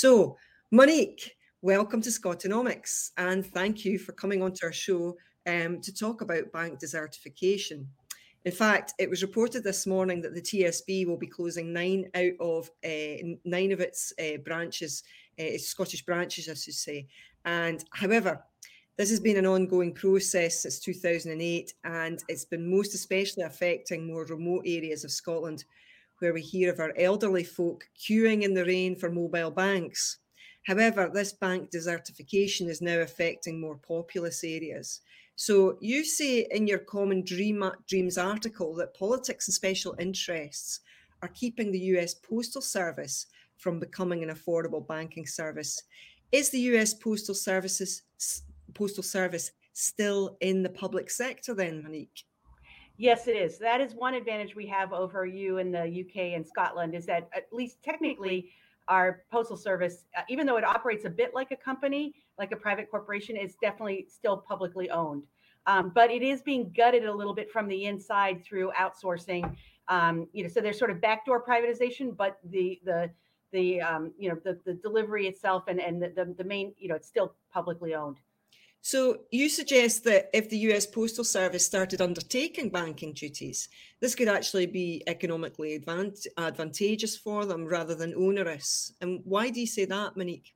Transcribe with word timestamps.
So, 0.00 0.38
Monique, 0.70 1.36
welcome 1.60 2.00
to 2.00 2.08
Scotonomics, 2.08 3.10
and 3.18 3.44
thank 3.44 3.84
you 3.84 3.98
for 3.98 4.12
coming 4.12 4.42
onto 4.42 4.64
our 4.64 4.72
show 4.72 5.18
um, 5.46 5.82
to 5.82 5.92
talk 5.92 6.22
about 6.22 6.52
bank 6.52 6.80
desertification. 6.80 7.84
In 8.46 8.52
fact, 8.52 8.94
it 8.98 9.10
was 9.10 9.20
reported 9.20 9.62
this 9.62 9.86
morning 9.86 10.22
that 10.22 10.34
the 10.34 10.40
TSB 10.40 11.06
will 11.06 11.18
be 11.18 11.26
closing 11.26 11.74
nine 11.74 12.06
out 12.14 12.32
of 12.40 12.70
uh, 12.82 13.36
nine 13.44 13.72
of 13.72 13.80
its 13.80 14.14
uh, 14.18 14.38
branches, 14.38 15.02
uh, 15.38 15.58
Scottish 15.58 16.06
branches, 16.06 16.48
I 16.48 16.54
should 16.54 16.72
say. 16.72 17.06
And 17.44 17.84
however, 17.92 18.42
this 19.00 19.08
has 19.08 19.18
been 19.18 19.38
an 19.38 19.46
ongoing 19.46 19.94
process 19.94 20.60
since 20.60 20.78
2008, 20.78 21.72
and 21.84 22.22
it's 22.28 22.44
been 22.44 22.70
most 22.70 22.94
especially 22.94 23.42
affecting 23.44 24.06
more 24.06 24.26
remote 24.26 24.62
areas 24.66 25.04
of 25.04 25.10
Scotland 25.10 25.64
where 26.18 26.34
we 26.34 26.42
hear 26.42 26.70
of 26.70 26.80
our 26.80 26.92
elderly 26.98 27.42
folk 27.42 27.88
queuing 27.98 28.42
in 28.42 28.52
the 28.52 28.66
rain 28.66 28.94
for 28.94 29.10
mobile 29.10 29.50
banks. 29.50 30.18
However, 30.66 31.10
this 31.10 31.32
bank 31.32 31.70
desertification 31.70 32.68
is 32.68 32.82
now 32.82 32.98
affecting 32.98 33.58
more 33.58 33.78
populous 33.78 34.44
areas. 34.44 35.00
So 35.34 35.78
you 35.80 36.04
say 36.04 36.46
in 36.50 36.66
your 36.66 36.80
Common 36.80 37.24
Dream, 37.24 37.64
Dreams 37.88 38.18
article 38.18 38.74
that 38.74 38.94
politics 38.94 39.48
and 39.48 39.54
special 39.54 39.96
interests 39.98 40.80
are 41.22 41.28
keeping 41.28 41.72
the 41.72 41.96
US 41.96 42.12
Postal 42.12 42.60
Service 42.60 43.28
from 43.56 43.80
becoming 43.80 44.22
an 44.22 44.28
affordable 44.28 44.86
banking 44.86 45.26
service. 45.26 45.82
Is 46.32 46.50
the 46.50 46.60
US 46.72 46.92
Postal 46.92 47.34
Services 47.34 48.02
Postal 48.70 49.02
Service 49.02 49.52
still 49.72 50.36
in 50.40 50.62
the 50.62 50.68
public 50.68 51.10
sector 51.10 51.54
then, 51.54 51.82
Monique? 51.82 52.24
Yes, 52.96 53.28
it 53.28 53.36
is. 53.36 53.58
That 53.58 53.80
is 53.80 53.94
one 53.94 54.14
advantage 54.14 54.54
we 54.54 54.66
have 54.66 54.92
over 54.92 55.24
you 55.24 55.56
in 55.56 55.72
the 55.72 55.84
UK 55.84 56.34
and 56.34 56.46
Scotland 56.46 56.94
is 56.94 57.06
that 57.06 57.30
at 57.34 57.46
least 57.50 57.82
technically 57.82 58.50
our 58.88 59.22
postal 59.30 59.56
service, 59.56 60.04
uh, 60.18 60.22
even 60.28 60.46
though 60.46 60.58
it 60.58 60.64
operates 60.64 61.04
a 61.04 61.10
bit 61.10 61.32
like 61.34 61.50
a 61.50 61.56
company, 61.56 62.12
like 62.38 62.52
a 62.52 62.56
private 62.56 62.90
corporation, 62.90 63.36
is 63.36 63.54
definitely 63.62 64.06
still 64.10 64.36
publicly 64.36 64.90
owned. 64.90 65.22
Um, 65.66 65.92
but 65.94 66.10
it 66.10 66.22
is 66.22 66.42
being 66.42 66.72
gutted 66.76 67.04
a 67.04 67.14
little 67.14 67.34
bit 67.34 67.50
from 67.50 67.68
the 67.68 67.86
inside 67.86 68.44
through 68.44 68.72
outsourcing. 68.78 69.56
Um, 69.88 70.26
you 70.32 70.42
know, 70.42 70.48
so 70.48 70.60
there's 70.60 70.78
sort 70.78 70.90
of 70.90 71.00
backdoor 71.00 71.42
privatization, 71.42 72.16
but 72.16 72.38
the 72.44 72.80
the 72.84 73.10
the 73.52 73.80
um, 73.80 74.12
you 74.18 74.28
know 74.28 74.36
the 74.44 74.58
the 74.64 74.74
delivery 74.74 75.26
itself 75.26 75.64
and 75.68 75.80
and 75.80 76.02
the, 76.02 76.08
the 76.08 76.34
the 76.36 76.44
main 76.44 76.74
you 76.78 76.88
know 76.88 76.94
it's 76.94 77.08
still 77.08 77.34
publicly 77.52 77.94
owned. 77.94 78.18
So 78.82 79.20
you 79.30 79.48
suggest 79.48 80.04
that 80.04 80.30
if 80.32 80.48
the 80.48 80.58
US 80.70 80.86
Postal 80.86 81.24
Service 81.24 81.64
started 81.66 82.00
undertaking 82.00 82.70
banking 82.70 83.12
duties, 83.12 83.68
this 84.00 84.14
could 84.14 84.28
actually 84.28 84.66
be 84.66 85.02
economically 85.06 85.74
advant- 85.74 86.26
advantageous 86.38 87.16
for 87.16 87.44
them 87.44 87.66
rather 87.66 87.94
than 87.94 88.14
onerous. 88.14 88.94
And 89.00 89.20
why 89.24 89.50
do 89.50 89.60
you 89.60 89.66
say 89.66 89.84
that, 89.84 90.16
Monique? 90.16 90.54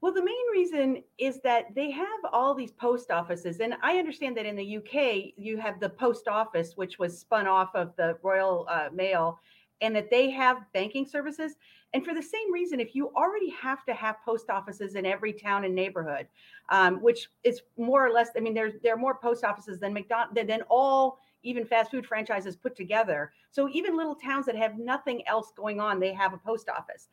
Well, 0.00 0.12
the 0.12 0.24
main 0.24 0.46
reason 0.52 1.02
is 1.18 1.40
that 1.40 1.74
they 1.74 1.90
have 1.90 2.20
all 2.32 2.54
these 2.54 2.70
post 2.72 3.10
offices. 3.10 3.58
And 3.58 3.74
I 3.82 3.98
understand 3.98 4.36
that 4.36 4.46
in 4.46 4.54
the 4.54 4.76
UK, 4.76 5.32
you 5.36 5.56
have 5.58 5.80
the 5.80 5.88
post 5.88 6.28
office, 6.28 6.76
which 6.76 6.98
was 6.98 7.18
spun 7.18 7.48
off 7.48 7.74
of 7.74 7.96
the 7.96 8.16
Royal 8.22 8.66
uh, 8.70 8.88
Mail, 8.92 9.40
and 9.80 9.96
that 9.96 10.10
they 10.10 10.30
have 10.30 10.58
banking 10.72 11.06
services. 11.06 11.56
And 11.94 12.04
for 12.04 12.14
the 12.14 12.22
same 12.22 12.52
reason, 12.52 12.80
if 12.80 12.94
you 12.94 13.10
already 13.16 13.50
have 13.50 13.84
to 13.86 13.94
have 13.94 14.16
post 14.24 14.50
offices 14.50 14.96
in 14.96 15.06
every 15.06 15.32
town 15.32 15.64
and 15.64 15.74
neighborhood, 15.74 16.26
um, 16.68 17.00
which 17.00 17.28
is 17.44 17.62
more 17.78 18.06
or 18.06 18.10
less, 18.10 18.30
I 18.36 18.40
mean, 18.40 18.54
there's 18.54 18.74
there 18.82 18.94
are 18.94 18.98
more 18.98 19.16
post 19.16 19.44
offices 19.44 19.80
than 19.80 19.92
McDonald 19.92 20.36
than 20.36 20.62
all 20.68 21.18
even 21.42 21.64
fast 21.64 21.90
food 21.90 22.04
franchises 22.04 22.56
put 22.56 22.76
together. 22.76 23.32
So 23.50 23.68
even 23.72 23.96
little 23.96 24.16
towns 24.16 24.46
that 24.46 24.56
have 24.56 24.78
nothing 24.78 25.26
else 25.26 25.52
going 25.56 25.80
on, 25.80 26.00
they 26.00 26.12
have 26.12 26.34
a 26.34 26.38
post 26.38 26.68
office. 26.68 27.08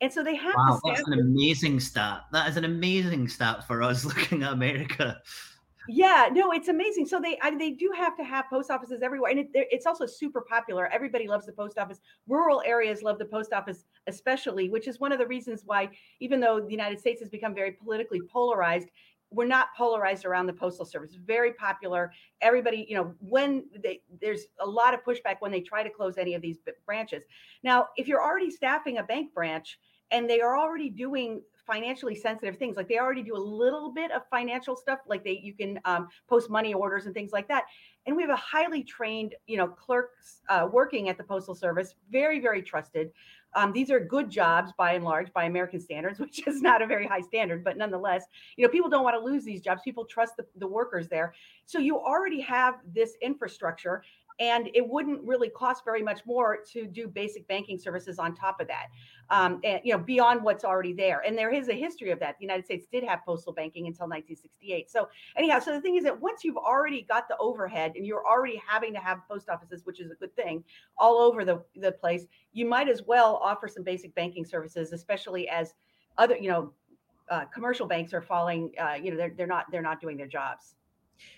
And 0.00 0.12
so 0.12 0.24
they 0.24 0.34
have. 0.34 0.54
Wow, 0.56 0.80
that's 0.84 1.06
an 1.06 1.20
amazing 1.20 1.78
stat. 1.80 2.22
That 2.32 2.48
is 2.48 2.56
an 2.56 2.64
amazing 2.64 3.28
stat 3.28 3.66
for 3.66 3.82
us 3.82 4.04
looking 4.04 4.42
at 4.42 4.52
America. 4.52 5.20
Yeah, 5.86 6.28
no, 6.32 6.50
it's 6.52 6.68
amazing. 6.68 7.06
So 7.06 7.20
they 7.20 7.38
I, 7.42 7.54
they 7.56 7.70
do 7.72 7.92
have 7.94 8.16
to 8.16 8.24
have 8.24 8.46
post 8.48 8.70
offices 8.70 9.02
everywhere, 9.02 9.30
and 9.30 9.40
it, 9.40 9.48
it's 9.52 9.84
also 9.84 10.06
super 10.06 10.40
popular. 10.40 10.86
Everybody 10.86 11.28
loves 11.28 11.44
the 11.44 11.52
post 11.52 11.76
office. 11.76 12.00
Rural 12.26 12.62
areas 12.64 13.02
love 13.02 13.18
the 13.18 13.26
post 13.26 13.52
office, 13.52 13.84
especially, 14.06 14.70
which 14.70 14.88
is 14.88 14.98
one 14.98 15.12
of 15.12 15.18
the 15.18 15.26
reasons 15.26 15.62
why, 15.66 15.90
even 16.20 16.40
though 16.40 16.58
the 16.60 16.70
United 16.70 16.98
States 17.00 17.20
has 17.20 17.28
become 17.28 17.54
very 17.54 17.72
politically 17.72 18.22
polarized, 18.32 18.88
we're 19.30 19.44
not 19.44 19.68
polarized 19.76 20.24
around 20.24 20.46
the 20.46 20.54
postal 20.54 20.86
service. 20.86 21.16
Very 21.16 21.52
popular. 21.52 22.12
Everybody, 22.40 22.86
you 22.88 22.96
know, 22.96 23.14
when 23.20 23.64
they 23.82 24.00
there's 24.22 24.46
a 24.60 24.66
lot 24.66 24.94
of 24.94 25.04
pushback 25.04 25.36
when 25.40 25.52
they 25.52 25.60
try 25.60 25.82
to 25.82 25.90
close 25.90 26.16
any 26.16 26.32
of 26.34 26.40
these 26.40 26.60
branches. 26.86 27.24
Now, 27.62 27.88
if 27.96 28.08
you're 28.08 28.22
already 28.22 28.50
staffing 28.50 28.96
a 28.98 29.02
bank 29.02 29.34
branch 29.34 29.78
and 30.10 30.30
they 30.30 30.40
are 30.40 30.56
already 30.56 30.88
doing 30.88 31.42
financially 31.66 32.14
sensitive 32.14 32.56
things 32.56 32.76
like 32.76 32.88
they 32.88 32.98
already 32.98 33.22
do 33.22 33.36
a 33.36 33.38
little 33.38 33.92
bit 33.92 34.10
of 34.10 34.22
financial 34.30 34.76
stuff 34.76 35.00
like 35.08 35.24
they 35.24 35.40
you 35.42 35.54
can 35.54 35.80
um, 35.84 36.08
post 36.28 36.50
money 36.50 36.74
orders 36.74 37.06
and 37.06 37.14
things 37.14 37.32
like 37.32 37.48
that. 37.48 37.64
And 38.06 38.14
we 38.14 38.22
have 38.22 38.30
a 38.30 38.36
highly 38.36 38.82
trained 38.82 39.34
you 39.46 39.56
know 39.56 39.68
clerks 39.68 40.40
uh, 40.48 40.68
working 40.70 41.08
at 41.08 41.18
the 41.18 41.24
postal 41.24 41.54
service 41.54 41.94
very 42.10 42.40
very 42.40 42.62
trusted. 42.62 43.10
Um, 43.56 43.72
these 43.72 43.88
are 43.90 44.00
good 44.00 44.30
jobs 44.30 44.72
by 44.76 44.94
and 44.94 45.04
large 45.04 45.32
by 45.32 45.44
american 45.44 45.80
standards 45.80 46.18
which 46.24 46.44
is 46.46 46.60
not 46.60 46.82
a 46.82 46.86
very 46.86 47.06
high 47.06 47.20
standard 47.20 47.62
but 47.62 47.76
nonetheless 47.76 48.24
you 48.56 48.66
know 48.66 48.68
people 48.68 48.90
don't 48.90 49.04
want 49.04 49.14
to 49.16 49.24
lose 49.24 49.44
these 49.44 49.60
jobs 49.60 49.80
people 49.84 50.04
trust 50.04 50.36
the, 50.36 50.44
the 50.56 50.66
workers 50.66 51.08
there. 51.08 51.34
So 51.66 51.78
you 51.78 51.96
already 51.96 52.40
have 52.40 52.74
this 52.92 53.14
infrastructure 53.22 54.02
and 54.40 54.68
it 54.74 54.86
wouldn't 54.86 55.22
really 55.22 55.48
cost 55.48 55.84
very 55.84 56.02
much 56.02 56.20
more 56.26 56.58
to 56.72 56.86
do 56.86 57.06
basic 57.06 57.46
banking 57.46 57.78
services 57.78 58.18
on 58.18 58.34
top 58.34 58.60
of 58.60 58.66
that 58.68 58.86
um, 59.30 59.60
and 59.64 59.80
you 59.84 59.92
know 59.92 59.98
beyond 59.98 60.42
what's 60.42 60.64
already 60.64 60.92
there. 60.92 61.22
And 61.26 61.36
there 61.36 61.52
is 61.52 61.68
a 61.68 61.74
history 61.74 62.10
of 62.10 62.18
that. 62.20 62.36
The 62.38 62.44
united 62.44 62.64
states 62.64 62.86
did 62.90 63.04
have 63.04 63.20
postal 63.24 63.52
banking 63.52 63.86
until 63.86 64.04
1968 64.04 64.90
so 64.90 65.08
anyhow 65.36 65.58
so 65.58 65.72
the 65.72 65.80
thing 65.80 65.96
is 65.96 66.04
that 66.04 66.20
once 66.20 66.44
you've 66.44 66.56
already 66.56 67.02
got 67.02 67.28
the 67.28 67.36
overhead 67.38 67.92
and 67.96 68.06
you're 68.06 68.26
already 68.26 68.60
having 68.66 68.92
to 68.92 69.00
have 69.00 69.20
post 69.28 69.48
offices 69.48 69.84
which 69.84 70.00
is 70.00 70.10
a 70.10 70.14
good 70.14 70.34
thing 70.34 70.64
all 70.98 71.18
over 71.18 71.44
the, 71.44 71.62
the 71.76 71.92
place 71.92 72.26
you 72.52 72.66
might 72.66 72.88
as 72.88 73.02
well 73.06 73.40
offer 73.42 73.68
some 73.68 73.82
basic 73.82 74.14
banking 74.14 74.44
services 74.44 74.92
especially 74.92 75.48
as 75.48 75.74
other 76.18 76.36
you 76.36 76.48
know 76.48 76.72
uh, 77.30 77.44
commercial 77.46 77.86
banks 77.86 78.12
are 78.12 78.22
falling 78.22 78.72
uh, 78.78 78.94
you 78.94 79.10
know 79.10 79.16
they're, 79.16 79.32
they're 79.36 79.46
not 79.46 79.66
they're 79.70 79.82
not 79.82 80.00
doing 80.00 80.16
their 80.16 80.26
jobs. 80.26 80.74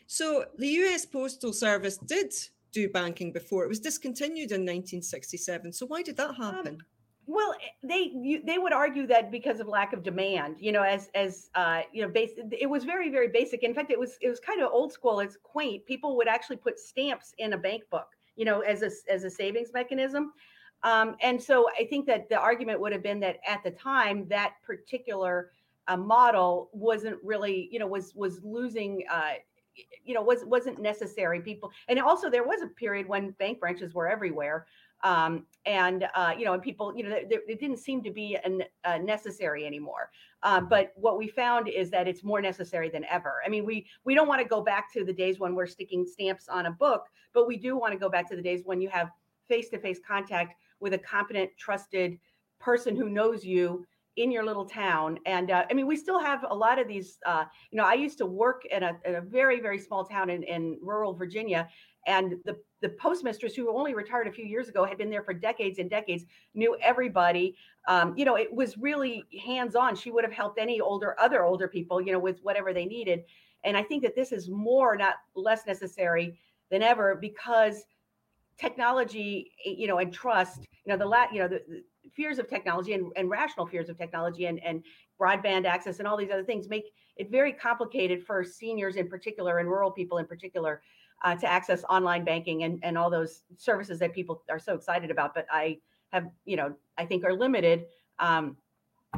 So 0.06 0.46
the 0.58 0.68
us 0.68 1.06
postal 1.06 1.52
service 1.52 1.98
did 1.98 2.32
do 2.76 2.88
banking 2.90 3.32
before. 3.32 3.64
It 3.64 3.68
was 3.68 3.80
discontinued 3.80 4.52
in 4.52 4.60
1967. 4.60 5.72
So 5.72 5.86
why 5.86 6.02
did 6.02 6.16
that 6.18 6.30
um, 6.30 6.36
happen? 6.36 6.74
Um, 6.74 6.86
well, 7.26 7.54
eh, 7.54 7.68
they 7.82 8.12
you, 8.14 8.42
they 8.44 8.58
would 8.58 8.72
argue 8.72 9.06
that 9.08 9.32
because 9.32 9.58
of 9.60 9.66
lack 9.66 9.92
of 9.92 10.02
demand, 10.02 10.56
you 10.60 10.72
know, 10.72 10.82
as 10.82 11.08
as 11.14 11.50
uh, 11.54 11.80
you 11.92 12.02
know, 12.02 12.08
base, 12.08 12.32
it 12.52 12.68
was 12.68 12.84
very 12.84 13.10
very 13.10 13.28
basic. 13.28 13.62
In 13.62 13.74
fact, 13.74 13.90
it 13.90 13.98
was 13.98 14.16
it 14.20 14.28
was 14.28 14.40
kind 14.40 14.60
of 14.62 14.70
old 14.70 14.92
school. 14.92 15.20
It's 15.20 15.38
quaint. 15.42 15.86
People 15.86 16.16
would 16.18 16.28
actually 16.28 16.58
put 16.58 16.78
stamps 16.78 17.34
in 17.38 17.54
a 17.54 17.58
bank 17.58 17.82
book, 17.90 18.08
you 18.36 18.44
know, 18.44 18.60
as 18.60 18.82
a 18.82 18.90
as 19.12 19.24
a 19.24 19.30
savings 19.30 19.70
mechanism. 19.72 20.32
Um, 20.82 21.16
and 21.22 21.42
so 21.42 21.68
I 21.80 21.84
think 21.86 22.06
that 22.06 22.28
the 22.28 22.38
argument 22.38 22.78
would 22.80 22.92
have 22.92 23.02
been 23.02 23.20
that 23.20 23.38
at 23.48 23.64
the 23.64 23.70
time 23.70 24.28
that 24.28 24.54
particular 24.62 25.50
uh, 25.88 25.96
model 25.96 26.68
wasn't 26.72 27.18
really, 27.24 27.68
you 27.72 27.78
know, 27.78 27.86
was 27.86 28.14
was 28.14 28.40
losing 28.44 29.02
uh, 29.10 29.36
you 30.04 30.14
know 30.14 30.22
was 30.22 30.44
wasn't 30.44 30.80
necessary. 30.80 31.40
People 31.40 31.70
and 31.88 31.98
also 32.00 32.30
there 32.30 32.44
was 32.44 32.62
a 32.62 32.68
period 32.68 33.08
when 33.08 33.30
bank 33.32 33.60
branches 33.60 33.94
were 33.94 34.08
everywhere 34.08 34.66
um, 35.02 35.46
and 35.64 36.06
uh, 36.14 36.32
you 36.36 36.44
know 36.44 36.54
and 36.54 36.62
people 36.62 36.92
you 36.96 37.02
know 37.02 37.10
there, 37.10 37.40
it 37.48 37.60
didn't 37.60 37.78
seem 37.78 38.02
to 38.02 38.10
be 38.10 38.36
an, 38.44 38.62
uh, 38.84 38.98
necessary 38.98 39.66
anymore. 39.66 40.10
Um, 40.42 40.68
but 40.68 40.92
what 40.96 41.18
we 41.18 41.28
found 41.28 41.68
is 41.68 41.90
that 41.90 42.06
it's 42.06 42.22
more 42.22 42.40
necessary 42.40 42.88
than 42.88 43.04
ever. 43.10 43.34
I 43.44 43.48
mean 43.48 43.64
we 43.64 43.86
we 44.04 44.14
don't 44.14 44.28
want 44.28 44.40
to 44.40 44.48
go 44.48 44.62
back 44.62 44.92
to 44.94 45.04
the 45.04 45.12
days 45.12 45.38
when 45.38 45.54
we're 45.54 45.66
sticking 45.66 46.06
stamps 46.06 46.48
on 46.48 46.66
a 46.66 46.70
book 46.70 47.06
but 47.36 47.46
we 47.46 47.58
do 47.58 47.76
want 47.76 47.92
to 47.92 47.98
go 47.98 48.08
back 48.08 48.26
to 48.30 48.34
the 48.34 48.40
days 48.40 48.62
when 48.64 48.80
you 48.80 48.88
have 48.88 49.10
face-to-face 49.46 50.00
contact 50.08 50.54
with 50.80 50.94
a 50.94 50.98
competent 50.98 51.50
trusted 51.58 52.18
person 52.58 52.96
who 52.96 53.10
knows 53.10 53.44
you 53.44 53.86
in 54.16 54.30
your 54.30 54.44
little 54.44 54.64
town. 54.64 55.18
And 55.26 55.50
uh, 55.50 55.64
I 55.70 55.74
mean, 55.74 55.86
we 55.86 55.96
still 55.96 56.18
have 56.18 56.44
a 56.48 56.54
lot 56.54 56.78
of 56.78 56.88
these. 56.88 57.18
Uh, 57.26 57.44
you 57.70 57.76
know, 57.76 57.84
I 57.84 57.94
used 57.94 58.18
to 58.18 58.26
work 58.26 58.64
in 58.70 58.82
a, 58.82 58.92
in 59.04 59.16
a 59.16 59.20
very, 59.20 59.60
very 59.60 59.78
small 59.78 60.04
town 60.04 60.30
in, 60.30 60.42
in 60.42 60.78
rural 60.82 61.14
Virginia, 61.14 61.68
and 62.06 62.36
the 62.44 62.56
the 62.82 62.90
postmistress 62.90 63.54
who 63.54 63.74
only 63.74 63.94
retired 63.94 64.26
a 64.26 64.32
few 64.32 64.44
years 64.44 64.68
ago 64.68 64.84
had 64.84 64.98
been 64.98 65.10
there 65.10 65.22
for 65.22 65.32
decades 65.32 65.78
and 65.78 65.90
decades 65.90 66.24
knew 66.54 66.76
everybody 66.82 67.56
um, 67.88 68.14
you 68.16 68.24
know 68.24 68.36
it 68.36 68.52
was 68.52 68.76
really 68.78 69.24
hands 69.44 69.74
on 69.74 69.96
she 69.96 70.10
would 70.10 70.24
have 70.24 70.32
helped 70.32 70.58
any 70.58 70.80
older 70.80 71.18
other 71.18 71.44
older 71.44 71.68
people 71.68 72.00
you 72.00 72.12
know 72.12 72.18
with 72.18 72.38
whatever 72.42 72.72
they 72.72 72.84
needed 72.84 73.20
and 73.64 73.76
i 73.76 73.82
think 73.82 74.02
that 74.02 74.14
this 74.14 74.30
is 74.30 74.48
more 74.48 74.96
not 74.96 75.14
less 75.34 75.66
necessary 75.66 76.38
than 76.70 76.82
ever 76.82 77.16
because 77.20 77.84
technology 78.58 79.50
you 79.64 79.86
know 79.86 79.98
and 79.98 80.12
trust 80.12 80.66
you 80.84 80.92
know 80.92 80.96
the 80.98 81.06
la- 81.06 81.30
you 81.32 81.40
know 81.40 81.48
the, 81.48 81.62
the 81.68 81.82
fears 82.16 82.38
of 82.38 82.48
technology 82.48 82.94
and, 82.94 83.12
and 83.16 83.30
rational 83.30 83.66
fears 83.66 83.88
of 83.88 83.96
technology 83.96 84.46
and, 84.46 84.58
and 84.64 84.82
broadband 85.20 85.66
access 85.66 85.98
and 85.98 86.08
all 86.08 86.16
these 86.16 86.30
other 86.30 86.44
things 86.44 86.68
make 86.68 86.86
it 87.16 87.30
very 87.30 87.52
complicated 87.52 88.24
for 88.24 88.42
seniors 88.42 88.96
in 88.96 89.08
particular 89.08 89.58
and 89.58 89.68
rural 89.68 89.90
people 89.90 90.18
in 90.18 90.26
particular 90.26 90.82
uh, 91.24 91.34
to 91.34 91.50
access 91.50 91.84
online 91.84 92.24
banking 92.24 92.64
and, 92.64 92.78
and 92.82 92.98
all 92.98 93.10
those 93.10 93.42
services 93.56 93.98
that 93.98 94.12
people 94.12 94.42
are 94.50 94.58
so 94.58 94.74
excited 94.74 95.10
about, 95.10 95.34
but 95.34 95.46
I 95.50 95.78
have, 96.12 96.28
you 96.44 96.56
know, 96.56 96.74
I 96.98 97.04
think 97.06 97.24
are 97.24 97.32
limited. 97.32 97.86
Um, 98.18 98.56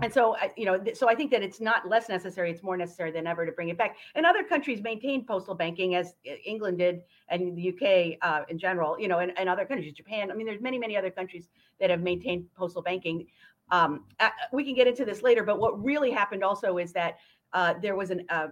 and 0.02 0.12
so, 0.12 0.36
you 0.56 0.64
know, 0.64 0.80
so 0.94 1.08
I 1.08 1.14
think 1.14 1.30
that 1.30 1.42
it's 1.42 1.60
not 1.60 1.88
less 1.88 2.08
necessary; 2.08 2.50
it's 2.50 2.62
more 2.62 2.76
necessary 2.76 3.10
than 3.10 3.26
ever 3.26 3.46
to 3.46 3.52
bring 3.52 3.68
it 3.68 3.78
back. 3.78 3.96
And 4.14 4.24
other 4.26 4.42
countries 4.44 4.82
maintain 4.82 5.24
postal 5.24 5.54
banking, 5.54 5.94
as 5.94 6.14
England 6.44 6.78
did, 6.78 7.02
and 7.28 7.56
the 7.56 7.68
UK 7.70 8.18
uh, 8.22 8.44
in 8.48 8.58
general. 8.58 8.98
You 8.98 9.08
know, 9.08 9.18
and, 9.18 9.32
and 9.38 9.48
other 9.48 9.64
countries, 9.64 9.92
Japan. 9.92 10.30
I 10.30 10.34
mean, 10.34 10.46
there's 10.46 10.60
many, 10.60 10.78
many 10.78 10.96
other 10.96 11.10
countries 11.10 11.48
that 11.80 11.90
have 11.90 12.00
maintained 12.00 12.46
postal 12.56 12.82
banking. 12.82 13.26
Um, 13.70 14.04
we 14.52 14.64
can 14.64 14.74
get 14.74 14.86
into 14.86 15.04
this 15.04 15.22
later, 15.22 15.42
but 15.42 15.58
what 15.58 15.82
really 15.82 16.10
happened 16.10 16.42
also 16.42 16.78
is 16.78 16.92
that 16.92 17.18
uh, 17.52 17.74
there 17.80 17.96
was 17.96 18.10
an 18.10 18.24
uh, 18.30 18.48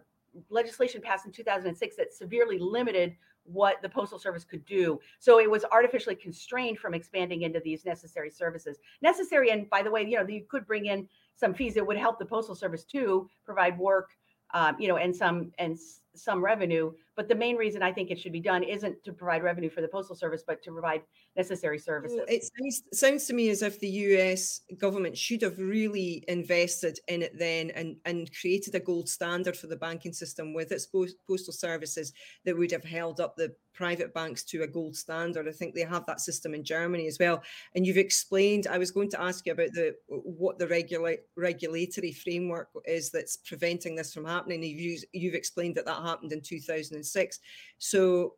legislation 0.50 1.00
passed 1.00 1.26
in 1.26 1.32
2006 1.32 1.96
that 1.96 2.12
severely 2.12 2.58
limited 2.58 3.16
what 3.44 3.80
the 3.80 3.88
postal 3.88 4.18
service 4.18 4.44
could 4.44 4.64
do 4.64 4.98
so 5.20 5.38
it 5.38 5.48
was 5.48 5.64
artificially 5.70 6.16
constrained 6.16 6.78
from 6.78 6.94
expanding 6.94 7.42
into 7.42 7.60
these 7.60 7.84
necessary 7.84 8.28
services 8.28 8.78
necessary 9.02 9.50
and 9.50 9.70
by 9.70 9.82
the 9.82 9.90
way 9.90 10.02
you 10.02 10.16
know 10.16 10.26
you 10.26 10.44
could 10.48 10.66
bring 10.66 10.86
in 10.86 11.08
some 11.36 11.54
fees 11.54 11.74
that 11.74 11.86
would 11.86 11.96
help 11.96 12.18
the 12.18 12.24
postal 12.24 12.54
service 12.54 12.84
to 12.84 13.28
provide 13.44 13.78
work 13.78 14.10
um, 14.54 14.76
you 14.78 14.88
know 14.88 14.96
and 14.96 15.14
some 15.14 15.52
and 15.58 15.78
some 16.18 16.44
revenue 16.44 16.92
but 17.16 17.28
the 17.28 17.34
main 17.34 17.56
reason 17.56 17.82
I 17.82 17.92
think 17.92 18.10
it 18.10 18.20
should 18.20 18.32
be 18.32 18.40
done 18.40 18.62
isn't 18.62 19.02
to 19.04 19.12
provide 19.12 19.42
revenue 19.42 19.70
for 19.70 19.80
the 19.80 19.88
postal 19.88 20.14
service, 20.14 20.44
but 20.46 20.62
to 20.64 20.70
provide 20.70 21.00
necessary 21.34 21.78
services. 21.78 22.20
It 22.28 22.44
sounds, 22.44 22.82
sounds 22.92 23.26
to 23.26 23.32
me 23.32 23.48
as 23.48 23.62
if 23.62 23.80
the 23.80 23.88
US 23.88 24.60
government 24.76 25.16
should 25.16 25.40
have 25.40 25.58
really 25.58 26.24
invested 26.28 26.98
in 27.08 27.22
it 27.22 27.38
then 27.38 27.70
and, 27.70 27.96
and 28.04 28.30
created 28.38 28.74
a 28.74 28.80
gold 28.80 29.08
standard 29.08 29.56
for 29.56 29.66
the 29.66 29.76
banking 29.76 30.12
system 30.12 30.52
with 30.52 30.70
its 30.72 30.86
postal 30.86 31.54
services 31.54 32.12
that 32.44 32.56
would 32.56 32.70
have 32.70 32.84
held 32.84 33.18
up 33.18 33.34
the 33.34 33.54
private 33.72 34.14
banks 34.14 34.42
to 34.42 34.62
a 34.62 34.66
gold 34.66 34.96
standard. 34.96 35.46
I 35.46 35.52
think 35.52 35.74
they 35.74 35.82
have 35.82 36.06
that 36.06 36.20
system 36.20 36.54
in 36.54 36.64
Germany 36.64 37.06
as 37.06 37.18
well. 37.20 37.42
And 37.74 37.86
you've 37.86 37.98
explained. 37.98 38.66
I 38.66 38.78
was 38.78 38.90
going 38.90 39.10
to 39.10 39.20
ask 39.20 39.44
you 39.44 39.52
about 39.52 39.72
the 39.74 39.94
what 40.08 40.58
the 40.58 40.66
regula- 40.66 41.18
regulatory 41.36 42.12
framework 42.12 42.68
is 42.86 43.10
that's 43.10 43.36
preventing 43.36 43.94
this 43.94 44.14
from 44.14 44.24
happening. 44.24 44.62
You've, 44.62 45.04
you've 45.12 45.34
explained 45.34 45.74
that 45.74 45.84
that 45.84 46.02
happened 46.06 46.32
in 46.32 46.40
2006. 46.40 47.40
So 47.78 48.34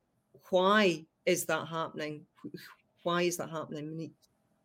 why 0.50 1.04
is 1.26 1.44
that 1.46 1.68
happening? 1.68 2.24
Why 3.02 3.22
is 3.22 3.36
that 3.36 3.50
happening, 3.50 3.90
Monique? 3.90 4.14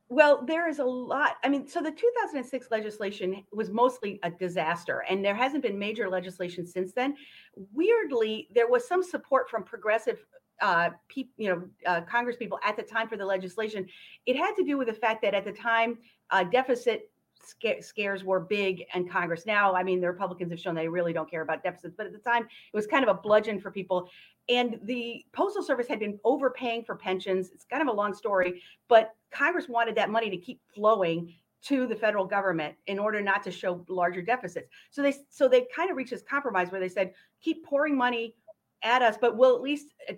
Well, 0.10 0.46
there 0.46 0.70
is 0.70 0.80
a 0.80 0.86
lot. 0.86 1.38
I 1.44 1.50
mean, 1.50 1.68
so 1.68 1.82
the 1.82 1.92
2006 1.92 2.68
legislation 2.70 3.44
was 3.52 3.70
mostly 3.72 4.20
a 4.22 4.30
disaster, 4.30 5.04
and 5.10 5.26
there 5.26 5.34
hasn't 5.34 5.64
been 5.64 5.80
major 5.80 6.08
legislation 6.08 6.68
since 6.68 6.94
then. 6.94 7.16
Weirdly, 7.74 8.48
there 8.54 8.68
was 8.68 8.88
some 8.88 9.02
support 9.02 9.50
from 9.50 9.64
progressive 9.64 10.24
uh, 10.62 10.92
pe- 11.10 11.26
you 11.38 11.50
know, 11.50 11.64
uh, 11.86 12.02
Congress 12.02 12.38
people 12.38 12.60
at 12.64 12.76
the 12.76 12.84
time 12.84 13.08
for 13.08 13.18
the 13.18 13.26
legislation. 13.26 13.88
It 14.26 14.36
had 14.36 14.54
to 14.56 14.64
do 14.64 14.78
with 14.78 14.88
the 14.88 14.94
fact 14.94 15.22
that 15.24 15.34
at 15.34 15.46
the 15.46 15.52
time, 15.52 15.98
uh, 16.30 16.44
deficit 16.44 17.12
scares 17.82 18.24
were 18.24 18.40
big 18.40 18.84
in 18.94 19.08
Congress. 19.08 19.46
Now, 19.46 19.76
I 19.76 19.84
mean, 19.84 20.02
the 20.02 20.08
Republicans 20.08 20.52
have 20.52 20.60
shown 20.60 20.76
they 20.76 20.88
really 20.88 21.14
don't 21.14 21.30
care 21.30 21.42
about 21.42 21.64
deficits, 21.64 21.96
but 21.96 22.06
at 22.06 22.14
the 22.14 22.20
time, 22.20 22.44
it 22.44 22.76
was 22.76 22.88
kind 22.88 23.04
of 23.08 23.16
a 23.16 23.20
bludgeon 23.20 23.60
for 23.60 23.72
people. 23.72 24.10
And 24.50 24.80
the 24.84 25.26
Postal 25.32 25.64
Service 25.64 25.88
had 25.88 26.00
been 26.00 26.20
overpaying 26.24 26.84
for 26.84 26.96
pensions. 26.96 27.52
It's 27.54 27.66
kind 27.66 27.82
of 27.82 27.88
a 27.88 27.92
long 27.92 28.14
story, 28.14 28.62
but 28.88 29.12
Congress 29.32 29.68
wanted 29.70 29.96
that 29.96 30.10
money 30.10 30.30
to 30.30 30.38
keep 30.38 30.62
flowing 30.74 31.34
to 31.64 31.88
the 31.88 31.96
federal 31.96 32.26
government 32.26 32.76
in 32.88 33.00
order 33.00 33.22
not 33.22 33.42
to 33.44 33.52
show 33.52 33.86
larger 33.88 34.22
deficits. 34.22 34.70
So 34.92 35.02
they 35.02 35.16
so 35.30 35.48
they 35.48 35.66
kind 35.74 35.90
of 35.90 35.98
reached 35.98 36.12
this 36.12 36.22
compromise 36.22 36.72
where 36.72 36.82
they 36.82 36.90
said, 36.90 37.14
keep 37.42 37.66
pouring 37.66 37.98
money 37.98 38.36
at 38.84 39.02
us, 39.02 39.16
but 39.20 39.38
we'll 39.38 39.56
at 39.56 39.62
least 39.62 39.88
uh, 40.10 40.14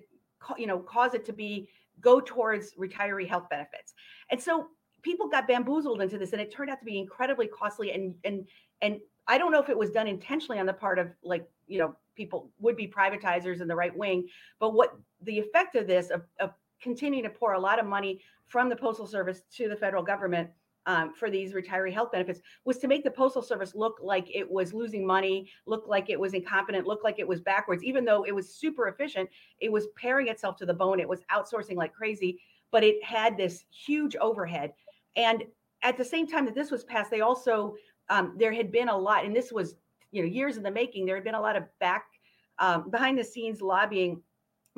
you 0.58 0.68
know 0.68 0.80
cause 0.80 1.14
it 1.14 1.26
to 1.26 1.34
be 1.34 1.70
go 2.02 2.20
towards 2.20 2.74
retiree 2.74 3.28
health 3.28 3.48
benefits. 3.50 3.94
And 4.32 4.42
so 4.42 4.68
people 5.06 5.30
got 5.30 5.48
bamboozled 5.48 6.02
into 6.02 6.18
this 6.18 6.34
and 6.34 6.42
it 6.42 6.52
turned 6.52 6.72
out 6.72 6.80
to 6.80 6.86
be 6.86 6.98
incredibly 6.98 7.48
costly 7.48 7.92
and 7.92 8.16
and 8.26 8.48
and 8.82 9.00
I 9.28 9.38
don't 9.38 9.52
know 9.52 9.62
if 9.62 9.70
it 9.70 9.78
was 9.78 9.92
done 9.92 10.08
intentionally 10.08 10.60
on 10.60 10.66
the 10.66 10.74
part 10.74 11.00
of 11.00 11.10
like, 11.24 11.48
you 11.68 11.80
know, 11.80 11.96
people 12.16 12.52
would 12.60 12.76
be 12.76 12.88
privatizers 12.88 13.62
in 13.62 13.68
the 13.68 13.76
right 13.76 13.96
wing, 13.96 14.28
but 14.60 14.74
what 14.74 14.96
the 15.22 15.40
effect 15.40 15.76
of 15.76 15.88
this 15.88 16.10
of, 16.10 16.24
of 16.40 16.52
continuing 16.82 17.24
to 17.24 17.30
pour 17.30 17.54
a 17.54 17.60
lot 17.60 17.80
of 17.80 17.86
money 17.86 18.22
from 18.48 18.68
the 18.68 18.76
postal 18.76 19.08
service 19.08 19.42
to 19.58 19.70
the 19.70 19.76
federal 19.76 20.04
government 20.04 20.50
um, 20.88 21.14
for 21.14 21.32
these 21.32 21.54
retiree 21.54 21.94
health 21.94 22.12
benefits 22.12 22.42
was 22.64 22.78
to 22.80 22.88
make 22.88 23.04
the 23.04 23.10
postal 23.10 23.42
service 23.42 23.74
look 23.74 23.98
like 24.02 24.28
it 24.36 24.50
was 24.50 24.74
losing 24.74 25.06
money, 25.06 25.50
look 25.66 25.86
like 25.88 26.10
it 26.10 26.20
was 26.20 26.34
incompetent, 26.34 26.86
look 26.86 27.04
like 27.04 27.18
it 27.18 27.28
was 27.28 27.42
backwards. 27.42 27.84
Even 27.84 28.06
though 28.06 28.24
it 28.24 28.36
was 28.36 28.54
super 28.54 28.88
efficient, 28.88 29.30
it 29.60 29.72
was 29.72 29.88
paring 29.96 30.28
itself 30.28 30.56
to 30.58 30.66
the 30.66 30.74
bone. 30.74 31.00
It 31.00 31.10
was 31.10 31.22
outsourcing 31.32 31.76
like 31.76 31.94
crazy, 31.94 32.40
but 32.72 32.84
it 32.84 33.04
had 33.04 33.38
this 33.38 33.66
huge 33.72 34.16
overhead. 34.18 34.74
And 35.16 35.44
at 35.84 35.98
the 35.98 36.06
same 36.06 36.28
time 36.28 36.46
that 36.46 36.56
this 36.56 36.72
was 36.72 36.84
passed, 36.84 37.12
they 37.12 37.22
also 37.22 37.76
um, 38.10 38.36
there 38.38 38.52
had 38.52 38.72
been 38.72 38.90
a 38.90 38.98
lot, 38.98 39.26
and 39.26 39.36
this 39.36 39.52
was 39.52 39.76
you 40.12 40.22
know 40.22 40.28
years 40.28 40.58
in 40.58 40.64
the 40.64 40.72
making. 40.72 41.06
There 41.06 41.16
had 41.16 41.24
been 41.24 41.36
a 41.36 41.42
lot 41.42 41.56
of 41.56 41.64
back 41.80 42.06
um, 42.60 42.90
behind 42.90 43.18
the 43.18 43.24
scenes 43.24 43.62
lobbying 43.62 44.22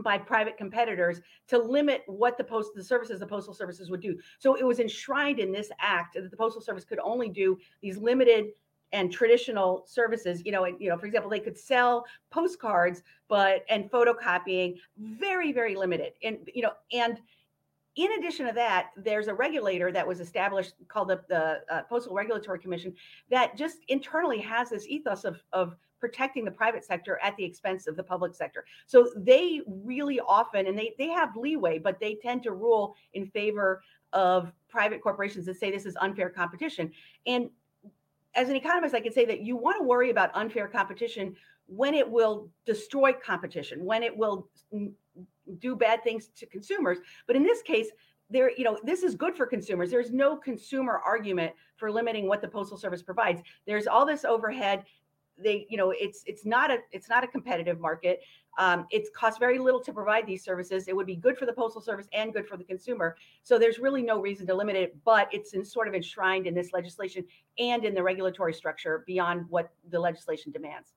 by 0.03 0.17
private 0.17 0.57
competitors 0.57 1.21
to 1.47 1.57
limit 1.57 2.03
what 2.05 2.37
the 2.37 2.43
post 2.43 2.71
the 2.75 2.83
services 2.83 3.19
the 3.19 3.27
postal 3.27 3.53
services 3.53 3.89
would 3.89 4.01
do. 4.01 4.17
So 4.39 4.55
it 4.55 4.63
was 4.63 4.79
enshrined 4.79 5.39
in 5.39 5.51
this 5.51 5.71
act 5.79 6.15
that 6.15 6.29
the 6.29 6.37
postal 6.37 6.61
service 6.61 6.85
could 6.85 6.99
only 6.99 7.29
do 7.29 7.57
these 7.81 7.97
limited 7.97 8.47
and 8.93 9.11
traditional 9.11 9.83
services 9.85 10.41
you 10.45 10.51
know 10.51 10.65
you 10.65 10.89
know 10.89 10.97
for 10.97 11.05
example 11.05 11.29
they 11.29 11.39
could 11.39 11.57
sell 11.57 12.05
postcards 12.29 13.03
but 13.27 13.65
and 13.69 13.91
photocopying 13.91 14.77
very 14.97 15.51
very 15.51 15.75
limited 15.75 16.13
and 16.23 16.37
you 16.53 16.61
know 16.61 16.71
and 16.93 17.19
in 17.97 18.11
addition 18.13 18.45
to 18.45 18.53
that, 18.53 18.91
there's 18.95 19.27
a 19.27 19.33
regulator 19.33 19.91
that 19.91 20.07
was 20.07 20.19
established 20.19 20.75
called 20.87 21.09
the, 21.09 21.19
the 21.29 21.61
uh, 21.69 21.81
Postal 21.89 22.13
Regulatory 22.13 22.59
Commission 22.59 22.93
that 23.31 23.57
just 23.57 23.79
internally 23.87 24.39
has 24.39 24.69
this 24.69 24.87
ethos 24.87 25.23
of, 25.23 25.41
of 25.51 25.75
protecting 25.99 26.45
the 26.45 26.51
private 26.51 26.85
sector 26.85 27.19
at 27.23 27.35
the 27.37 27.43
expense 27.43 27.87
of 27.87 27.97
the 27.97 28.03
public 28.03 28.35
sector. 28.35 28.65
So 28.85 29.09
they 29.15 29.61
really 29.65 30.19
often, 30.19 30.67
and 30.67 30.77
they, 30.77 30.93
they 30.99 31.07
have 31.07 31.35
leeway, 31.35 31.79
but 31.79 31.99
they 31.99 32.15
tend 32.21 32.43
to 32.43 32.51
rule 32.51 32.95
in 33.13 33.25
favor 33.31 33.81
of 34.13 34.53
private 34.69 35.01
corporations 35.01 35.47
that 35.47 35.57
say 35.57 35.71
this 35.71 35.87
is 35.87 35.97
unfair 35.99 36.29
competition. 36.29 36.91
And 37.25 37.49
as 38.35 38.49
an 38.49 38.55
economist, 38.55 38.93
I 38.93 38.99
can 38.99 39.11
say 39.11 39.25
that 39.25 39.41
you 39.41 39.57
want 39.57 39.79
to 39.79 39.83
worry 39.83 40.11
about 40.11 40.29
unfair 40.35 40.67
competition 40.67 41.35
when 41.65 41.95
it 41.95 42.07
will 42.07 42.47
destroy 42.67 43.11
competition, 43.11 43.83
when 43.83 44.03
it 44.03 44.15
will 44.15 44.47
do 45.59 45.75
bad 45.75 46.03
things 46.03 46.29
to 46.37 46.45
consumers. 46.45 46.99
But 47.25 47.35
in 47.35 47.43
this 47.43 47.61
case, 47.61 47.87
there, 48.29 48.51
you 48.57 48.63
know, 48.63 48.77
this 48.83 49.03
is 49.03 49.15
good 49.15 49.35
for 49.35 49.45
consumers. 49.45 49.89
There's 49.89 50.11
no 50.11 50.35
consumer 50.35 51.01
argument 51.05 51.53
for 51.77 51.91
limiting 51.91 52.27
what 52.27 52.41
the 52.41 52.47
postal 52.47 52.77
service 52.77 53.01
provides. 53.01 53.41
There's 53.65 53.87
all 53.87 54.05
this 54.05 54.25
overhead. 54.25 54.83
They, 55.37 55.67
you 55.69 55.77
know, 55.77 55.91
it's 55.91 56.23
it's 56.25 56.45
not 56.45 56.71
a 56.71 56.79
it's 56.91 57.09
not 57.09 57.23
a 57.23 57.27
competitive 57.27 57.79
market. 57.79 58.21
Um, 58.57 58.87
it 58.89 59.13
costs 59.13 59.37
very 59.37 59.59
little 59.59 59.79
to 59.81 59.93
provide 59.93 60.25
these 60.25 60.43
services. 60.43 60.87
It 60.87 60.95
would 60.95 61.05
be 61.05 61.15
good 61.15 61.37
for 61.37 61.45
the 61.45 61.53
postal 61.53 61.79
service 61.79 62.07
and 62.11 62.33
good 62.33 62.47
for 62.47 62.57
the 62.57 62.63
consumer. 62.63 63.15
So 63.43 63.59
there's 63.59 63.77
really 63.77 64.01
no 64.01 64.19
reason 64.19 64.47
to 64.47 64.55
limit 64.55 64.75
it, 64.75 64.97
but 65.05 65.29
it's 65.31 65.53
in 65.53 65.63
sort 65.63 65.87
of 65.87 65.93
enshrined 65.93 66.47
in 66.47 66.55
this 66.55 66.73
legislation 66.73 67.23
and 67.59 67.85
in 67.85 67.93
the 67.93 68.01
regulatory 68.01 68.53
structure 68.53 69.03
beyond 69.05 69.45
what 69.49 69.69
the 69.91 69.99
legislation 69.99 70.51
demands. 70.51 70.93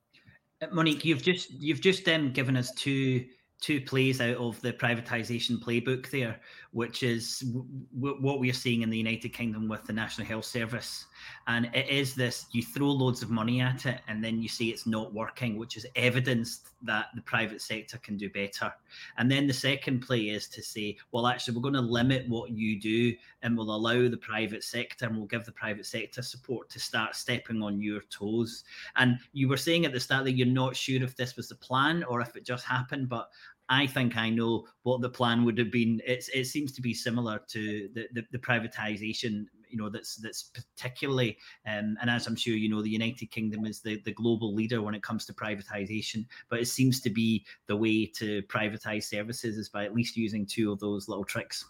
Uh, 0.62 0.68
Monique, 0.72 1.04
you've 1.04 1.22
just 1.22 1.50
you've 1.50 1.82
just 1.82 2.08
um, 2.08 2.32
given 2.32 2.56
us 2.56 2.72
two 2.72 3.26
two 3.60 3.80
plays 3.80 4.20
out 4.20 4.36
of 4.36 4.60
the 4.62 4.72
privatization 4.72 5.58
playbook 5.58 6.10
there, 6.10 6.40
which 6.72 7.02
is 7.02 7.40
w- 7.40 8.20
what 8.20 8.40
we're 8.40 8.52
seeing 8.52 8.82
in 8.82 8.90
the 8.90 8.98
United 8.98 9.30
Kingdom 9.30 9.68
with 9.68 9.84
the 9.84 9.92
National 9.92 10.26
Health 10.26 10.46
Service. 10.46 11.06
And 11.46 11.70
it 11.74 11.88
is 11.88 12.14
this 12.14 12.46
you 12.52 12.62
throw 12.62 12.86
loads 12.86 13.22
of 13.22 13.30
money 13.30 13.60
at 13.60 13.86
it 13.86 14.00
and 14.08 14.22
then 14.22 14.40
you 14.40 14.48
see 14.48 14.70
it's 14.70 14.86
not 14.86 15.12
working, 15.12 15.58
which 15.58 15.76
is 15.76 15.86
evidence 15.96 16.60
that 16.82 17.06
the 17.14 17.22
private 17.22 17.60
sector 17.60 17.98
can 17.98 18.16
do 18.16 18.30
better. 18.30 18.72
And 19.18 19.30
then 19.30 19.46
the 19.46 19.52
second 19.52 20.00
play 20.00 20.28
is 20.28 20.48
to 20.48 20.62
say, 20.62 20.96
well, 21.12 21.26
actually, 21.26 21.54
we're 21.54 21.62
going 21.62 21.74
to 21.74 21.80
limit 21.80 22.28
what 22.28 22.50
you 22.50 22.80
do 22.80 23.14
and 23.42 23.56
we'll 23.56 23.74
allow 23.74 24.08
the 24.08 24.16
private 24.16 24.64
sector 24.64 25.06
and 25.06 25.16
we'll 25.16 25.26
give 25.26 25.44
the 25.44 25.52
private 25.52 25.86
sector 25.86 26.22
support 26.22 26.70
to 26.70 26.80
start 26.80 27.16
stepping 27.16 27.62
on 27.62 27.80
your 27.80 28.02
toes. 28.10 28.64
And 28.96 29.18
you 29.32 29.48
were 29.48 29.56
saying 29.56 29.84
at 29.84 29.92
the 29.92 30.00
start 30.00 30.24
that 30.24 30.32
you're 30.32 30.46
not 30.46 30.76
sure 30.76 31.02
if 31.02 31.16
this 31.16 31.36
was 31.36 31.48
the 31.48 31.54
plan 31.56 32.04
or 32.04 32.20
if 32.20 32.36
it 32.36 32.44
just 32.44 32.64
happened, 32.64 33.08
but 33.08 33.30
I 33.70 33.86
think 33.86 34.16
I 34.16 34.30
know 34.30 34.66
what 34.82 35.00
the 35.00 35.08
plan 35.08 35.44
would 35.44 35.56
have 35.58 35.70
been. 35.70 36.02
It's, 36.04 36.28
it 36.30 36.46
seems 36.46 36.72
to 36.72 36.82
be 36.82 36.92
similar 36.92 37.40
to 37.48 37.88
the, 37.94 38.08
the, 38.12 38.24
the 38.32 38.38
privatization 38.38 39.46
you 39.70 39.78
know 39.78 39.88
that's 39.88 40.16
that's 40.16 40.50
particularly 40.76 41.36
um, 41.66 41.96
and 42.00 42.10
as 42.10 42.26
i'm 42.26 42.36
sure 42.36 42.54
you 42.54 42.68
know 42.68 42.82
the 42.82 42.90
united 42.90 43.30
kingdom 43.30 43.64
is 43.64 43.80
the, 43.80 44.00
the 44.04 44.12
global 44.12 44.54
leader 44.54 44.82
when 44.82 44.94
it 44.94 45.02
comes 45.02 45.24
to 45.24 45.32
privatization 45.32 46.26
but 46.48 46.60
it 46.60 46.66
seems 46.66 47.00
to 47.00 47.10
be 47.10 47.44
the 47.66 47.76
way 47.76 48.04
to 48.04 48.42
privatize 48.42 49.04
services 49.04 49.56
is 49.56 49.68
by 49.68 49.84
at 49.84 49.94
least 49.94 50.16
using 50.16 50.44
two 50.44 50.72
of 50.72 50.78
those 50.80 51.08
little 51.08 51.24
tricks 51.24 51.64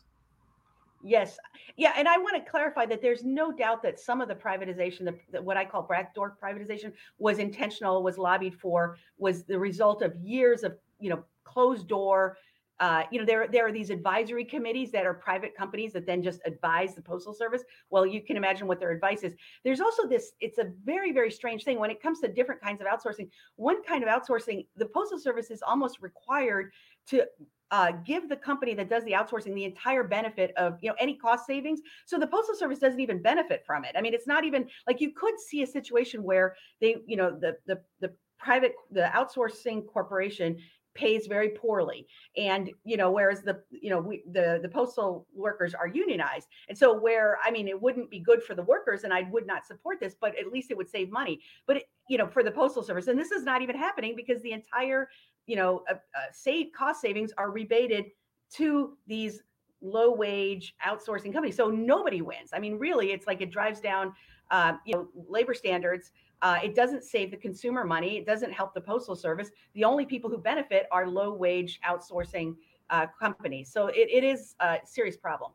Yes. 1.03 1.39
Yeah. 1.77 1.93
And 1.97 2.07
I 2.07 2.19
want 2.19 2.37
to 2.37 2.51
clarify 2.51 2.85
that 2.87 3.01
there's 3.01 3.25
no 3.25 3.51
doubt 3.51 3.83
that 3.83 3.99
some 3.99 4.21
of 4.21 4.29
the 4.29 4.35
privatization, 4.35 5.05
the, 5.05 5.15
the, 5.33 5.43
what 5.43 5.57
I 5.57 5.65
call 5.65 5.83
backdoor 5.83 6.37
privatization, 6.43 6.93
was 7.19 7.39
intentional, 7.39 8.03
was 8.03 8.19
lobbied 8.19 8.55
for, 8.55 8.99
was 9.17 9.45
the 9.45 9.59
result 9.59 10.03
of 10.03 10.15
years 10.17 10.63
of, 10.63 10.77
you 10.99 11.09
know, 11.09 11.25
closed 11.45 11.89
door 11.89 12.37
uh, 12.81 13.03
you 13.11 13.19
know, 13.19 13.27
there, 13.27 13.47
there 13.47 13.67
are 13.67 13.73
these 13.73 13.91
advisory 13.91 14.45
committees 14.45 14.91
that 14.91 15.05
are 15.05 15.13
private 15.13 15.55
companies 15.55 15.93
that 15.93 16.07
then 16.07 16.23
just 16.23 16.41
advise 16.47 16.95
the 16.95 17.03
Postal 17.03 17.35
Service. 17.35 17.63
Well, 17.91 18.07
you 18.07 18.23
can 18.23 18.39
imagine 18.39 18.67
what 18.67 18.81
their 18.81 18.91
advice 18.91 19.23
is. 19.23 19.35
There's 19.65 19.81
also 19.81 20.09
this, 20.09 20.33
it's 20.41 20.59
a 20.59 20.73
very, 20.85 21.13
very 21.13 21.31
strange 21.31 21.63
thing 21.65 21.79
when 21.79 21.91
it 21.91 22.03
comes 22.03 22.21
to 22.21 22.29
different 22.29 22.63
kinds 22.63 22.81
of 22.81 22.87
outsourcing. 22.87 23.29
One 23.57 23.83
kind 23.85 24.03
of 24.03 24.09
outsourcing, 24.09 24.67
the 24.77 24.87
Postal 24.87 25.19
Service 25.19 25.51
is 25.51 25.63
almost 25.63 26.01
required 26.01 26.73
to 27.09 27.27
uh, 27.71 27.93
give 28.05 28.29
the 28.29 28.37
company 28.37 28.75
that 28.75 28.89
does 28.89 29.05
the 29.05 29.13
outsourcing 29.13 29.55
the 29.55 29.65
entire 29.65 30.03
benefit 30.03 30.53
of 30.57 30.77
you 30.81 30.89
know 30.89 30.97
any 30.99 31.15
cost 31.15 31.47
savings 31.47 31.81
so 32.05 32.19
the 32.19 32.27
postal 32.27 32.57
service 32.57 32.81
doesn't 32.81 32.99
even 32.99 33.23
benefit 33.23 33.63
from 33.65 33.85
it 33.85 33.93
i 33.97 34.01
mean 34.01 34.13
it's 34.13 34.27
not 34.27 34.45
even 34.45 34.67
like 34.89 35.01
you 35.01 35.13
could 35.13 35.39
see 35.39 35.63
a 35.63 35.67
situation 35.67 36.25
where 36.25 36.57
they 36.81 36.97
you 37.07 37.17
know 37.17 37.31
the 37.31 37.57
the 37.67 37.81
the 38.01 38.13
private 38.41 38.75
the 38.91 39.09
outsourcing 39.15 39.87
corporation 39.87 40.57
pays 40.95 41.27
very 41.27 41.51
poorly. 41.51 42.07
And 42.37 42.71
you 42.85 42.97
know 42.97 43.11
whereas 43.11 43.43
the 43.43 43.63
you 43.71 43.91
know 43.91 44.01
we 44.01 44.23
the 44.33 44.59
the 44.63 44.69
postal 44.69 45.27
workers 45.35 45.75
are 45.75 45.87
unionized. 45.87 46.49
And 46.69 46.77
so 46.77 46.99
where 46.99 47.39
i 47.45 47.51
mean 47.51 47.69
it 47.69 47.81
wouldn't 47.81 48.11
be 48.11 48.21
good 48.21 48.43
for 48.43 48.55
the 48.55 48.63
workers 48.63 49.05
and 49.05 49.13
i 49.13 49.23
would 49.31 49.47
not 49.47 49.67
support 49.67 50.01
this 50.01 50.15
but 50.21 50.39
at 50.39 50.53
least 50.53 50.71
it 50.71 50.77
would 50.77 50.89
save 50.89 51.11
money. 51.11 51.41
But 51.67 51.79
it, 51.79 51.91
you 52.09 52.19
know 52.19 52.27
for 52.27 52.43
the 52.43 52.51
postal 52.51 52.83
service 52.83 53.07
and 53.07 53.19
this 53.19 53.31
is 53.31 53.45
not 53.45 53.63
even 53.63 53.77
happening 53.77 54.15
because 54.17 54.43
the 54.43 54.53
entire 54.53 55.09
you 55.47 55.57
know 55.57 55.85
uh, 55.89 55.95
uh, 55.95 56.31
save 56.33 56.73
cost 56.73 57.01
savings 57.01 57.33
are 57.39 57.51
rebated 57.51 58.07
to 58.55 58.97
these 59.07 59.43
low 59.83 60.13
wage 60.13 60.75
outsourcing 60.87 61.33
companies. 61.33 61.57
So 61.57 61.69
nobody 61.69 62.21
wins. 62.21 62.51
I 62.53 62.59
mean 62.59 62.79
really 62.79 63.13
it's 63.13 63.27
like 63.27 63.41
it 63.41 63.51
drives 63.51 63.81
down 63.81 64.13
uh, 64.51 64.75
you 64.85 64.95
know 64.95 65.09
labor 65.29 65.55
standards 65.55 66.11
uh, 66.43 66.59
it 66.63 66.75
doesn't 66.75 67.05
save 67.05 67.31
the 67.31 67.37
consumer 67.37 67.85
money. 67.85 68.17
It 68.17 68.27
doesn't 68.27 68.53
help 68.53 68.75
the 68.75 68.81
postal 68.81 69.17
service. 69.17 69.51
The 69.75 69.85
only 69.85 70.07
people 70.07 70.31
who 70.31 70.39
benefit 70.39 70.87
are 70.91 71.07
low 71.07 71.33
wage 71.33 71.81
outsourcing 71.89 72.57
uh, 72.89 73.07
companies. 73.19 73.71
So 73.71 73.89
it, 73.89 74.09
it 74.11 74.25
is 74.25 74.55
a 74.61 74.79
serious 74.85 75.17
problem. 75.17 75.53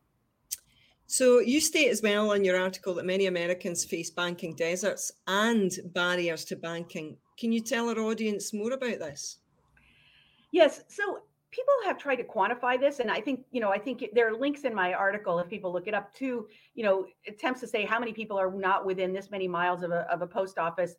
So 1.08 1.38
you 1.38 1.60
state 1.60 1.90
as 1.90 2.02
well 2.02 2.32
in 2.32 2.44
your 2.44 2.58
article 2.60 2.94
that 2.94 3.06
many 3.06 3.26
Americans 3.26 3.84
face 3.84 4.10
banking 4.10 4.54
deserts 4.54 5.12
and 5.28 5.78
barriers 5.86 6.44
to 6.46 6.56
banking. 6.56 7.16
Can 7.38 7.52
you 7.52 7.60
tell 7.60 7.88
our 7.88 7.98
audience 7.98 8.52
more 8.52 8.72
about 8.72 8.98
this? 8.98 9.38
Yes. 10.50 10.82
So 10.88 11.20
people 11.50 11.74
have 11.84 11.98
tried 11.98 12.16
to 12.16 12.24
quantify 12.24 12.78
this 12.78 13.00
and 13.00 13.10
i 13.10 13.20
think 13.20 13.44
you 13.50 13.60
know 13.60 13.70
i 13.70 13.78
think 13.78 14.04
there 14.12 14.28
are 14.28 14.36
links 14.36 14.62
in 14.62 14.74
my 14.74 14.92
article 14.92 15.38
if 15.38 15.48
people 15.48 15.72
look 15.72 15.86
it 15.86 15.94
up 15.94 16.12
to 16.14 16.46
you 16.74 16.84
know 16.84 17.06
attempts 17.26 17.60
to 17.60 17.66
say 17.66 17.84
how 17.84 17.98
many 17.98 18.12
people 18.12 18.38
are 18.38 18.50
not 18.50 18.84
within 18.84 19.12
this 19.12 19.30
many 19.30 19.48
miles 19.48 19.82
of 19.82 19.90
a, 19.90 20.10
of 20.12 20.22
a 20.22 20.26
post 20.26 20.58
office. 20.58 20.94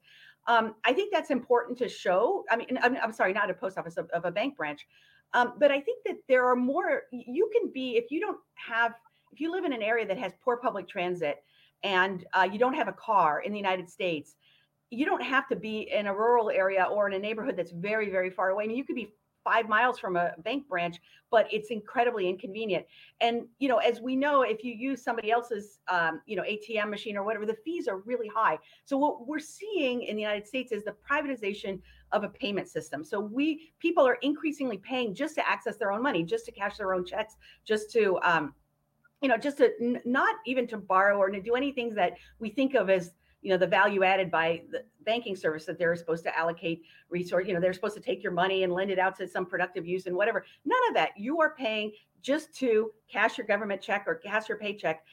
Um, 0.47 0.75
i 0.85 0.93
think 0.93 1.11
that's 1.13 1.29
important 1.29 1.77
to 1.79 1.89
show 1.89 2.45
i 2.49 2.55
mean 2.55 2.77
i'm, 2.81 2.97
I'm 2.97 3.13
sorry 3.13 3.33
not 3.33 3.49
a 3.49 3.53
post 3.53 3.77
office 3.77 3.97
of, 3.97 4.09
of 4.11 4.25
a 4.25 4.31
bank 4.31 4.55
branch. 4.57 4.85
Um, 5.33 5.53
but 5.59 5.71
i 5.71 5.79
think 5.81 6.03
that 6.05 6.15
there 6.29 6.45
are 6.45 6.55
more 6.55 7.03
you 7.11 7.49
can 7.53 7.71
be 7.73 7.97
if 7.97 8.11
you 8.11 8.21
don't 8.21 8.39
have 8.55 8.93
if 9.33 9.41
you 9.41 9.51
live 9.51 9.65
in 9.65 9.73
an 9.73 9.81
area 9.81 10.05
that 10.07 10.17
has 10.17 10.31
poor 10.43 10.57
public 10.57 10.87
transit 10.87 11.43
and 11.83 12.25
uh, 12.33 12.47
you 12.49 12.57
don't 12.57 12.73
have 12.73 12.87
a 12.87 12.93
car 12.93 13.41
in 13.41 13.51
the 13.51 13.57
united 13.57 13.89
states 13.89 14.35
you 14.89 15.05
don't 15.05 15.21
have 15.21 15.47
to 15.49 15.55
be 15.55 15.89
in 15.93 16.07
a 16.07 16.13
rural 16.13 16.49
area 16.49 16.85
or 16.85 17.07
in 17.07 17.13
a 17.13 17.19
neighborhood 17.19 17.55
that's 17.57 17.71
very 17.71 18.09
very 18.09 18.29
far 18.29 18.49
away. 18.49 18.63
I 18.63 18.67
mean 18.67 18.77
you 18.77 18.85
could 18.85 18.95
be 18.95 19.13
five 19.47 19.69
miles 19.69 19.97
from 19.97 20.17
a 20.17 20.33
bank 20.43 20.67
branch, 20.67 20.97
but 21.31 21.47
it's 21.51 21.71
incredibly 21.71 22.27
inconvenient. 22.27 22.85
And 23.21 23.43
you 23.59 23.69
know, 23.69 23.77
as 23.77 24.01
we 24.01 24.15
know, 24.15 24.41
if 24.41 24.63
you 24.63 24.73
use 24.73 25.01
somebody 25.01 25.31
else's 25.31 25.79
um, 25.87 26.21
you 26.25 26.35
know 26.35 26.43
ATM 26.43 26.89
machine 26.89 27.15
or 27.15 27.23
whatever, 27.23 27.45
the 27.45 27.57
fees 27.63 27.87
are 27.87 27.99
really 27.99 28.27
high. 28.27 28.57
So 28.85 28.97
what 28.97 29.25
we're 29.25 29.39
seeing 29.39 30.03
in 30.03 30.15
the 30.15 30.21
United 30.21 30.47
States 30.47 30.71
is 30.71 30.83
the 30.83 30.95
privatization 31.09 31.79
of 32.11 32.23
a 32.23 32.29
payment 32.29 32.67
system. 32.67 33.03
So 33.05 33.19
we 33.19 33.71
people 33.79 34.05
are 34.05 34.17
increasingly 34.21 34.77
paying 34.77 35.15
just 35.15 35.35
to 35.35 35.47
access 35.47 35.77
their 35.77 35.91
own 35.91 36.03
money, 36.03 36.23
just 36.23 36.45
to 36.45 36.51
cash 36.51 36.77
their 36.77 36.93
own 36.93 37.05
checks, 37.05 37.37
just 37.65 37.89
to 37.91 38.19
um, 38.23 38.53
you 39.21 39.29
know, 39.29 39.37
just 39.37 39.57
to 39.57 39.71
n- 39.81 40.01
not 40.05 40.35
even 40.45 40.67
to 40.67 40.77
borrow 40.77 41.17
or 41.17 41.29
to 41.29 41.41
do 41.41 41.55
any 41.55 41.71
things 41.71 41.95
that 41.95 42.13
we 42.39 42.49
think 42.49 42.75
of 42.75 42.89
as 42.89 43.13
you 43.41 43.49
know 43.49 43.57
the 43.57 43.67
value 43.67 44.03
added 44.03 44.31
by 44.31 44.61
the 44.71 44.83
banking 45.05 45.35
service 45.35 45.65
that 45.65 45.77
they're 45.77 45.95
supposed 45.95 46.23
to 46.23 46.37
allocate 46.37 46.81
resource 47.09 47.45
you 47.47 47.53
know 47.53 47.59
they're 47.59 47.73
supposed 47.73 47.95
to 47.95 48.01
take 48.01 48.23
your 48.23 48.31
money 48.31 48.63
and 48.63 48.73
lend 48.73 48.91
it 48.91 48.99
out 48.99 49.15
to 49.17 49.27
some 49.27 49.45
productive 49.45 49.85
use 49.85 50.05
and 50.05 50.15
whatever. 50.15 50.45
None 50.65 50.79
of 50.89 50.95
that. 50.95 51.11
You 51.17 51.39
are 51.41 51.55
paying 51.55 51.91
just 52.21 52.53
to 52.55 52.91
cash 53.09 53.37
your 53.37 53.47
government 53.47 53.81
check 53.81 54.05
or 54.07 54.15
cash 54.15 54.49
your 54.49 54.57
paycheck. 54.57 55.03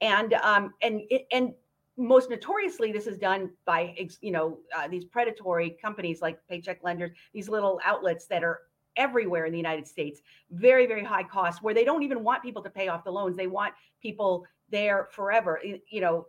And 0.00 0.34
um 0.34 0.72
and 0.82 1.02
and 1.30 1.52
most 1.96 2.30
notoriously 2.30 2.90
this 2.90 3.06
is 3.06 3.18
done 3.18 3.50
by 3.64 3.94
you 4.20 4.32
know 4.32 4.58
uh, 4.76 4.88
these 4.88 5.04
predatory 5.04 5.76
companies 5.80 6.22
like 6.22 6.38
paycheck 6.48 6.82
lenders 6.82 7.10
these 7.34 7.50
little 7.50 7.78
outlets 7.84 8.26
that 8.26 8.42
are 8.42 8.60
everywhere 8.96 9.44
in 9.44 9.52
the 9.52 9.58
united 9.58 9.86
states 9.86 10.22
very 10.52 10.86
very 10.86 11.04
high 11.04 11.22
cost 11.22 11.62
where 11.62 11.74
they 11.74 11.84
don't 11.84 12.02
even 12.02 12.24
want 12.24 12.42
people 12.42 12.62
to 12.62 12.70
pay 12.70 12.88
off 12.88 13.04
the 13.04 13.10
loans. 13.10 13.36
They 13.36 13.46
want 13.46 13.74
people 14.00 14.46
there 14.70 15.08
forever. 15.12 15.60
You 15.62 16.00
know 16.00 16.26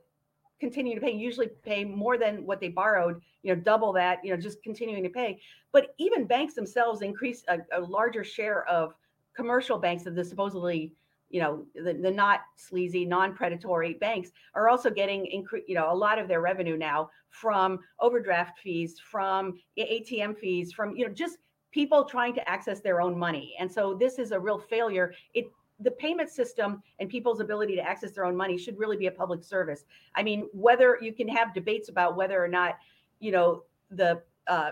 continue 0.64 0.96
to 0.96 1.02
pay, 1.02 1.12
usually 1.12 1.50
pay 1.64 1.84
more 1.84 2.18
than 2.18 2.46
what 2.46 2.62
they 2.62 2.70
borrowed, 2.70 3.22
you 3.42 3.54
know, 3.54 3.62
double 3.62 3.92
that, 3.92 4.24
you 4.24 4.32
know, 4.32 4.40
just 4.40 4.64
continuing 4.64 5.04
to 5.04 5.10
pay. 5.10 5.40
But 5.74 5.94
even 5.98 6.26
banks 6.26 6.54
themselves 6.54 7.02
increase 7.02 7.44
a, 7.50 7.58
a 7.74 7.82
larger 7.82 8.24
share 8.24 8.66
of 8.70 8.96
commercial 9.36 9.78
banks 9.78 10.06
of 10.06 10.16
the 10.16 10.24
supposedly, 10.24 10.94
you 11.30 11.42
know, 11.42 11.66
the, 11.76 11.94
the 11.94 12.10
not 12.10 12.42
sleazy, 12.56 13.04
non-predatory 13.04 13.96
banks 13.96 14.32
are 14.56 14.70
also 14.70 14.90
getting 14.90 15.26
incre- 15.36 15.68
you 15.68 15.76
know, 15.76 15.92
a 15.92 16.00
lot 16.06 16.18
of 16.18 16.30
their 16.30 16.40
revenue 16.40 16.78
now 16.78 17.10
from 17.30 17.80
overdraft 18.00 18.60
fees, 18.60 19.00
from 19.00 19.60
ATM 19.78 20.38
fees, 20.38 20.72
from, 20.72 20.96
you 20.96 21.06
know, 21.06 21.14
just 21.14 21.40
people 21.72 22.06
trying 22.06 22.34
to 22.36 22.50
access 22.50 22.80
their 22.80 23.02
own 23.02 23.18
money. 23.18 23.56
And 23.60 23.70
so 23.70 23.94
this 23.94 24.18
is 24.18 24.32
a 24.32 24.40
real 24.40 24.60
failure. 24.60 25.14
It 25.34 25.46
the 25.84 25.92
payment 25.92 26.30
system 26.30 26.82
and 27.00 27.10
people's 27.10 27.40
ability 27.40 27.76
to 27.76 27.82
access 27.82 28.12
their 28.12 28.26
own 28.26 28.36
money 28.36 28.58
should 28.58 28.78
really 28.78 28.98
be 28.98 29.08
a 29.08 29.12
public 29.12 29.44
service. 29.44 29.86
I 30.16 30.24
mean, 30.24 30.48
whether 30.54 30.98
you 31.02 31.14
can 31.14 31.28
have 31.28 31.54
debates 31.54 31.90
about 31.90 32.16
whether 32.16 32.44
or 32.44 32.48
not, 32.48 32.78
you 33.20 33.32
know, 33.32 33.64
the 33.92 34.22
uh, 34.48 34.72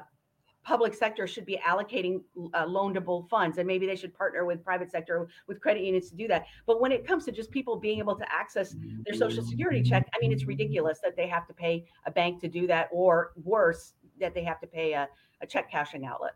public 0.64 0.94
sector 0.94 1.26
should 1.26 1.46
be 1.46 1.60
allocating 1.68 2.22
uh, 2.54 2.66
loanable 2.66 3.28
funds 3.30 3.58
and 3.58 3.66
maybe 3.66 3.88
they 3.88 3.96
should 3.96 4.14
partner 4.14 4.46
with 4.46 4.64
private 4.64 4.92
sector 4.92 5.28
with 5.48 5.60
credit 5.60 5.84
unions 5.84 6.10
to 6.10 6.16
do 6.16 6.28
that 6.28 6.46
but 6.68 6.80
when 6.80 6.92
it 6.92 7.06
comes 7.06 7.26
to 7.26 7.32
just 7.32 7.50
people 7.50 7.76
being 7.76 7.98
able 7.98 8.16
to 8.16 8.26
access 8.32 8.76
their 9.04 9.16
social 9.16 9.44
security 9.44 9.82
check 9.82 10.08
i 10.16 10.20
mean 10.20 10.32
it's 10.32 10.46
ridiculous 10.46 11.00
that 11.04 11.16
they 11.16 11.28
have 11.28 11.48
to 11.48 11.54
pay 11.54 11.84
a 12.06 12.12
bank 12.12 12.40
to 12.40 12.48
do 12.48 12.68
that 12.68 12.90
or 12.92 13.32
worse 13.44 13.94
that 14.20 14.36
they 14.36 14.44
have 14.44 14.60
to 14.60 14.68
pay 14.68 14.94
a, 14.94 15.08
a 15.42 15.48
check 15.48 15.70
cashing 15.72 16.06
outlet 16.06 16.36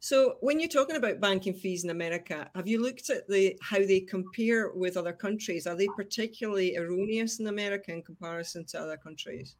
so, 0.00 0.36
when 0.40 0.60
you're 0.60 0.68
talking 0.68 0.96
about 0.96 1.20
banking 1.20 1.54
fees 1.54 1.82
in 1.82 1.90
America, 1.90 2.48
have 2.54 2.68
you 2.68 2.80
looked 2.80 3.10
at 3.10 3.26
the 3.26 3.56
how 3.60 3.78
they 3.78 4.00
compare 4.00 4.70
with 4.72 4.96
other 4.96 5.12
countries? 5.12 5.66
Are 5.66 5.74
they 5.74 5.88
particularly 5.96 6.76
erroneous 6.76 7.40
in 7.40 7.48
America 7.48 7.92
in 7.92 8.02
comparison 8.02 8.64
to 8.66 8.80
other 8.80 8.96
countries? 8.96 9.56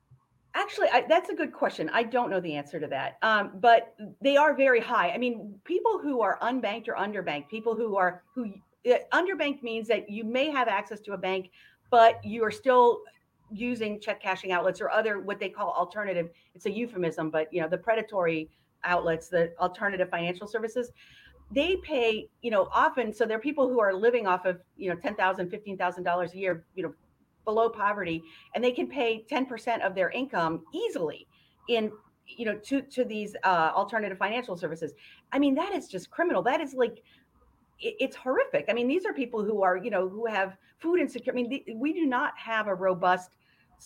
Actually, 0.54 0.88
I, 0.92 1.04
that's 1.08 1.28
a 1.28 1.34
good 1.34 1.52
question. 1.52 1.90
I 1.92 2.04
don't 2.04 2.30
know 2.30 2.40
the 2.40 2.54
answer 2.54 2.78
to 2.78 2.86
that, 2.86 3.18
um, 3.22 3.52
but 3.60 3.94
they 4.20 4.36
are 4.36 4.54
very 4.54 4.80
high. 4.80 5.10
I 5.10 5.18
mean, 5.18 5.58
people 5.64 5.98
who 5.98 6.20
are 6.20 6.38
unbanked 6.40 6.88
or 6.88 6.94
underbanked, 6.94 7.48
people 7.48 7.74
who 7.74 7.96
are 7.96 8.22
who 8.32 8.52
uh, 8.88 8.94
underbanked 9.12 9.64
means 9.64 9.88
that 9.88 10.08
you 10.08 10.22
may 10.22 10.50
have 10.50 10.68
access 10.68 11.00
to 11.00 11.14
a 11.14 11.18
bank, 11.18 11.50
but 11.90 12.24
you 12.24 12.44
are 12.44 12.52
still 12.52 13.00
using 13.50 14.00
check 14.00 14.22
cashing 14.22 14.52
outlets 14.52 14.80
or 14.80 14.90
other 14.90 15.18
what 15.18 15.40
they 15.40 15.48
call 15.48 15.72
alternative. 15.72 16.30
It's 16.54 16.66
a 16.66 16.70
euphemism, 16.70 17.30
but 17.30 17.52
you 17.52 17.60
know 17.60 17.68
the 17.68 17.78
predatory 17.78 18.50
outlets, 18.88 19.28
the 19.28 19.52
alternative 19.60 20.08
financial 20.10 20.46
services, 20.46 20.90
they 21.50 21.76
pay, 21.76 22.28
you 22.42 22.50
know, 22.50 22.68
often. 22.72 23.12
So 23.12 23.24
there 23.24 23.36
are 23.36 23.40
people 23.40 23.68
who 23.68 23.80
are 23.80 23.94
living 23.94 24.26
off 24.26 24.44
of, 24.44 24.60
you 24.76 24.90
know, 24.90 24.96
$10,000, 24.96 25.16
$15,000 25.16 26.32
a 26.32 26.36
year, 26.36 26.64
you 26.74 26.82
know, 26.82 26.94
below 27.44 27.68
poverty, 27.70 28.22
and 28.54 28.62
they 28.62 28.72
can 28.72 28.86
pay 28.86 29.24
10% 29.30 29.86
of 29.86 29.94
their 29.94 30.10
income 30.10 30.64
easily 30.74 31.26
in, 31.68 31.90
you 32.26 32.44
know, 32.44 32.58
to, 32.58 32.82
to 32.82 33.04
these 33.04 33.34
uh, 33.44 33.72
alternative 33.74 34.18
financial 34.18 34.56
services. 34.56 34.92
I 35.32 35.38
mean, 35.38 35.54
that 35.54 35.72
is 35.72 35.88
just 35.88 36.10
criminal. 36.10 36.42
That 36.42 36.60
is 36.60 36.74
like, 36.74 37.02
it's 37.80 38.16
horrific. 38.16 38.66
I 38.68 38.72
mean, 38.72 38.88
these 38.88 39.06
are 39.06 39.12
people 39.12 39.44
who 39.44 39.62
are, 39.62 39.76
you 39.76 39.90
know, 39.90 40.08
who 40.08 40.26
have 40.26 40.56
food 40.78 41.00
insecurity. 41.00 41.30
I 41.30 41.48
mean, 41.48 41.62
the, 41.66 41.74
we 41.74 41.92
do 41.92 42.06
not 42.06 42.32
have 42.36 42.66
a 42.66 42.74
robust, 42.74 43.36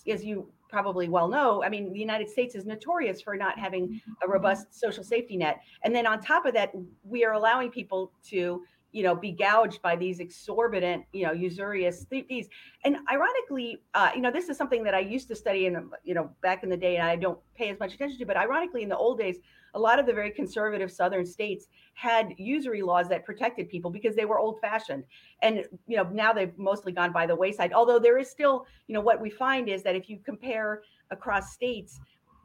as 0.09 0.25
you 0.25 0.49
probably 0.73 1.09
well 1.09 1.29
know, 1.29 1.63
I 1.63 1.69
mean, 1.69 1.93
the 1.93 1.99
United 1.99 2.31
States 2.31 2.55
is 2.55 2.65
notorious 2.65 3.21
for 3.21 3.37
not 3.37 3.59
having 3.59 3.85
a 3.85 3.87
mm-hmm. 3.87 4.33
robust 4.33 4.75
social 4.75 5.05
safety 5.05 5.37
net. 5.37 5.61
And 5.85 5.95
then 5.95 6.07
on 6.07 6.19
top 6.19 6.47
of 6.47 6.55
that, 6.55 6.73
we 7.05 7.25
are 7.27 7.35
allowing 7.35 7.71
people 7.71 8.11
to, 8.31 8.63
you 8.93 9.03
know, 9.03 9.15
be 9.15 9.33
gouged 9.33 9.81
by 9.83 9.97
these 9.97 10.21
exorbitant, 10.21 11.05
you 11.13 11.27
know, 11.27 11.33
usurious 11.33 12.05
fees. 12.09 12.49
And 12.85 12.99
ironically, 13.11 13.83
uh, 13.95 14.11
you 14.15 14.21
know, 14.21 14.31
this 14.31 14.49
is 14.49 14.57
something 14.57 14.85
that 14.85 14.95
I 14.95 15.01
used 15.01 15.29
to 15.29 15.37
study 15.37 15.67
in, 15.67 15.91
you 16.05 16.15
know, 16.15 16.31
back 16.43 16.63
in 16.63 16.69
the 16.69 16.77
day, 16.77 16.97
and 16.97 17.07
I 17.07 17.17
don't 17.17 17.39
pay 17.55 17.71
as 17.71 17.79
much 17.79 17.95
attention 17.95 18.19
to. 18.19 18.27
But 18.27 18.37
ironically, 18.37 18.83
in 18.83 18.89
the 18.89 18.97
old 18.97 19.19
days, 19.19 19.39
a 19.75 19.79
lot 19.79 19.99
of 19.99 20.07
the 20.07 20.13
very 20.13 20.31
conservative 20.31 20.93
southern 20.93 21.25
states 21.25 21.69
had 21.95 22.35
usury 22.37 22.83
laws 22.83 23.09
that 23.09 23.25
protected 23.25 23.69
people 23.69 23.91
because 23.91 24.15
they 24.15 24.25
were 24.25 24.39
old 24.39 24.61
fashioned 24.61 25.05
and 25.41 25.65
you 25.87 25.97
know 25.97 26.05
now 26.13 26.33
they've 26.33 26.57
mostly 26.59 26.93
gone 26.93 27.13
by 27.13 27.27
the 27.27 27.35
wayside 27.35 27.73
although 27.73 27.99
there 27.99 28.19
is 28.19 28.31
still 28.31 28.67
you 28.87 28.95
know 28.95 29.01
what 29.01 29.21
we 29.21 29.31
find 29.31 29.69
is 29.69 29.83
that 29.83 29.97
if 29.97 30.09
you 30.09 30.19
compare 30.25 30.83
across 31.11 31.53
states 31.53 32.01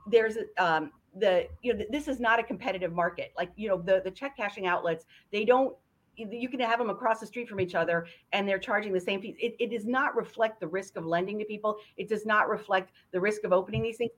there's 0.09 0.37
um, 0.57 0.91
the 1.19 1.47
you 1.61 1.73
know 1.73 1.83
this 1.89 2.07
is 2.07 2.19
not 2.19 2.39
a 2.39 2.43
competitive 2.43 2.93
market 2.93 3.33
like 3.35 3.51
you 3.55 3.67
know 3.67 3.81
the 3.81 4.01
the 4.03 4.11
check 4.11 4.35
cashing 4.37 4.65
outlets 4.65 5.05
they 5.31 5.43
don't 5.43 5.75
you 6.17 6.49
can 6.49 6.59
have 6.59 6.79
them 6.79 6.89
across 6.89 7.19
the 7.19 7.25
street 7.25 7.47
from 7.47 7.59
each 7.59 7.75
other 7.75 8.07
and 8.33 8.47
they're 8.47 8.59
charging 8.59 8.91
the 8.91 8.99
same 8.99 9.21
fees. 9.21 9.35
It, 9.39 9.55
it 9.59 9.69
does 9.69 9.85
not 9.85 10.15
reflect 10.15 10.59
the 10.59 10.67
risk 10.67 10.97
of 10.97 11.05
lending 11.05 11.37
to 11.39 11.45
people. 11.45 11.77
It 11.95 12.09
does 12.09 12.25
not 12.25 12.49
reflect 12.49 12.91
the 13.11 13.19
risk 13.19 13.43
of 13.43 13.53
opening 13.53 13.83
these 13.83 13.97
things. 13.97 14.11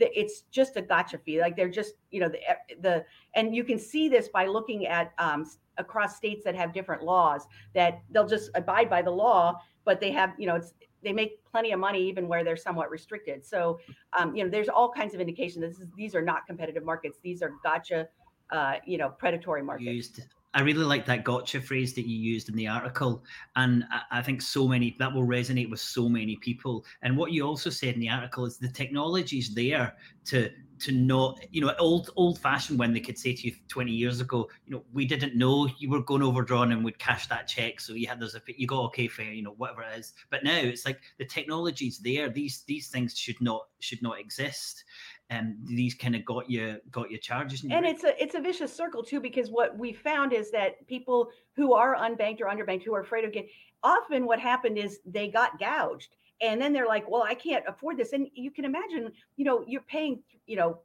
It's 0.00 0.42
just 0.50 0.76
a 0.76 0.82
gotcha 0.82 1.16
fee. 1.16 1.40
Like 1.40 1.56
they're 1.56 1.70
just, 1.70 1.94
you 2.10 2.20
know, 2.20 2.28
the, 2.28 2.40
the 2.82 3.04
and 3.34 3.56
you 3.56 3.64
can 3.64 3.78
see 3.78 4.08
this 4.08 4.28
by 4.28 4.46
looking 4.46 4.86
at 4.86 5.12
um, 5.18 5.50
across 5.78 6.16
states 6.16 6.44
that 6.44 6.54
have 6.54 6.74
different 6.74 7.02
laws 7.02 7.46
that 7.74 8.02
they'll 8.10 8.28
just 8.28 8.50
abide 8.54 8.90
by 8.90 9.00
the 9.00 9.10
law, 9.10 9.58
but 9.86 9.98
they 9.98 10.10
have, 10.12 10.34
you 10.38 10.46
know, 10.46 10.56
it's 10.56 10.74
they 11.02 11.12
make 11.12 11.42
plenty 11.50 11.72
of 11.72 11.80
money 11.80 12.06
even 12.06 12.28
where 12.28 12.44
they're 12.44 12.56
somewhat 12.56 12.90
restricted. 12.90 13.44
So, 13.44 13.78
um, 14.18 14.34
you 14.34 14.44
know, 14.44 14.50
there's 14.50 14.68
all 14.68 14.90
kinds 14.90 15.14
of 15.14 15.20
indication 15.20 15.60
that 15.62 15.70
is, 15.70 15.80
these 15.96 16.14
are 16.14 16.22
not 16.22 16.46
competitive 16.46 16.84
markets. 16.84 17.18
These 17.22 17.40
are 17.40 17.52
gotcha, 17.62 18.08
uh, 18.50 18.74
you 18.84 18.98
know, 18.98 19.10
predatory 19.10 19.62
markets. 19.62 19.86
Used. 19.86 20.20
I 20.58 20.62
really 20.62 20.84
like 20.84 21.06
that 21.06 21.22
gotcha 21.22 21.60
phrase 21.60 21.94
that 21.94 22.08
you 22.08 22.18
used 22.18 22.48
in 22.48 22.56
the 22.56 22.66
article. 22.66 23.22
And 23.54 23.84
I, 24.10 24.20
think 24.20 24.42
so 24.42 24.66
many 24.66 24.96
that 24.98 25.14
will 25.14 25.24
resonate 25.24 25.70
with 25.70 25.78
so 25.78 26.08
many 26.08 26.34
people. 26.34 26.84
And 27.02 27.16
what 27.16 27.30
you 27.30 27.46
also 27.46 27.70
said 27.70 27.94
in 27.94 28.00
the 28.00 28.08
article 28.08 28.44
is 28.44 28.58
the 28.58 28.66
technology 28.66 29.38
is 29.38 29.54
there 29.54 29.94
to 30.24 30.50
to 30.80 30.92
not, 30.92 31.40
you 31.52 31.60
know, 31.60 31.72
old 31.78 32.10
old 32.16 32.40
fashioned 32.40 32.76
when 32.78 32.92
they 32.92 32.98
could 32.98 33.18
say 33.18 33.34
to 33.34 33.48
you 33.48 33.54
20 33.68 33.92
years 33.92 34.20
ago, 34.20 34.48
you 34.66 34.74
know, 34.74 34.82
we 34.92 35.06
didn't 35.06 35.36
know 35.36 35.68
you 35.78 35.90
were 35.90 36.02
going 36.02 36.22
overdrawn 36.22 36.72
and 36.72 36.84
would 36.84 36.98
cash 36.98 37.28
that 37.28 37.46
check. 37.46 37.78
So 37.78 37.94
you 37.94 38.08
had 38.08 38.18
there's 38.18 38.34
a 38.34 38.42
you 38.48 38.66
got 38.66 38.84
okay 38.86 39.06
fair, 39.06 39.32
you 39.32 39.42
know, 39.42 39.54
whatever 39.58 39.82
it 39.82 39.96
is. 39.96 40.12
But 40.28 40.42
now 40.42 40.58
it's 40.58 40.84
like 40.84 40.98
the 41.18 41.24
technology's 41.24 42.00
there. 42.00 42.30
These 42.30 42.64
these 42.66 42.88
things 42.88 43.16
should 43.16 43.40
not 43.40 43.68
should 43.78 44.02
not 44.02 44.18
exist. 44.18 44.82
And 45.30 45.56
these 45.64 45.94
kind 45.94 46.16
of 46.16 46.24
got 46.24 46.48
you 46.48 46.80
got 46.90 47.10
your 47.10 47.20
charges. 47.20 47.64
And 47.70 47.84
it's 47.84 48.04
a 48.04 48.22
it's 48.22 48.34
a 48.34 48.40
vicious 48.40 48.74
circle 48.74 49.02
too, 49.02 49.20
because 49.20 49.50
what 49.50 49.76
we 49.76 49.92
found 49.92 50.32
is 50.32 50.50
that 50.52 50.86
people 50.86 51.28
who 51.54 51.74
are 51.74 51.96
unbanked 51.96 52.40
or 52.40 52.46
underbanked 52.46 52.82
who 52.82 52.94
are 52.94 53.02
afraid 53.02 53.24
of 53.24 53.32
getting 53.32 53.50
often 53.82 54.24
what 54.24 54.40
happened 54.40 54.78
is 54.78 55.00
they 55.04 55.28
got 55.28 55.58
gouged 55.58 56.16
and 56.40 56.60
then 56.60 56.72
they're 56.72 56.86
like 56.86 57.08
well 57.08 57.22
i 57.22 57.34
can't 57.34 57.64
afford 57.68 57.96
this. 57.96 58.12
And 58.12 58.28
you 58.34 58.50
can 58.50 58.64
imagine 58.64 59.12
you 59.36 59.44
know 59.44 59.64
you're 59.66 59.82
paying 59.82 60.22
you 60.46 60.56
know 60.56 60.80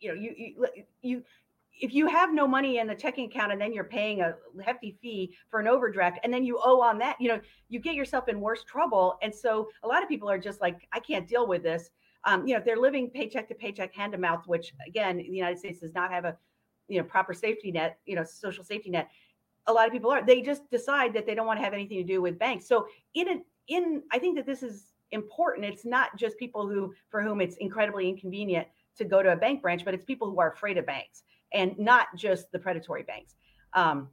you 0.00 0.08
know 0.08 0.20
you 0.20 0.34
you, 0.36 0.66
you 1.02 1.22
if 1.78 1.92
you 1.92 2.06
have 2.06 2.32
no 2.32 2.46
money 2.46 2.78
in 2.78 2.86
the 2.86 2.94
checking 2.94 3.26
account 3.26 3.52
and 3.52 3.60
then 3.60 3.72
you're 3.72 3.84
paying 3.84 4.20
a 4.20 4.34
hefty 4.64 4.96
fee 5.02 5.34
for 5.50 5.60
an 5.60 5.68
overdraft 5.68 6.18
and 6.22 6.32
then 6.32 6.44
you 6.44 6.58
owe 6.62 6.80
on 6.80 6.98
that 6.98 7.16
you 7.20 7.28
know 7.28 7.40
you 7.68 7.80
get 7.80 7.94
yourself 7.94 8.28
in 8.28 8.40
worse 8.40 8.62
trouble. 8.64 9.18
And 9.22 9.34
so 9.34 9.68
a 9.82 9.88
lot 9.88 10.02
of 10.02 10.08
people 10.08 10.28
are 10.30 10.38
just 10.38 10.60
like 10.60 10.86
i 10.92 11.00
can't 11.00 11.26
deal 11.26 11.46
with 11.46 11.62
this 11.62 11.90
um, 12.26 12.46
you 12.46 12.52
know 12.52 12.58
if 12.58 12.64
they're 12.64 12.76
living 12.76 13.08
paycheck 13.08 13.48
to 13.48 13.54
paycheck 13.54 13.94
hand 13.94 14.12
to 14.12 14.18
mouth 14.18 14.42
which 14.46 14.72
again 14.86 15.16
the 15.16 15.24
united 15.24 15.58
states 15.58 15.80
does 15.80 15.94
not 15.94 16.10
have 16.10 16.24
a 16.24 16.36
you 16.88 16.98
know 16.98 17.04
proper 17.04 17.32
safety 17.32 17.72
net 17.72 17.98
you 18.06 18.14
know 18.14 18.24
social 18.24 18.62
safety 18.62 18.90
net 18.90 19.08
a 19.68 19.72
lot 19.72 19.86
of 19.86 19.92
people 19.92 20.10
are 20.10 20.24
they 20.24 20.42
just 20.42 20.68
decide 20.70 21.12
that 21.14 21.26
they 21.26 21.34
don't 21.34 21.46
want 21.46 21.58
to 21.58 21.64
have 21.64 21.72
anything 21.72 21.98
to 21.98 22.04
do 22.04 22.20
with 22.20 22.38
banks 22.38 22.68
so 22.68 22.86
in 23.14 23.28
a 23.28 23.36
in 23.68 24.02
i 24.12 24.18
think 24.18 24.36
that 24.36 24.46
this 24.46 24.62
is 24.62 24.92
important. 25.12 25.66
It's 25.66 25.84
not 25.84 26.16
just 26.16 26.38
people 26.38 26.68
who 26.68 26.94
for 27.10 27.22
whom 27.22 27.40
it's 27.40 27.56
incredibly 27.56 28.08
inconvenient 28.08 28.66
to 28.98 29.04
go 29.04 29.22
to 29.22 29.32
a 29.32 29.36
bank 29.36 29.62
branch, 29.62 29.84
but 29.84 29.94
it's 29.94 30.04
people 30.04 30.30
who 30.30 30.40
are 30.40 30.52
afraid 30.52 30.78
of 30.78 30.86
banks 30.86 31.22
and 31.52 31.78
not 31.78 32.08
just 32.16 32.50
the 32.52 32.58
predatory 32.58 33.02
banks. 33.02 33.34
Um, 33.74 34.08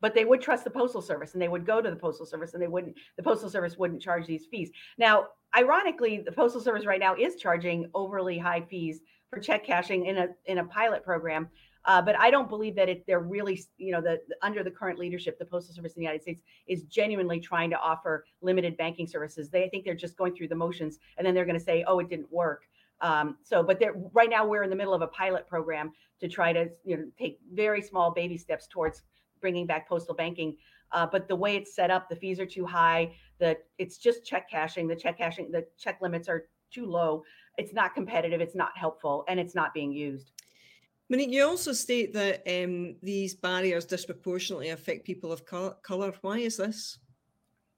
but 0.00 0.14
they 0.14 0.24
would 0.24 0.40
trust 0.40 0.64
the 0.64 0.70
postal 0.70 1.02
service 1.02 1.32
and 1.32 1.42
they 1.42 1.48
would 1.48 1.66
go 1.66 1.80
to 1.80 1.90
the 1.90 1.96
postal 1.96 2.26
service 2.26 2.54
and 2.54 2.62
they 2.62 2.68
wouldn't 2.68 2.96
the 3.16 3.22
postal 3.22 3.50
service 3.50 3.76
wouldn't 3.76 4.02
charge 4.02 4.26
these 4.26 4.46
fees 4.46 4.70
now 4.98 5.26
ironically 5.56 6.22
the 6.24 6.32
postal 6.32 6.60
service 6.60 6.86
right 6.86 7.00
now 7.00 7.14
is 7.14 7.36
charging 7.36 7.90
overly 7.94 8.38
high 8.38 8.60
fees 8.60 9.00
for 9.30 9.38
check 9.38 9.64
cashing 9.64 10.06
in 10.06 10.18
a 10.18 10.28
in 10.46 10.58
a 10.58 10.64
pilot 10.64 11.04
program 11.04 11.48
uh, 11.88 12.02
but 12.02 12.18
I 12.20 12.30
don't 12.30 12.50
believe 12.50 12.76
that 12.76 12.90
it, 12.90 13.04
they're 13.06 13.20
really, 13.20 13.64
you 13.78 13.92
know, 13.92 14.02
the, 14.02 14.20
the, 14.28 14.36
under 14.42 14.62
the 14.62 14.70
current 14.70 14.98
leadership, 14.98 15.38
the 15.38 15.46
Postal 15.46 15.74
Service 15.74 15.94
in 15.94 16.00
the 16.00 16.04
United 16.04 16.20
States 16.20 16.42
is 16.66 16.82
genuinely 16.82 17.40
trying 17.40 17.70
to 17.70 17.78
offer 17.78 18.26
limited 18.42 18.76
banking 18.76 19.06
services. 19.06 19.48
They 19.48 19.70
think 19.70 19.86
they're 19.86 19.94
just 19.94 20.18
going 20.18 20.34
through 20.34 20.48
the 20.48 20.54
motions, 20.54 20.98
and 21.16 21.26
then 21.26 21.34
they're 21.34 21.46
going 21.46 21.58
to 21.58 21.64
say, 21.64 21.84
"Oh, 21.86 21.98
it 22.00 22.10
didn't 22.10 22.30
work." 22.30 22.64
Um, 23.00 23.38
so, 23.42 23.62
but 23.62 23.80
right 24.12 24.28
now 24.28 24.44
we're 24.44 24.64
in 24.64 24.70
the 24.70 24.76
middle 24.76 24.92
of 24.92 25.00
a 25.00 25.06
pilot 25.06 25.46
program 25.46 25.92
to 26.20 26.28
try 26.28 26.52
to, 26.52 26.68
you 26.84 26.96
know, 26.96 27.04
take 27.18 27.38
very 27.54 27.80
small 27.80 28.10
baby 28.10 28.36
steps 28.36 28.66
towards 28.66 29.02
bringing 29.40 29.66
back 29.66 29.88
postal 29.88 30.14
banking. 30.14 30.56
Uh, 30.92 31.06
but 31.10 31.28
the 31.28 31.36
way 31.36 31.56
it's 31.56 31.74
set 31.74 31.90
up, 31.90 32.08
the 32.08 32.16
fees 32.16 32.40
are 32.40 32.46
too 32.46 32.64
high. 32.64 33.14
The 33.38 33.58
it's 33.78 33.98
just 33.98 34.24
check 34.24 34.50
cashing. 34.50 34.88
The 34.88 34.96
check 34.96 35.18
cashing, 35.18 35.50
the 35.50 35.66
check 35.78 36.00
limits 36.00 36.28
are 36.28 36.48
too 36.70 36.86
low. 36.86 37.24
It's 37.56 37.72
not 37.72 37.94
competitive. 37.94 38.40
It's 38.40 38.54
not 38.54 38.70
helpful, 38.74 39.24
and 39.28 39.38
it's 39.38 39.54
not 39.54 39.74
being 39.74 39.92
used. 39.92 40.32
Monique, 41.10 41.30
you 41.30 41.44
also 41.44 41.72
state 41.72 42.12
that 42.12 42.42
um, 42.46 42.96
these 43.02 43.34
barriers 43.34 43.86
disproportionately 43.86 44.68
affect 44.68 45.06
people 45.06 45.32
of 45.32 45.42
color. 45.44 46.12
Why 46.20 46.38
is 46.38 46.58
this? 46.58 46.98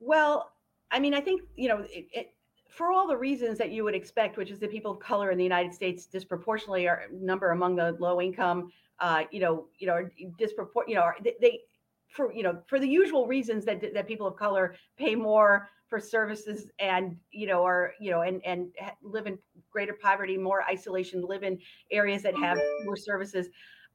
Well, 0.01 0.51
I 0.91 0.99
mean, 0.99 1.15
I 1.15 1.21
think, 1.21 1.43
you 1.55 1.69
know, 1.69 1.85
it, 1.89 2.09
it, 2.13 2.35
for 2.71 2.91
all 2.91 3.07
the 3.07 3.17
reasons 3.17 3.59
that 3.59 3.71
you 3.71 3.85
would 3.85 3.95
expect, 3.95 4.37
which 4.37 4.51
is 4.51 4.59
that 4.59 4.73
people 4.73 4.93
of 4.93 4.99
color 4.99 5.31
in 5.31 5.39
the 5.39 5.45
United 5.45 5.73
States 5.73 6.07
disproportionately 6.07 6.89
are 6.89 7.05
number 7.13 7.51
among 7.51 7.77
the 7.77 7.97
low 8.01 8.21
income, 8.21 8.73
uh, 9.01 9.25
you 9.31 9.41
know, 9.41 9.67
you 9.79 9.87
know, 9.87 10.09
disproport, 10.39 10.89
you 10.89 10.95
know, 10.95 11.11
they, 11.23 11.35
they, 11.41 11.61
for 12.09 12.33
you 12.33 12.43
know 12.43 12.61
for 12.67 12.81
the 12.81 12.89
usual 12.89 13.27
reasons 13.27 13.65
that 13.65 13.95
that 13.95 14.09
people 14.09 14.27
of 14.27 14.37
color 14.37 14.75
pay 14.99 15.15
more 15.15 15.69
for 15.89 16.01
services 16.01 16.69
and 16.81 17.17
you 17.31 17.47
know 17.47 17.65
are 17.65 17.93
you 18.01 18.11
know 18.11 18.23
and 18.23 18.45
and 18.45 18.69
live 19.03 19.27
in 19.27 19.39
greater 19.71 19.93
poverty, 19.93 20.37
more 20.37 20.65
isolation, 20.65 21.23
live 21.23 21.43
in 21.45 21.59
areas 21.91 22.23
that 22.23 22.37
have 22.37 22.59
more 22.85 22.97
services. 22.97 23.49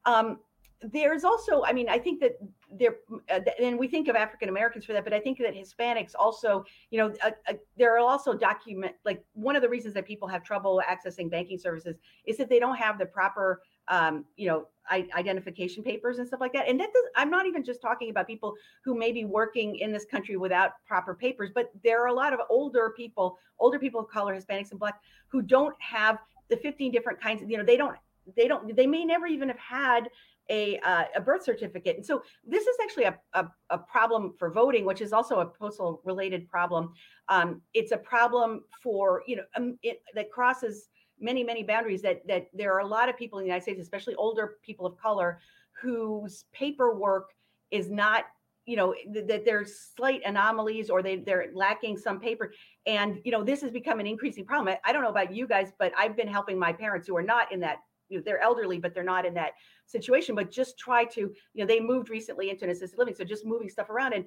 Um, 0.06 0.38
there's 0.82 1.24
also, 1.24 1.62
I 1.64 1.72
mean, 1.72 1.88
I 1.88 1.98
think 1.98 2.20
that 2.20 2.32
there, 2.70 2.96
uh, 3.30 3.40
and 3.60 3.78
we 3.78 3.88
think 3.88 4.08
of 4.08 4.16
African 4.16 4.48
Americans 4.48 4.84
for 4.84 4.92
that, 4.92 5.04
but 5.04 5.12
I 5.14 5.20
think 5.20 5.38
that 5.38 5.54
Hispanics 5.54 6.12
also, 6.18 6.64
you 6.90 6.98
know, 6.98 7.14
uh, 7.24 7.30
uh, 7.48 7.54
there 7.78 7.94
are 7.94 7.98
also 7.98 8.34
document 8.34 8.94
like 9.04 9.24
one 9.32 9.56
of 9.56 9.62
the 9.62 9.68
reasons 9.68 9.94
that 9.94 10.06
people 10.06 10.28
have 10.28 10.42
trouble 10.42 10.82
accessing 10.86 11.30
banking 11.30 11.58
services 11.58 11.96
is 12.26 12.36
that 12.36 12.50
they 12.50 12.58
don't 12.58 12.76
have 12.76 12.98
the 12.98 13.06
proper, 13.06 13.62
um, 13.88 14.24
you 14.36 14.48
know, 14.48 14.66
identification 14.90 15.82
papers 15.82 16.18
and 16.18 16.26
stuff 16.28 16.40
like 16.40 16.52
that. 16.52 16.68
And 16.68 16.78
that 16.78 16.92
does, 16.92 17.04
I'm 17.16 17.30
not 17.30 17.46
even 17.46 17.64
just 17.64 17.82
talking 17.82 18.10
about 18.10 18.26
people 18.26 18.54
who 18.84 18.96
may 18.96 19.10
be 19.12 19.24
working 19.24 19.76
in 19.76 19.92
this 19.92 20.04
country 20.04 20.36
without 20.36 20.72
proper 20.86 21.14
papers, 21.14 21.50
but 21.54 21.70
there 21.82 22.02
are 22.02 22.06
a 22.06 22.12
lot 22.12 22.32
of 22.32 22.40
older 22.48 22.92
people, 22.96 23.38
older 23.58 23.78
people 23.78 24.00
of 24.00 24.08
color, 24.08 24.34
Hispanics 24.34 24.70
and 24.70 24.78
Black, 24.78 25.00
who 25.28 25.42
don't 25.42 25.74
have 25.80 26.18
the 26.48 26.56
15 26.56 26.92
different 26.92 27.20
kinds 27.20 27.42
of, 27.42 27.50
you 27.50 27.58
know, 27.58 27.64
they 27.64 27.76
don't, 27.76 27.96
they 28.36 28.46
don't, 28.46 28.74
they 28.76 28.86
may 28.86 29.04
never 29.04 29.26
even 29.26 29.48
have 29.48 29.58
had 29.58 30.08
a, 30.48 30.78
uh, 30.78 31.04
a 31.16 31.20
birth 31.20 31.44
certificate. 31.44 31.96
And 31.96 32.06
so 32.06 32.22
this 32.46 32.66
is 32.66 32.76
actually 32.82 33.04
a, 33.04 33.18
a, 33.34 33.48
a, 33.70 33.78
problem 33.78 34.34
for 34.38 34.50
voting, 34.50 34.84
which 34.84 35.00
is 35.00 35.12
also 35.12 35.40
a 35.40 35.46
postal 35.46 36.00
related 36.04 36.48
problem. 36.48 36.92
Um, 37.28 37.62
it's 37.74 37.90
a 37.90 37.96
problem 37.96 38.62
for, 38.80 39.22
you 39.26 39.36
know, 39.36 39.42
um, 39.56 39.76
it, 39.82 40.02
that 40.14 40.30
crosses 40.30 40.88
many, 41.20 41.42
many 41.42 41.62
boundaries 41.62 42.02
that, 42.02 42.26
that 42.26 42.48
there 42.52 42.72
are 42.74 42.80
a 42.80 42.86
lot 42.86 43.08
of 43.08 43.16
people 43.16 43.38
in 43.38 43.44
the 43.44 43.48
United 43.48 43.62
States, 43.62 43.80
especially 43.80 44.14
older 44.16 44.56
people 44.62 44.86
of 44.86 44.96
color, 44.96 45.40
whose 45.80 46.44
paperwork 46.52 47.30
is 47.70 47.90
not 47.90 48.24
you 48.64 48.76
know 48.76 48.94
th- 49.12 49.26
that 49.26 49.44
there's 49.44 49.92
slight 49.96 50.22
anomalies 50.24 50.90
or 50.90 51.02
they 51.02 51.16
they're 51.16 51.46
lacking 51.54 51.96
some 51.96 52.18
paper 52.18 52.52
and 52.86 53.20
you 53.24 53.30
know 53.30 53.44
this 53.44 53.60
has 53.60 53.70
become 53.70 54.00
an 54.00 54.06
increasing 54.06 54.44
problem 54.44 54.76
I, 54.84 54.90
I, 54.90 54.92
don't 54.92 55.02
know 55.02 55.08
about 55.08 55.32
you 55.32 55.46
guys 55.46 55.72
but 55.78 55.92
i've 55.96 56.16
been 56.16 56.26
helping 56.26 56.58
my 56.58 56.72
parents 56.72 57.06
who 57.06 57.16
are 57.16 57.22
not 57.22 57.52
in 57.52 57.60
that 57.60 57.78
you 58.08 58.18
know, 58.18 58.22
they're 58.24 58.40
elderly, 58.40 58.78
but 58.78 58.94
they're 58.94 59.04
not 59.04 59.26
in 59.26 59.34
that 59.34 59.52
situation. 59.86 60.34
But 60.34 60.50
just 60.50 60.78
try 60.78 61.04
to, 61.06 61.20
you 61.20 61.34
know, 61.54 61.66
they 61.66 61.80
moved 61.80 62.10
recently 62.10 62.50
into 62.50 62.64
an 62.64 62.70
assisted 62.70 62.98
living. 62.98 63.14
So 63.14 63.24
just 63.24 63.44
moving 63.44 63.68
stuff 63.68 63.90
around 63.90 64.12
and 64.12 64.24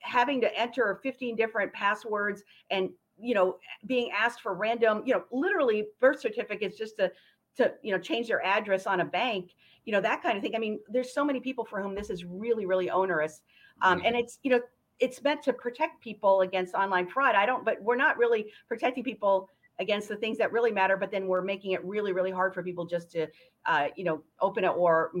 having 0.00 0.40
to 0.40 0.58
enter 0.58 1.00
15 1.02 1.36
different 1.36 1.72
passwords 1.72 2.42
and, 2.70 2.90
you 3.18 3.34
know, 3.34 3.56
being 3.86 4.10
asked 4.10 4.40
for 4.40 4.54
random, 4.54 5.02
you 5.04 5.14
know, 5.14 5.24
literally 5.30 5.86
birth 6.00 6.20
certificates 6.20 6.76
just 6.76 6.96
to, 6.96 7.10
to, 7.56 7.72
you 7.82 7.92
know, 7.92 7.98
change 7.98 8.28
their 8.28 8.44
address 8.44 8.86
on 8.86 9.00
a 9.00 9.04
bank, 9.04 9.52
you 9.84 9.92
know, 9.92 10.00
that 10.00 10.22
kind 10.22 10.36
of 10.36 10.42
thing. 10.42 10.54
I 10.54 10.58
mean, 10.58 10.80
there's 10.88 11.12
so 11.12 11.24
many 11.24 11.40
people 11.40 11.64
for 11.64 11.82
whom 11.82 11.94
this 11.94 12.10
is 12.10 12.24
really, 12.24 12.66
really 12.66 12.90
onerous. 12.90 13.42
Um, 13.80 14.02
and 14.04 14.16
it's, 14.16 14.38
you 14.42 14.50
know, 14.50 14.60
it's 14.98 15.22
meant 15.22 15.42
to 15.42 15.52
protect 15.52 16.00
people 16.00 16.42
against 16.42 16.74
online 16.74 17.08
fraud. 17.08 17.34
I 17.34 17.46
don't, 17.46 17.64
but 17.64 17.82
we're 17.82 17.96
not 17.96 18.18
really 18.18 18.46
protecting 18.68 19.02
people 19.02 19.48
against 19.82 20.08
the 20.08 20.16
things 20.16 20.38
that 20.38 20.52
really 20.52 20.72
matter 20.72 20.96
but 20.96 21.10
then 21.10 21.26
we're 21.26 21.42
making 21.42 21.72
it 21.72 21.84
really 21.84 22.12
really 22.12 22.30
hard 22.30 22.54
for 22.54 22.62
people 22.62 22.86
just 22.86 23.10
to 23.10 23.26
uh, 23.66 23.88
you 23.96 24.04
know 24.04 24.22
open 24.40 24.64
it 24.64 24.68
or 24.68 25.12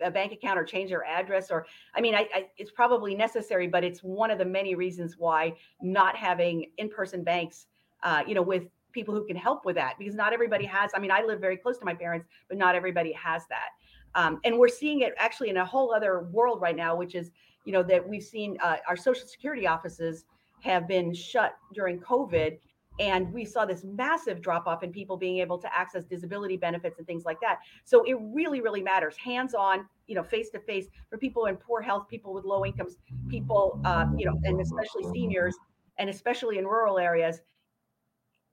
a 0.00 0.10
bank 0.10 0.32
account 0.32 0.58
or 0.58 0.64
change 0.64 0.90
their 0.90 1.04
address 1.04 1.50
or 1.50 1.66
i 1.94 2.00
mean 2.00 2.14
I, 2.14 2.28
I, 2.34 2.46
it's 2.56 2.70
probably 2.70 3.14
necessary 3.14 3.66
but 3.66 3.84
it's 3.84 4.00
one 4.00 4.30
of 4.30 4.38
the 4.38 4.44
many 4.44 4.74
reasons 4.74 5.16
why 5.18 5.54
not 5.82 6.16
having 6.16 6.70
in-person 6.78 7.22
banks 7.24 7.66
uh, 8.02 8.22
you 8.26 8.34
know 8.34 8.42
with 8.42 8.64
people 8.92 9.12
who 9.12 9.26
can 9.26 9.36
help 9.36 9.66
with 9.66 9.76
that 9.76 9.94
because 9.98 10.14
not 10.14 10.32
everybody 10.32 10.64
has 10.64 10.90
i 10.94 10.98
mean 10.98 11.10
i 11.10 11.22
live 11.22 11.40
very 11.40 11.56
close 11.56 11.78
to 11.78 11.84
my 11.84 11.94
parents 11.94 12.26
but 12.48 12.56
not 12.56 12.74
everybody 12.74 13.12
has 13.12 13.42
that. 13.48 13.70
Um, 14.14 14.40
and 14.44 14.58
we're 14.58 14.68
seeing 14.68 15.02
it 15.02 15.12
actually 15.18 15.50
in 15.50 15.58
a 15.58 15.64
whole 15.64 15.92
other 15.92 16.28
world 16.32 16.62
right 16.62 16.76
now 16.76 16.96
which 16.96 17.14
is 17.14 17.30
you 17.64 17.72
know 17.72 17.82
that 17.82 18.06
we've 18.08 18.22
seen 18.22 18.56
uh, 18.62 18.76
our 18.88 18.96
social 18.96 19.26
security 19.26 19.66
offices 19.66 20.24
have 20.60 20.88
been 20.88 21.12
shut 21.12 21.56
during 21.74 21.98
covid 22.00 22.58
and 22.98 23.32
we 23.32 23.44
saw 23.44 23.64
this 23.64 23.84
massive 23.84 24.40
drop 24.40 24.66
off 24.66 24.82
in 24.82 24.92
people 24.92 25.16
being 25.16 25.38
able 25.38 25.58
to 25.58 25.76
access 25.76 26.04
disability 26.04 26.56
benefits 26.56 26.98
and 26.98 27.06
things 27.06 27.24
like 27.24 27.40
that. 27.40 27.58
So 27.84 28.04
it 28.04 28.16
really 28.20 28.60
really 28.60 28.82
matters. 28.82 29.16
Hands 29.16 29.54
on 29.54 29.86
you 30.06 30.14
know 30.14 30.22
face 30.22 30.50
to 30.50 30.60
face 30.60 30.86
for 31.10 31.18
people 31.18 31.46
in 31.46 31.56
poor 31.56 31.80
health 31.80 32.08
people 32.08 32.32
with 32.32 32.44
low 32.44 32.64
incomes 32.64 32.96
people 33.28 33.80
uh, 33.84 34.06
you 34.16 34.26
know 34.26 34.38
and 34.44 34.60
especially 34.60 35.04
seniors 35.12 35.56
and 35.98 36.08
especially 36.10 36.58
in 36.58 36.64
rural 36.64 36.98
areas. 36.98 37.40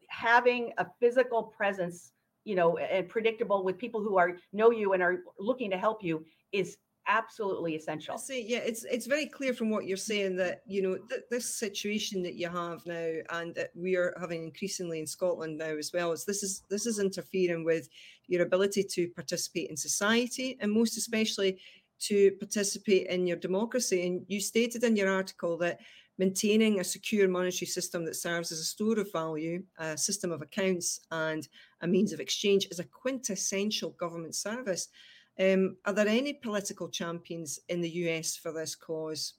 Having 0.10 0.74
a 0.78 0.88
physical 1.00 1.44
presence 1.44 2.14
you 2.44 2.56
know 2.56 2.78
and 2.78 3.08
predictable 3.08 3.64
with 3.64 3.78
people 3.78 4.02
who 4.02 4.18
are 4.18 4.38
know 4.52 4.72
you 4.72 4.94
and 4.94 5.02
are 5.02 5.20
looking 5.40 5.70
to 5.72 5.78
help 5.78 6.04
you 6.04 6.26
is 6.52 6.78
absolutely 7.08 7.76
essential. 7.76 8.16
I 8.16 8.18
See, 8.18 8.46
yeah, 8.48 8.60
it's 8.60 8.84
it's 8.86 9.06
very 9.06 9.26
clear 9.26 9.54
from 9.54 9.70
what 9.70 9.86
you're 9.86 9.98
saying 9.98 10.36
that 10.38 10.62
you 10.66 10.82
know 10.82 10.98
th- 11.10 11.24
this 11.30 11.56
situation 11.56 12.22
that 12.24 12.36
you 12.36 12.50
have 12.50 12.86
now, 12.86 13.14
and 13.30 13.54
that 13.56 13.72
we 13.76 13.96
are 13.96 14.16
having 14.20 14.44
increasingly 14.44 15.00
in 15.00 15.08
Scotland 15.08 15.58
now 15.58 15.76
as 15.76 15.92
well, 15.94 16.12
is 16.12 16.26
this 16.26 16.44
is 16.44 16.64
this 16.70 16.86
is 16.86 17.00
interfering 17.00 17.64
with 17.64 17.90
your 18.28 18.44
ability 18.44 18.84
to 18.84 19.10
participate 19.10 19.70
in 19.70 19.78
society, 19.78 20.58
and 20.60 20.72
most 20.72 20.98
especially 20.98 21.60
to 22.00 22.32
participate 22.40 23.08
in 23.08 23.28
your 23.28 23.38
democracy. 23.38 24.06
And 24.06 24.26
you 24.28 24.40
stated 24.40 24.84
in 24.84 24.96
your 24.96 25.10
article 25.10 25.58
that 25.58 25.80
maintaining 26.18 26.80
a 26.80 26.84
secure 26.84 27.28
monetary 27.28 27.68
system 27.68 28.06
that 28.06 28.16
serves 28.16 28.52
as 28.52 28.60
a 28.60 28.64
store 28.64 29.00
of 29.00 29.12
value, 29.12 29.64
a 29.80 29.98
system 29.98 30.32
of 30.32 30.42
accounts, 30.42 31.00
and 31.12 31.48
a 31.82 31.88
means 31.88 32.14
of 32.14 32.20
exchange 32.20 32.68
is 32.70 32.80
a 32.80 32.84
quintessential 32.84 33.92
government 33.92 34.36
service. 34.36 34.90
Um, 35.40 35.78
are 35.86 35.94
there 35.94 36.08
any 36.08 36.34
political 36.34 36.90
champions 36.90 37.60
in 37.70 37.82
the 37.82 37.90
US 37.90 38.36
for 38.36 38.52
this 38.52 38.76
cause? 38.76 39.34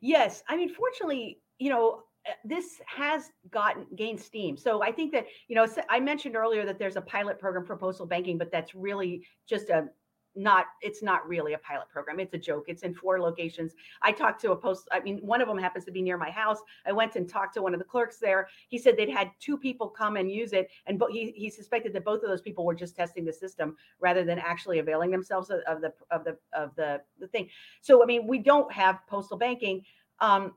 Yes. 0.00 0.42
I 0.48 0.56
mean, 0.56 0.68
fortunately, 0.68 1.40
you 1.58 1.70
know, 1.70 2.02
uh, 2.28 2.32
this 2.44 2.80
has 2.86 3.30
gotten 3.50 3.86
gained 3.96 4.20
steam. 4.20 4.56
So 4.56 4.82
I 4.82 4.92
think 4.92 5.12
that, 5.12 5.26
you 5.48 5.56
know, 5.56 5.66
I 5.88 6.00
mentioned 6.00 6.36
earlier 6.36 6.66
that 6.66 6.78
there's 6.78 6.96
a 6.96 7.00
pilot 7.00 7.38
program 7.38 7.64
for 7.64 7.76
postal 7.76 8.06
banking, 8.06 8.36
but 8.36 8.52
that's 8.52 8.74
really 8.74 9.26
just 9.48 9.70
a 9.70 9.88
not 10.36 10.66
it's 10.82 11.02
not 11.02 11.26
really 11.26 11.54
a 11.54 11.58
pilot 11.58 11.88
program 11.88 12.20
it's 12.20 12.34
a 12.34 12.38
joke 12.38 12.64
it's 12.68 12.82
in 12.82 12.94
four 12.94 13.20
locations. 13.20 13.72
I 14.02 14.12
talked 14.12 14.40
to 14.42 14.52
a 14.52 14.56
post 14.56 14.88
i 14.92 15.00
mean 15.00 15.18
one 15.18 15.40
of 15.40 15.48
them 15.48 15.58
happens 15.58 15.84
to 15.86 15.90
be 15.90 16.02
near 16.02 16.18
my 16.18 16.30
house 16.30 16.58
i 16.86 16.92
went 16.92 17.16
and 17.16 17.28
talked 17.28 17.54
to 17.54 17.62
one 17.62 17.72
of 17.72 17.78
the 17.78 17.84
clerks 17.84 18.18
there 18.18 18.48
he 18.68 18.78
said 18.78 18.96
they'd 18.96 19.08
had 19.08 19.30
two 19.40 19.56
people 19.56 19.88
come 19.88 20.16
and 20.16 20.30
use 20.30 20.52
it 20.52 20.68
and 20.86 20.98
but 20.98 21.10
he, 21.10 21.32
he 21.32 21.48
suspected 21.48 21.92
that 21.92 22.04
both 22.04 22.22
of 22.22 22.28
those 22.28 22.42
people 22.42 22.64
were 22.64 22.74
just 22.74 22.94
testing 22.96 23.24
the 23.24 23.32
system 23.32 23.76
rather 24.00 24.24
than 24.24 24.38
actually 24.38 24.78
availing 24.78 25.10
themselves 25.10 25.50
of, 25.50 25.60
of 25.66 25.80
the 25.80 25.92
of 26.10 26.24
the 26.24 26.36
of 26.52 26.74
the 26.76 27.00
the 27.18 27.26
thing. 27.28 27.48
So 27.80 28.02
i 28.02 28.06
mean 28.06 28.26
we 28.26 28.38
don't 28.38 28.70
have 28.72 29.00
postal 29.08 29.38
banking 29.38 29.82
um 30.20 30.54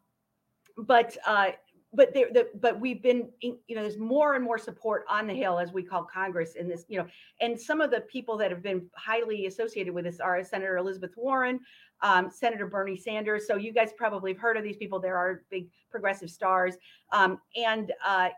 but 0.77 1.17
uh 1.25 1.51
but 1.91 2.13
there, 2.13 2.27
the, 2.31 2.47
but 2.59 2.79
we've 2.79 3.01
been, 3.01 3.29
you 3.41 3.75
know, 3.75 3.81
there's 3.81 3.97
more 3.97 4.35
and 4.35 4.43
more 4.43 4.57
support 4.59 5.05
on 5.09 5.25
the 5.25 5.33
Hill, 5.33 5.57
as 5.57 5.73
we 5.73 5.81
call 5.81 6.03
Congress, 6.03 6.53
in 6.55 6.67
this, 6.67 6.85
you 6.87 6.99
know, 6.99 7.07
and 7.41 7.59
some 7.59 7.81
of 7.81 7.89
the 7.89 8.01
people 8.01 8.37
that 8.37 8.51
have 8.51 8.61
been 8.61 8.87
highly 8.95 9.47
associated 9.47 9.93
with 9.93 10.05
this 10.05 10.19
are 10.19 10.43
Senator 10.43 10.77
Elizabeth 10.77 11.11
Warren, 11.17 11.59
um, 12.01 12.29
Senator 12.29 12.67
Bernie 12.67 12.95
Sanders. 12.95 13.47
So 13.47 13.55
you 13.55 13.73
guys 13.73 13.89
probably 13.97 14.33
have 14.33 14.39
heard 14.39 14.55
of 14.55 14.63
these 14.63 14.77
people. 14.77 14.99
There 14.99 15.17
are 15.17 15.43
big 15.49 15.67
progressive 15.89 16.29
stars, 16.29 16.75
um, 17.11 17.39
and 17.55 17.91
uh, 18.05 18.29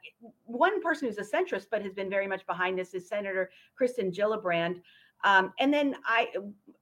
one 0.45 0.81
person 0.81 1.07
who's 1.07 1.17
a 1.17 1.37
centrist 1.37 1.67
but 1.69 1.81
has 1.81 1.93
been 1.93 2.09
very 2.09 2.27
much 2.27 2.45
behind 2.47 2.79
this 2.79 2.93
is 2.93 3.09
Senator 3.09 3.51
Kirsten 3.77 4.11
Gillibrand. 4.11 4.81
Um, 5.23 5.53
and 5.59 5.71
then 5.71 5.95
I, 6.05 6.29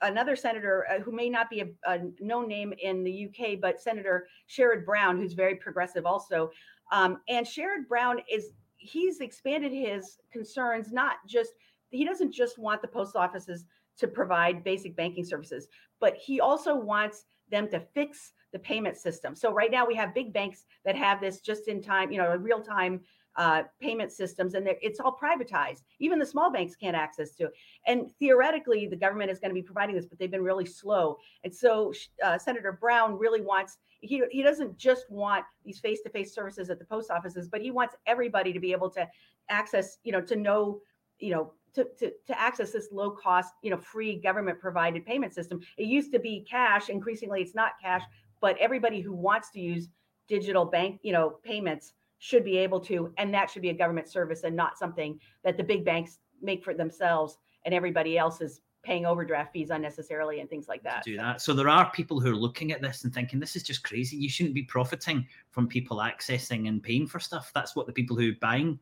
another 0.02 0.36
senator 0.36 0.86
uh, 0.90 1.00
who 1.00 1.12
may 1.12 1.30
not 1.30 1.50
be 1.50 1.62
a, 1.62 1.68
a, 1.88 2.00
known 2.20 2.48
name 2.48 2.74
in 2.82 3.04
the 3.04 3.28
UK, 3.28 3.60
but 3.62 3.82
Senator 3.82 4.28
Sherrod 4.50 4.86
Brown, 4.86 5.18
who's 5.18 5.34
very 5.34 5.56
progressive 5.56 6.06
also. 6.06 6.52
Um, 6.92 7.20
and 7.28 7.46
Sherrod 7.46 7.88
Brown 7.88 8.20
is 8.32 8.52
he's 8.78 9.20
expanded 9.20 9.72
his 9.74 10.18
concerns 10.32 10.92
not 10.92 11.18
just 11.28 11.52
he 11.90 12.06
doesn't 12.06 12.32
just 12.32 12.58
want 12.58 12.82
the 12.82 12.88
post 12.88 13.16
offices 13.16 13.66
to 13.98 14.08
provide 14.08 14.64
basic 14.64 14.96
banking 14.96 15.26
services, 15.26 15.68
but 16.00 16.16
he 16.16 16.40
also 16.40 16.76
wants 16.76 17.26
them 17.52 17.68
to 17.70 17.80
fix 17.80 18.32
the 18.54 18.60
payment 18.60 18.98
system. 18.98 19.36
So 19.36 19.52
right 19.52 19.72
now 19.72 19.86
we 19.86 19.96
have 19.96 20.14
big 20.14 20.34
banks 20.34 20.66
that 20.86 20.96
have 20.96 21.20
this 21.20 21.42
just 21.42 21.68
in 21.68 21.82
time, 21.82 22.12
you 22.12 22.18
know, 22.18 22.36
real 22.36 22.62
time 22.62 23.02
uh, 23.40 23.64
payment 23.82 24.12
systems, 24.12 24.54
and 24.54 24.68
it's 24.88 25.00
all 25.00 25.18
privatized. 25.26 25.84
Even 26.00 26.20
the 26.20 26.26
small 26.26 26.52
banks 26.52 26.76
can't 26.76 26.98
access 27.06 27.32
to. 27.38 27.50
And 27.88 28.12
theoretically, 28.20 28.86
the 28.86 28.98
government 28.98 29.32
is 29.32 29.40
going 29.40 29.52
to 29.52 29.62
be 29.62 29.68
providing 29.72 29.96
this, 29.96 30.06
but 30.06 30.20
they've 30.20 30.30
been 30.38 30.44
really 30.44 30.66
slow. 30.66 31.18
And 31.46 31.54
so 31.64 31.94
uh, 32.26 32.38
Senator 32.38 32.74
Brown 32.74 33.18
really 33.18 33.40
wants. 33.40 33.78
He, 34.02 34.22
he 34.30 34.44
doesn't 34.44 34.78
just 34.78 35.10
want 35.10 35.46
these 35.64 35.80
face-to-face 35.80 36.36
services 36.36 36.70
at 36.70 36.80
the 36.80 36.86
post 36.86 37.10
offices, 37.10 37.48
but 37.48 37.62
he 37.62 37.72
wants 37.72 37.96
everybody 38.06 38.52
to 38.52 38.60
be 38.60 38.74
able 38.74 38.90
to 38.92 39.08
access, 39.48 40.00
you 40.04 40.12
know, 40.12 40.22
to 40.22 40.36
know, 40.36 40.82
you 41.20 41.32
know, 41.32 41.54
to, 41.76 41.88
to, 41.98 42.12
to 42.28 42.42
access 42.48 42.72
this 42.72 42.90
low 42.92 43.12
cost, 43.12 43.54
you 43.62 43.72
know, 43.72 43.78
free 43.78 44.16
government 44.20 44.60
provided 44.60 45.06
payment 45.06 45.34
system. 45.34 45.62
It 45.78 45.86
used 45.86 46.12
to 46.12 46.20
be 46.20 46.46
cash. 46.50 46.90
Increasingly, 46.90 47.42
it's 47.42 47.56
not 47.56 47.72
cash, 47.82 48.04
but 48.42 48.58
everybody 48.58 49.00
who 49.00 49.14
wants 49.14 49.50
to 49.52 49.62
use 49.62 49.88
digital 50.28 50.66
bank, 50.66 51.00
you 51.04 51.14
know, 51.14 51.40
payments 51.44 51.94
should 52.20 52.44
be 52.44 52.58
able 52.58 52.80
to, 52.82 53.14
and 53.18 53.34
that 53.34 53.50
should 53.50 53.62
be 53.62 53.70
a 53.70 53.74
government 53.74 54.08
service 54.08 54.44
and 54.44 54.56
not 54.56 54.78
something 54.78 55.20
that 55.44 55.58
the 55.58 55.64
big 55.64 55.84
banks 55.84 56.20
make 56.42 56.64
for 56.64 56.74
themselves 56.74 57.38
and 57.66 57.74
everybody 57.74 58.18
else 58.18 58.42
is 58.42 58.62
paying 58.84 59.06
overdraft 59.06 59.52
fees 59.52 59.72
unnecessarily 59.72 60.40
and 60.40 60.50
things 60.50 60.68
like 60.68 60.82
that. 60.84 61.04
do 61.04 61.18
that. 61.18 61.42
So 61.42 61.54
there 61.54 61.68
are 61.68 61.92
people 61.92 62.20
who 62.20 62.32
are 62.32 62.36
looking 62.36 62.72
at 62.72 62.82
this 62.82 63.04
and 63.04 63.14
thinking 63.14 63.40
this 63.40 63.56
is 63.56 63.64
just 63.64 63.84
crazy. 63.84 64.16
You 64.16 64.30
shouldn't 64.30 64.56
be 64.56 64.64
profiting 64.64 65.28
from 65.52 65.68
people 65.68 65.98
accessing 65.98 66.68
and 66.68 66.82
paying 66.82 67.08
for 67.08 67.20
stuff. 67.20 67.52
That's 67.54 67.76
what 67.76 67.88
the 67.88 67.94
people 67.94 68.16
who 68.16 68.32
are 68.32 68.38
buying, 68.40 68.80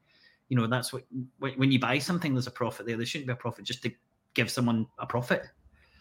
you 0.50 0.58
know, 0.58 0.68
that's 0.68 0.94
what 0.94 1.04
when 1.40 1.72
you 1.72 1.80
buy 1.80 1.98
something, 1.98 2.34
there's 2.34 2.48
a 2.48 2.52
profit 2.52 2.86
there. 2.86 2.98
There 2.98 3.06
shouldn't 3.06 3.28
be 3.28 3.34
a 3.34 3.38
profit 3.38 3.66
just 3.66 3.82
to 3.84 3.92
give 4.34 4.52
someone 4.52 4.86
a 5.00 5.06
profit. 5.06 5.44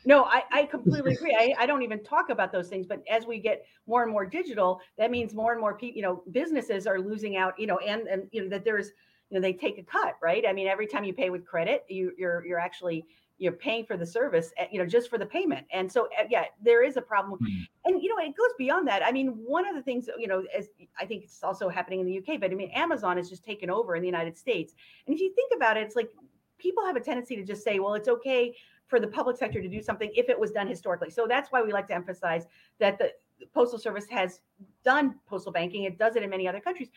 No, 0.06 0.24
I, 0.24 0.44
I 0.52 0.64
completely 0.66 1.14
agree. 1.14 1.36
I, 1.38 1.62
I 1.62 1.66
don't 1.66 1.82
even 1.82 2.02
talk 2.02 2.30
about 2.30 2.52
those 2.52 2.68
things. 2.68 2.86
But 2.86 3.02
as 3.10 3.26
we 3.26 3.40
get 3.40 3.66
more 3.88 4.04
and 4.04 4.10
more 4.10 4.24
digital, 4.24 4.80
that 4.96 5.10
means 5.10 5.34
more 5.34 5.50
and 5.50 5.60
more 5.60 5.76
people, 5.76 5.96
you 5.96 6.02
know, 6.02 6.22
businesses 6.30 6.86
are 6.86 7.00
losing 7.00 7.36
out, 7.36 7.58
you 7.58 7.66
know, 7.66 7.78
and 7.78 8.06
and 8.06 8.28
you 8.30 8.44
know 8.44 8.48
that 8.50 8.64
there's, 8.64 8.92
you 9.30 9.34
know, 9.34 9.40
they 9.40 9.52
take 9.52 9.78
a 9.78 9.82
cut, 9.82 10.14
right? 10.22 10.44
I 10.48 10.52
mean, 10.52 10.68
every 10.68 10.86
time 10.86 11.02
you 11.02 11.12
pay 11.12 11.28
with 11.28 11.44
credit, 11.44 11.84
you 11.88 12.12
you're 12.16 12.46
you're 12.46 12.60
actually 12.60 13.04
you're 13.38 13.52
paying 13.52 13.84
for 13.84 13.96
the 13.98 14.06
service, 14.06 14.52
eh, 14.56 14.66
you 14.70 14.78
know, 14.78 14.86
just 14.86 15.10
for 15.10 15.18
the 15.18 15.26
payment. 15.26 15.66
And 15.70 15.90
so, 15.92 16.08
eh, 16.16 16.26
yeah, 16.30 16.44
there 16.62 16.82
is 16.82 16.96
a 16.96 17.02
problem. 17.02 17.38
Mm-hmm. 17.40 17.62
And 17.86 18.02
you 18.02 18.08
know, 18.08 18.24
it 18.24 18.36
goes 18.36 18.54
beyond 18.56 18.86
that. 18.86 19.04
I 19.04 19.10
mean, 19.10 19.30
one 19.44 19.66
of 19.66 19.74
the 19.74 19.82
things, 19.82 20.08
you 20.16 20.28
know, 20.28 20.44
as 20.56 20.68
I 21.00 21.04
think 21.04 21.24
it's 21.24 21.42
also 21.42 21.68
happening 21.68 21.98
in 21.98 22.06
the 22.06 22.18
UK, 22.18 22.40
but 22.40 22.52
I 22.52 22.54
mean, 22.54 22.70
Amazon 22.70 23.16
has 23.16 23.28
just 23.28 23.44
taken 23.44 23.70
over 23.70 23.96
in 23.96 24.02
the 24.02 24.08
United 24.08 24.38
States. 24.38 24.72
And 25.06 25.14
if 25.16 25.20
you 25.20 25.34
think 25.34 25.50
about 25.54 25.76
it, 25.76 25.80
it's 25.80 25.96
like 25.96 26.10
people 26.58 26.86
have 26.86 26.96
a 26.96 27.00
tendency 27.00 27.34
to 27.36 27.44
just 27.44 27.64
say, 27.64 27.80
well, 27.80 27.94
it's 27.94 28.08
okay 28.08 28.54
for 28.86 29.00
the 29.00 29.06
public 29.06 29.36
sector 29.36 29.60
to 29.60 29.68
do 29.68 29.82
something 29.82 30.10
if 30.14 30.28
it 30.28 30.38
was 30.38 30.50
done 30.52 30.66
historically. 30.66 31.10
So 31.10 31.26
that's 31.28 31.50
why 31.50 31.62
we 31.62 31.72
like 31.72 31.88
to 31.88 31.94
emphasize 31.94 32.46
that 32.78 32.98
the 32.98 33.12
postal 33.54 33.78
service 33.78 34.06
has 34.10 34.40
done 34.84 35.16
postal 35.26 35.52
banking. 35.52 35.84
It 35.84 35.98
does 35.98 36.16
it 36.16 36.22
in 36.22 36.30
many 36.30 36.46
other 36.48 36.60
countries. 36.60 36.88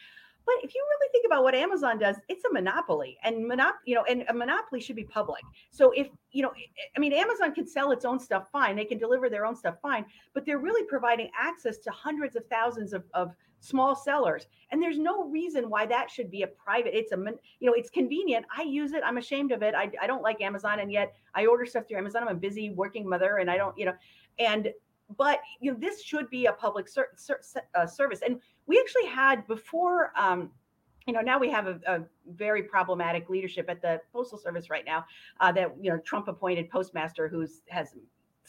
But 0.49 0.65
if 0.65 0.73
you 0.73 0.83
really 0.89 1.11
think 1.11 1.25
about 1.27 1.43
what 1.43 1.53
Amazon 1.53 1.99
does, 1.99 2.15
it's 2.27 2.43
a 2.45 2.51
monopoly, 2.51 3.19
and 3.23 3.45
monop, 3.45 3.73
you 3.85 3.93
know, 3.93 4.03
and 4.09 4.25
a 4.29 4.33
monopoly 4.33 4.81
should 4.81 4.95
be 4.95 5.03
public. 5.03 5.43
So 5.69 5.91
if 5.91 6.07
you 6.31 6.41
know, 6.41 6.51
I 6.97 6.99
mean, 6.99 7.13
Amazon 7.13 7.53
can 7.53 7.67
sell 7.67 7.91
its 7.91 8.03
own 8.03 8.19
stuff 8.19 8.49
fine; 8.51 8.75
they 8.75 8.85
can 8.85 8.97
deliver 8.97 9.29
their 9.29 9.45
own 9.45 9.55
stuff 9.55 9.75
fine, 9.79 10.05
but 10.33 10.47
they're 10.47 10.57
really 10.57 10.87
providing 10.87 11.29
access 11.39 11.77
to 11.79 11.91
hundreds 11.91 12.35
of 12.35 12.47
thousands 12.47 12.93
of, 12.93 13.03
of 13.13 13.31
small 13.61 13.93
sellers 13.93 14.47
and 14.71 14.81
there's 14.81 14.97
no 14.97 15.27
reason 15.27 15.69
why 15.69 15.85
that 15.85 16.09
should 16.09 16.31
be 16.31 16.43
a 16.43 16.47
private 16.47 16.97
it's 16.97 17.11
a 17.11 17.17
you 17.59 17.69
know 17.69 17.73
it's 17.73 17.89
convenient 17.89 18.45
i 18.57 18.61
use 18.61 18.93
it 18.93 19.03
i'm 19.05 19.17
ashamed 19.17 19.51
of 19.51 19.61
it 19.61 19.75
i, 19.75 19.91
I 20.01 20.07
don't 20.07 20.21
like 20.21 20.39
amazon 20.39 20.79
and 20.79 20.89
yet 20.89 21.13
i 21.35 21.45
order 21.45 21.65
stuff 21.65 21.85
through 21.85 21.97
amazon 21.97 22.23
i'm 22.23 22.29
a 22.29 22.39
busy 22.39 22.69
working 22.69 23.05
mother 23.05 23.39
and 23.39 23.51
i 23.51 23.57
don't 23.57 23.77
you 23.77 23.85
know 23.85 23.95
and 24.39 24.69
but 25.17 25.39
you 25.59 25.71
know 25.71 25.77
this 25.79 26.03
should 26.03 26.29
be 26.29 26.45
a 26.45 26.53
public 26.53 26.87
ser- 26.87 27.11
ser- 27.15 27.41
uh, 27.75 27.85
service 27.85 28.21
and 28.25 28.39
we 28.67 28.79
actually 28.79 29.05
had 29.05 29.45
before 29.47 30.11
um, 30.15 30.49
you 31.07 31.13
know 31.13 31.21
now 31.21 31.39
we 31.39 31.49
have 31.49 31.67
a, 31.67 31.79
a, 31.87 32.01
very 32.33 32.61
problematic 32.61 33.29
leadership 33.29 33.67
at 33.69 33.81
the 33.81 33.99
postal 34.13 34.37
service 34.37 34.69
right 34.69 34.85
now 34.85 35.03
uh, 35.39 35.51
that 35.51 35.73
you 35.81 35.89
know 35.91 35.97
trump 35.99 36.27
appointed 36.27 36.69
postmaster 36.69 37.27
who's 37.27 37.61
has 37.67 37.95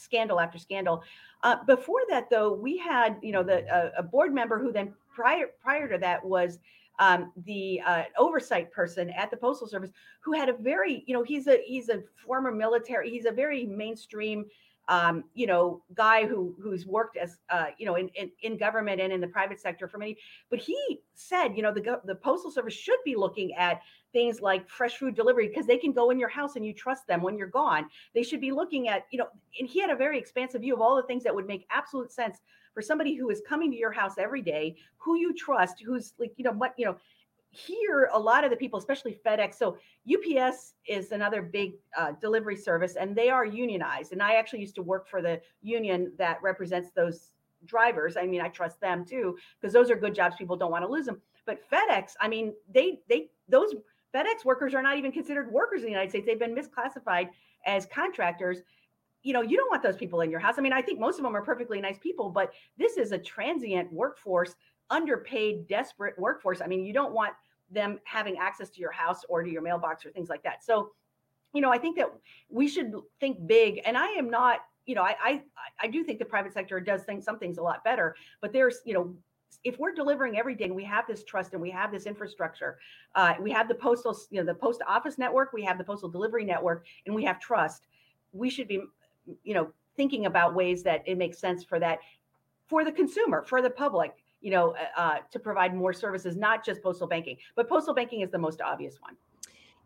scandal 0.01 0.40
after 0.40 0.59
scandal. 0.59 1.03
Uh, 1.42 1.57
before 1.66 2.01
that, 2.09 2.31
though, 2.31 2.53
we 2.53 2.77
had 2.77 3.16
you 3.23 3.33
know 3.33 3.42
the 3.42 3.66
uh, 3.68 3.90
a 3.99 4.03
board 4.03 4.33
member 4.33 4.59
who 4.59 4.73
then 4.73 4.92
prior 5.14 5.46
prior 5.62 5.88
to 5.88 5.99
that 5.99 6.25
was 6.25 6.59
um, 6.99 7.33
the 7.44 7.81
uh, 7.87 8.03
oversight 8.18 8.70
person 8.73 9.11
at 9.11 9.31
the 9.31 9.37
postal 9.37 9.68
service 9.68 9.90
who 10.20 10.33
had 10.33 10.49
a 10.49 10.55
very 10.55 11.05
you 11.07 11.14
know 11.14 11.23
he's 11.23 11.46
a 11.46 11.62
he's 11.64 11.88
a 11.88 12.03
former 12.27 12.51
military 12.53 13.11
he's 13.11 13.27
a 13.27 13.31
very 13.31 13.66
mainstream 13.66 14.44
um, 14.90 15.24
you 15.35 15.46
know, 15.46 15.83
guy 15.94 16.26
who 16.26 16.55
who's 16.61 16.85
worked 16.85 17.16
as 17.16 17.38
uh, 17.48 17.66
you 17.79 17.87
know 17.87 17.94
in, 17.94 18.09
in, 18.16 18.31
in 18.42 18.59
government 18.59 19.00
and 19.00 19.12
in 19.12 19.20
the 19.20 19.29
private 19.29 19.61
sector 19.61 19.88
for 19.88 19.98
many. 19.98 20.18
But 20.50 20.59
he 20.59 20.76
said, 21.14 21.57
you 21.57 21.62
know, 21.62 21.72
the 21.72 22.00
the 22.05 22.16
postal 22.16 22.50
service 22.50 22.74
should 22.74 22.98
be 23.05 23.14
looking 23.14 23.55
at 23.55 23.81
things 24.12 24.40
like 24.40 24.68
fresh 24.68 24.96
food 24.96 25.14
delivery 25.14 25.46
because 25.46 25.66
they 25.66 25.79
can 25.79 25.92
go 25.92 26.11
in 26.11 26.18
your 26.18 26.29
house 26.29 26.57
and 26.57 26.66
you 26.66 26.74
trust 26.74 27.07
them 27.07 27.22
when 27.22 27.38
you're 27.38 27.46
gone. 27.46 27.87
They 28.14 28.24
should 28.24 28.40
be 28.40 28.50
looking 28.50 28.88
at, 28.88 29.07
you 29.12 29.18
know, 29.20 29.29
and 29.61 29.68
he 29.68 29.81
had 29.81 29.90
a 29.90 29.96
very 29.96 30.18
expansive 30.18 30.62
view 30.62 30.74
of 30.74 30.81
all 30.81 30.96
the 30.96 31.05
things 31.05 31.22
that 31.22 31.35
would 31.35 31.46
make 31.46 31.66
absolute 31.70 32.11
sense 32.12 32.38
for 32.74 32.83
somebody 32.83 33.14
who 33.14 33.31
is 33.31 33.40
coming 33.48 33.70
to 33.70 33.76
your 33.76 33.92
house 33.92 34.14
every 34.18 34.42
day, 34.42 34.76
who 34.96 35.16
you 35.16 35.33
trust, 35.35 35.83
who's 35.85 36.14
like, 36.18 36.33
you 36.37 36.44
know, 36.44 36.53
what, 36.53 36.74
you 36.76 36.87
know, 36.87 36.96
here 37.50 38.08
a 38.12 38.18
lot 38.18 38.44
of 38.44 38.50
the 38.50 38.56
people 38.56 38.78
especially 38.78 39.18
fedex. 39.26 39.54
So 39.54 39.76
ups 40.12 40.74
is 40.86 41.12
another 41.12 41.42
big 41.42 41.72
uh, 41.96 42.12
delivery 42.20 42.56
service 42.56 42.96
and 42.96 43.14
they 43.16 43.28
are 43.28 43.44
unionized. 43.44 44.12
And 44.12 44.22
i 44.22 44.34
actually 44.34 44.60
used 44.60 44.76
to 44.76 44.82
work 44.82 45.08
for 45.08 45.20
the 45.20 45.40
union 45.62 46.12
that 46.18 46.38
represents 46.42 46.90
those 46.92 47.30
drivers. 47.66 48.16
I 48.16 48.26
mean 48.26 48.40
i 48.40 48.48
trust 48.48 48.80
them 48.80 49.04
too 49.04 49.36
because 49.60 49.72
those 49.72 49.90
are 49.90 49.96
good 49.96 50.14
jobs. 50.14 50.36
People 50.36 50.56
don't 50.56 50.70
want 50.70 50.84
to 50.84 50.90
lose 50.90 51.06
them 51.06 51.20
but 51.46 51.58
fedex 51.70 52.12
i 52.20 52.28
mean 52.28 52.52
they 52.72 53.00
they 53.08 53.28
those 53.48 53.74
fedex 54.14 54.44
workers 54.44 54.74
are 54.74 54.82
not 54.82 54.96
even 54.98 55.12
considered 55.12 55.50
workers 55.50 55.80
in 55.80 55.86
the 55.86 55.90
united 55.90 56.10
states. 56.10 56.26
They've 56.26 56.38
been 56.38 56.54
misclassified 56.54 57.28
as 57.66 57.86
contractors. 57.86 58.58
You 59.22 59.32
know 59.32 59.42
you 59.42 59.56
don't 59.56 59.70
want 59.70 59.82
those 59.82 59.96
people 59.96 60.20
in 60.22 60.30
your 60.30 60.40
house. 60.40 60.54
I 60.58 60.62
mean 60.62 60.72
i 60.72 60.82
think 60.82 60.98
most 60.98 61.18
of 61.18 61.24
them 61.24 61.34
are 61.34 61.42
perfectly 61.42 61.80
nice 61.80 61.98
people 61.98 62.30
but 62.30 62.52
this 62.78 62.96
is 62.96 63.12
a 63.12 63.18
transient 63.18 63.92
workforce 63.92 64.54
underpaid, 64.90 65.68
desperate 65.68 66.18
workforce. 66.18 66.61
I 66.61 66.66
mean, 66.66 66.85
you 66.85 66.92
don't 66.92 67.12
want 67.12 67.33
them 67.70 67.98
having 68.05 68.38
access 68.38 68.68
to 68.70 68.81
your 68.81 68.90
house 68.90 69.24
or 69.29 69.42
to 69.42 69.50
your 69.50 69.62
mailbox 69.62 70.05
or 70.05 70.11
things 70.11 70.29
like 70.29 70.42
that. 70.42 70.64
So, 70.64 70.90
you 71.53 71.61
know, 71.61 71.70
I 71.70 71.79
think 71.79 71.96
that 71.96 72.11
we 72.48 72.68
should 72.68 72.92
think 73.20 73.46
big. 73.46 73.81
And 73.85 73.96
I 73.96 74.09
am 74.09 74.29
not, 74.29 74.61
you 74.87 74.94
know, 74.94 75.03
I 75.03 75.16
I, 75.22 75.42
I 75.83 75.87
do 75.87 76.03
think 76.05 76.18
the 76.18 76.24
private 76.24 76.53
sector 76.53 76.81
does 76.81 77.05
think 77.05 77.22
some 77.22 77.38
things 77.38 77.59
a 77.59 77.62
lot 77.62 77.85
better, 77.85 78.16
but 78.40 78.53
there's, 78.53 78.81
you 78.85 78.94
know, 78.94 79.14
if 79.62 79.79
we're 79.79 79.92
delivering 79.92 80.38
every 80.38 80.55
day 80.55 80.64
and 80.64 80.74
we 80.74 80.85
have 80.85 81.07
this 81.07 81.22
trust 81.24 81.53
and 81.53 81.61
we 81.61 81.70
have 81.70 81.92
this 81.92 82.07
infrastructure, 82.07 82.79
uh, 83.14 83.35
we 83.40 83.50
have 83.50 83.68
the 83.68 83.74
postal, 83.74 84.16
you 84.31 84.40
know, 84.40 84.46
the 84.46 84.55
post 84.55 84.81
office 84.87 85.18
network, 85.18 85.53
we 85.53 85.62
have 85.62 85.76
the 85.76 85.85
postal 85.85 86.09
delivery 86.09 86.44
network, 86.44 86.87
and 87.07 87.14
we 87.14 87.24
have 87.24 87.38
trust, 87.40 87.87
we 88.33 88.48
should 88.48 88.68
be, 88.68 88.81
you 89.42 89.55
know, 89.55 89.70
thinking 89.96 90.26
about 90.26 90.55
ways 90.55 90.83
that 90.85 91.03
it 91.07 91.18
makes 91.18 91.38
sense 91.38 91.62
for 91.62 91.79
that, 91.79 91.98
for 92.68 92.85
the 92.85 92.92
consumer, 92.92 93.42
for 93.42 93.61
the 93.61 93.68
public, 93.68 94.19
you 94.40 94.50
know, 94.50 94.74
uh, 94.74 95.00
uh, 95.00 95.16
to 95.31 95.38
provide 95.38 95.74
more 95.74 95.92
services, 95.92 96.37
not 96.37 96.64
just 96.64 96.83
postal 96.83 97.07
banking, 97.07 97.37
but 97.57 97.68
postal 97.68 97.94
banking 97.94 98.20
is 98.20 98.31
the 98.31 98.38
most 98.38 98.61
obvious 98.61 98.96
one. 99.00 99.16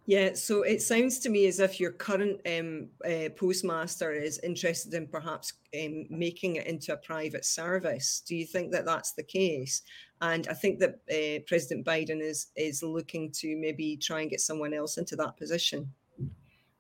Yeah, 0.07 0.35
so 0.35 0.63
it 0.63 0.83
sounds 0.83 1.19
to 1.21 1.31
me 1.31 1.47
as 1.47 1.61
if 1.61 1.81
your 1.81 1.93
current 1.93 2.39
um, 2.47 2.89
uh, 3.07 3.31
postmaster 3.37 4.13
is 4.13 4.39
interested 4.41 4.93
in 4.93 5.07
perhaps 5.07 5.55
um, 5.83 6.05
making 6.11 6.57
it 6.57 6.67
into 6.67 6.93
a 6.93 6.99
private 6.99 7.47
service. 7.47 8.23
Do 8.27 8.37
you 8.37 8.45
think 8.45 8.71
that 8.73 8.85
that's 8.85 9.13
the 9.13 9.23
case? 9.23 9.81
And 10.21 10.47
I 10.49 10.53
think 10.53 10.79
that 10.81 11.01
uh, 11.11 11.41
President 11.47 11.87
Biden 11.87 12.21
is 12.21 12.49
is 12.55 12.83
looking 12.83 13.31
to 13.33 13.57
maybe 13.57 13.97
try 13.97 14.21
and 14.21 14.31
get 14.31 14.41
someone 14.41 14.75
else 14.75 14.99
into 14.99 15.17
that 15.17 15.39
position. 15.39 15.91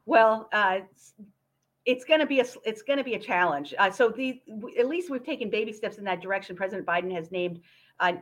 Well, 0.04 0.50
uh, 0.52 0.80
it's 1.86 2.04
going 2.04 2.20
to 2.20 2.26
be 2.26 2.40
a 2.40 2.44
it's 2.64 2.82
going 2.82 2.98
to 2.98 3.04
be 3.04 3.14
a 3.14 3.18
challenge. 3.18 3.74
Uh, 3.78 3.90
so 3.90 4.08
the 4.08 4.40
at 4.78 4.88
least 4.88 5.10
we've 5.10 5.24
taken 5.24 5.50
baby 5.50 5.72
steps 5.72 5.98
in 5.98 6.04
that 6.04 6.20
direction. 6.20 6.56
President 6.56 6.86
Biden 6.86 7.12
has 7.14 7.30
named 7.30 7.60
uh, 8.00 8.14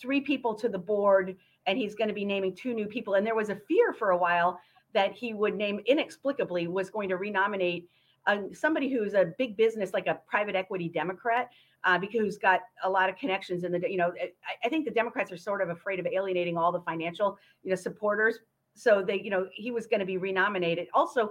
three 0.00 0.20
people 0.20 0.54
to 0.54 0.68
the 0.68 0.78
board, 0.78 1.36
and 1.66 1.78
he's 1.78 1.94
going 1.94 2.08
to 2.08 2.14
be 2.14 2.24
naming 2.24 2.54
two 2.54 2.72
new 2.72 2.86
people. 2.86 3.14
And 3.14 3.26
there 3.26 3.34
was 3.34 3.48
a 3.48 3.56
fear 3.56 3.92
for 3.92 4.10
a 4.10 4.16
while 4.16 4.60
that 4.92 5.12
he 5.12 5.34
would 5.34 5.56
name 5.56 5.80
inexplicably 5.86 6.68
was 6.68 6.90
going 6.90 7.08
to 7.08 7.16
renominate 7.16 7.88
uh, 8.26 8.38
somebody 8.52 8.88
who's 8.88 9.14
a 9.14 9.32
big 9.38 9.56
business 9.56 9.92
like 9.92 10.06
a 10.06 10.20
private 10.26 10.54
equity 10.54 10.88
Democrat. 10.88 11.50
Uh, 11.82 11.96
because 11.98 12.20
who's 12.20 12.36
got 12.36 12.60
a 12.84 12.90
lot 12.90 13.08
of 13.08 13.16
connections 13.16 13.64
in 13.64 13.72
the 13.72 13.80
you 13.90 13.96
know 13.96 14.12
I, 14.20 14.66
I 14.66 14.68
think 14.68 14.84
the 14.84 14.90
Democrats 14.90 15.32
are 15.32 15.38
sort 15.38 15.62
of 15.62 15.70
afraid 15.70 15.98
of 15.98 16.06
alienating 16.06 16.58
all 16.58 16.70
the 16.70 16.82
financial 16.82 17.38
you 17.62 17.70
know 17.70 17.76
supporters 17.76 18.40
so 18.74 19.02
they 19.02 19.20
you 19.20 19.30
know 19.30 19.46
he 19.52 19.70
was 19.70 19.86
going 19.86 20.00
to 20.00 20.06
be 20.06 20.16
renominated 20.16 20.88
also 20.94 21.30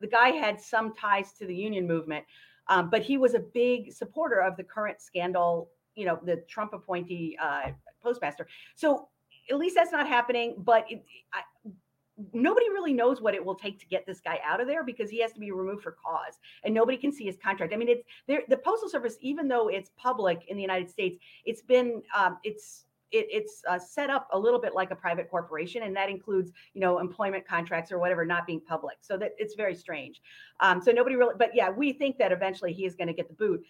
the 0.00 0.06
guy 0.06 0.30
had 0.30 0.60
some 0.60 0.94
ties 0.94 1.32
to 1.34 1.46
the 1.46 1.54
union 1.54 1.86
movement, 1.86 2.24
um, 2.68 2.90
but 2.90 3.02
he 3.02 3.16
was 3.16 3.34
a 3.34 3.40
big 3.40 3.92
supporter 3.92 4.40
of 4.40 4.56
the 4.56 4.64
current 4.64 5.00
scandal, 5.00 5.70
you 5.94 6.04
know, 6.04 6.18
the 6.24 6.36
Trump 6.48 6.72
appointee 6.72 7.36
uh, 7.40 7.70
postmaster. 8.02 8.46
So 8.74 9.08
at 9.50 9.58
least 9.58 9.76
that's 9.76 9.92
not 9.92 10.06
happening. 10.06 10.56
But 10.58 10.90
it, 10.90 11.04
I, 11.32 11.42
nobody 12.32 12.68
really 12.70 12.92
knows 12.92 13.20
what 13.20 13.34
it 13.34 13.44
will 13.44 13.54
take 13.54 13.78
to 13.78 13.86
get 13.86 14.06
this 14.06 14.20
guy 14.20 14.40
out 14.44 14.60
of 14.60 14.66
there 14.66 14.82
because 14.82 15.10
he 15.10 15.20
has 15.20 15.32
to 15.32 15.40
be 15.40 15.50
removed 15.50 15.82
for 15.82 15.92
cause 15.92 16.38
and 16.64 16.72
nobody 16.74 16.96
can 16.96 17.12
see 17.12 17.24
his 17.24 17.36
contract 17.36 17.74
i 17.74 17.76
mean 17.76 17.88
it's 17.90 18.04
the 18.26 18.56
postal 18.56 18.88
service 18.88 19.18
even 19.20 19.46
though 19.48 19.68
it's 19.68 19.90
public 19.98 20.42
in 20.48 20.56
the 20.56 20.62
united 20.62 20.88
states 20.88 21.18
it's 21.44 21.60
been 21.60 22.02
um, 22.16 22.38
it's 22.42 22.85
it, 23.12 23.26
it's 23.30 23.62
uh, 23.68 23.78
set 23.78 24.10
up 24.10 24.28
a 24.32 24.38
little 24.38 24.60
bit 24.60 24.74
like 24.74 24.90
a 24.90 24.96
private 24.96 25.30
corporation, 25.30 25.82
and 25.82 25.94
that 25.96 26.08
includes, 26.08 26.50
you 26.74 26.80
know, 26.80 26.98
employment 26.98 27.46
contracts 27.46 27.92
or 27.92 27.98
whatever 27.98 28.24
not 28.24 28.46
being 28.46 28.60
public. 28.60 28.96
So 29.00 29.16
that 29.18 29.32
it's 29.38 29.54
very 29.54 29.74
strange. 29.74 30.20
Um, 30.60 30.82
so 30.82 30.92
nobody 30.92 31.16
really, 31.16 31.34
but 31.38 31.50
yeah, 31.54 31.70
we 31.70 31.92
think 31.92 32.18
that 32.18 32.32
eventually 32.32 32.72
he 32.72 32.84
is 32.84 32.94
going 32.94 33.08
to 33.08 33.14
get 33.14 33.28
the 33.28 33.34
boot. 33.34 33.62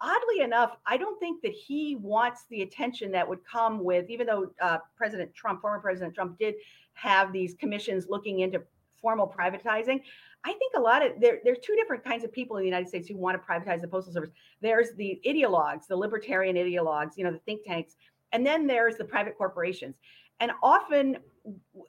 Oddly 0.00 0.42
enough, 0.42 0.76
I 0.86 0.96
don't 0.96 1.18
think 1.20 1.40
that 1.42 1.52
he 1.52 1.96
wants 1.96 2.44
the 2.50 2.62
attention 2.62 3.12
that 3.12 3.28
would 3.28 3.38
come 3.44 3.82
with, 3.82 4.10
even 4.10 4.26
though 4.26 4.50
uh, 4.60 4.78
President 4.96 5.34
Trump, 5.34 5.60
former 5.60 5.80
President 5.80 6.14
Trump, 6.14 6.38
did 6.38 6.54
have 6.94 7.32
these 7.32 7.54
commissions 7.54 8.06
looking 8.08 8.40
into 8.40 8.62
formal 9.00 9.32
privatizing. 9.38 10.00
I 10.46 10.52
think 10.52 10.74
a 10.76 10.80
lot 10.80 11.04
of 11.04 11.12
there, 11.20 11.38
there's 11.44 11.58
two 11.58 11.74
different 11.76 12.04
kinds 12.04 12.24
of 12.24 12.32
people 12.32 12.56
in 12.56 12.62
the 12.62 12.68
United 12.68 12.88
States 12.88 13.08
who 13.08 13.16
want 13.16 13.40
to 13.40 13.46
privatize 13.46 13.80
the 13.80 13.88
postal 13.88 14.12
service. 14.12 14.30
There's 14.60 14.92
the 14.96 15.20
ideologues, 15.26 15.86
the 15.86 15.96
libertarian 15.96 16.56
ideologues, 16.56 17.12
you 17.16 17.24
know, 17.24 17.32
the 17.32 17.38
think 17.38 17.64
tanks 17.64 17.96
and 18.34 18.44
then 18.44 18.66
there's 18.66 18.96
the 18.96 19.04
private 19.04 19.38
corporations. 19.38 19.94
And 20.40 20.50
often 20.62 21.18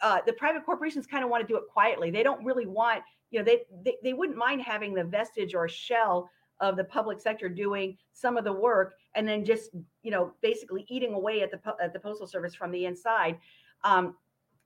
uh, 0.01 0.19
the 0.25 0.33
private 0.33 0.63
corporations 0.63 1.07
kind 1.07 1.23
of 1.23 1.29
want 1.31 1.41
to 1.45 1.47
do 1.51 1.57
it 1.57 1.63
quietly. 1.73 2.11
They 2.11 2.21
don't 2.21 2.45
really 2.45 2.67
want, 2.67 3.01
you 3.31 3.39
know, 3.39 3.43
they, 3.43 3.61
they, 3.83 3.95
they 4.03 4.13
wouldn't 4.13 4.37
mind 4.37 4.61
having 4.61 4.93
the 4.93 5.03
vestige 5.03 5.55
or 5.55 5.67
shell 5.67 6.29
of 6.61 6.77
the 6.77 6.83
public 6.83 7.19
sector 7.19 7.49
doing 7.49 7.97
some 8.13 8.37
of 8.37 8.43
the 8.43 8.53
work 8.53 8.93
and 9.15 9.27
then 9.27 9.43
just, 9.43 9.71
you 10.03 10.11
know, 10.11 10.33
basically 10.41 10.85
eating 10.87 11.13
away 11.13 11.41
at 11.41 11.49
the, 11.49 11.59
at 11.81 11.91
the 11.93 11.99
postal 11.99 12.27
service 12.27 12.53
from 12.53 12.71
the 12.71 12.85
inside. 12.85 13.37
Um, 13.83 14.15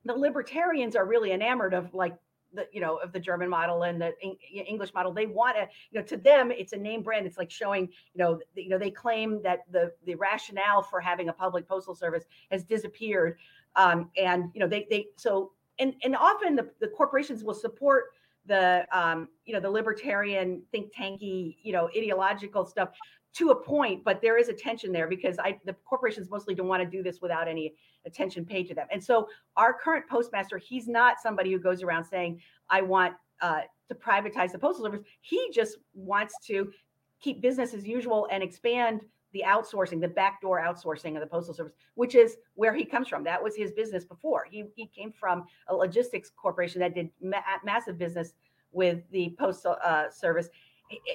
the 0.03 0.13
libertarians 0.13 0.97
are 0.97 1.05
really 1.05 1.31
enamored 1.31 1.73
of 1.73 1.93
like 1.93 2.15
the 2.53 2.67
you 2.71 2.81
know 2.81 2.97
of 2.97 3.11
the 3.11 3.19
German 3.19 3.49
model 3.49 3.83
and 3.83 4.01
the 4.01 4.13
English 4.51 4.93
model. 4.93 5.11
They 5.11 5.25
want 5.25 5.55
to 5.57 5.67
you 5.91 5.99
know 5.99 6.05
to 6.05 6.17
them 6.17 6.51
it's 6.51 6.73
a 6.73 6.77
name 6.77 7.01
brand. 7.01 7.25
It's 7.25 7.37
like 7.37 7.51
showing 7.51 7.83
you 8.13 8.17
know 8.23 8.39
the, 8.55 8.63
you 8.63 8.69
know 8.69 8.77
they 8.77 8.91
claim 8.91 9.41
that 9.43 9.59
the 9.71 9.91
the 10.05 10.15
rationale 10.15 10.81
for 10.81 10.99
having 10.99 11.29
a 11.29 11.33
public 11.33 11.67
postal 11.67 11.95
service 11.95 12.25
has 12.51 12.63
disappeared, 12.63 13.37
um, 13.75 14.09
and 14.17 14.51
you 14.53 14.59
know 14.59 14.67
they 14.67 14.87
they 14.89 15.07
so 15.15 15.51
and 15.79 15.93
and 16.03 16.15
often 16.15 16.55
the, 16.55 16.69
the 16.79 16.87
corporations 16.87 17.43
will 17.43 17.53
support 17.53 18.05
the 18.45 18.85
um, 18.91 19.27
you 19.45 19.53
know 19.53 19.59
the 19.59 19.69
libertarian 19.69 20.61
think 20.71 20.93
tanky 20.93 21.57
you 21.61 21.71
know 21.71 21.89
ideological 21.95 22.65
stuff 22.65 22.89
to 23.31 23.51
a 23.51 23.55
point, 23.55 24.03
but 24.03 24.21
there 24.21 24.37
is 24.37 24.49
a 24.49 24.53
tension 24.53 24.91
there 24.91 25.07
because 25.07 25.37
I 25.39 25.59
the 25.65 25.73
corporations 25.85 26.29
mostly 26.29 26.55
don't 26.55 26.67
want 26.67 26.83
to 26.83 26.89
do 26.89 27.03
this 27.03 27.21
without 27.21 27.47
any 27.47 27.75
attention 28.05 28.45
paid 28.45 28.67
to 28.69 28.73
them. 28.73 28.87
And 28.91 29.03
so 29.03 29.27
our 29.55 29.73
current 29.73 30.07
postmaster, 30.07 30.57
he's 30.57 30.87
not 30.87 31.21
somebody 31.21 31.51
who 31.51 31.59
goes 31.59 31.83
around 31.83 32.05
saying, 32.05 32.41
I 32.69 32.81
want 32.81 33.13
uh, 33.41 33.61
to 33.87 33.95
privatize 33.95 34.51
the 34.51 34.59
postal 34.59 34.85
service. 34.85 35.01
He 35.21 35.49
just 35.53 35.77
wants 35.93 36.35
to 36.47 36.71
keep 37.19 37.41
business 37.41 37.73
as 37.73 37.85
usual 37.85 38.27
and 38.31 38.41
expand 38.41 39.01
the 39.31 39.43
outsourcing, 39.45 40.01
the 40.01 40.07
backdoor 40.07 40.59
outsourcing 40.59 41.13
of 41.13 41.21
the 41.21 41.27
postal 41.27 41.53
service, 41.53 41.73
which 41.93 42.15
is 42.15 42.37
where 42.55 42.73
he 42.73 42.83
comes 42.83 43.07
from. 43.07 43.23
That 43.23 43.41
was 43.43 43.55
his 43.55 43.71
business 43.71 44.03
before. 44.03 44.47
He 44.49 44.65
he 44.75 44.87
came 44.87 45.11
from 45.11 45.45
a 45.67 45.75
logistics 45.75 46.31
corporation 46.35 46.79
that 46.81 46.95
did 46.95 47.09
ma- 47.21 47.37
massive 47.63 47.97
business 47.97 48.33
with 48.71 49.01
the 49.11 49.35
postal 49.37 49.77
uh, 49.83 50.09
service, 50.09 50.49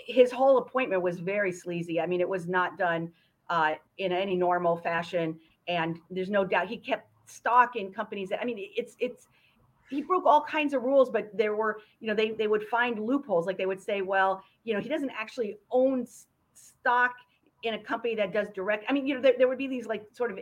his 0.06 0.30
whole 0.30 0.58
appointment 0.58 1.02
was 1.02 1.18
very 1.18 1.52
sleazy. 1.52 2.00
I 2.00 2.06
mean, 2.06 2.20
it 2.20 2.28
was 2.28 2.46
not 2.46 2.78
done 2.78 3.12
uh, 3.50 3.74
in 3.98 4.12
any 4.12 4.36
normal 4.36 4.76
fashion, 4.76 5.38
and 5.68 5.98
there's 6.10 6.30
no 6.30 6.44
doubt 6.44 6.68
he 6.68 6.76
kept 6.76 7.08
stock 7.26 7.76
in 7.76 7.92
companies. 7.92 8.28
That, 8.28 8.40
I 8.40 8.44
mean, 8.44 8.56
it's 8.58 8.96
it's 8.98 9.28
he 9.90 10.02
broke 10.02 10.26
all 10.26 10.42
kinds 10.44 10.74
of 10.74 10.82
rules, 10.82 11.10
but 11.10 11.36
there 11.36 11.54
were 11.54 11.80
you 12.00 12.08
know 12.08 12.14
they 12.14 12.30
they 12.32 12.46
would 12.46 12.64
find 12.64 12.98
loopholes. 12.98 13.46
Like 13.46 13.58
they 13.58 13.66
would 13.66 13.80
say, 13.80 14.02
well, 14.02 14.42
you 14.64 14.74
know, 14.74 14.80
he 14.80 14.88
doesn't 14.88 15.10
actually 15.10 15.58
own 15.70 16.06
stock 16.54 17.14
in 17.64 17.74
a 17.74 17.78
company 17.78 18.14
that 18.14 18.32
does 18.32 18.48
direct. 18.54 18.84
I 18.88 18.92
mean, 18.92 19.06
you 19.06 19.14
know, 19.14 19.20
there, 19.20 19.34
there 19.38 19.48
would 19.48 19.58
be 19.58 19.66
these 19.66 19.86
like 19.86 20.04
sort 20.12 20.30
of 20.30 20.38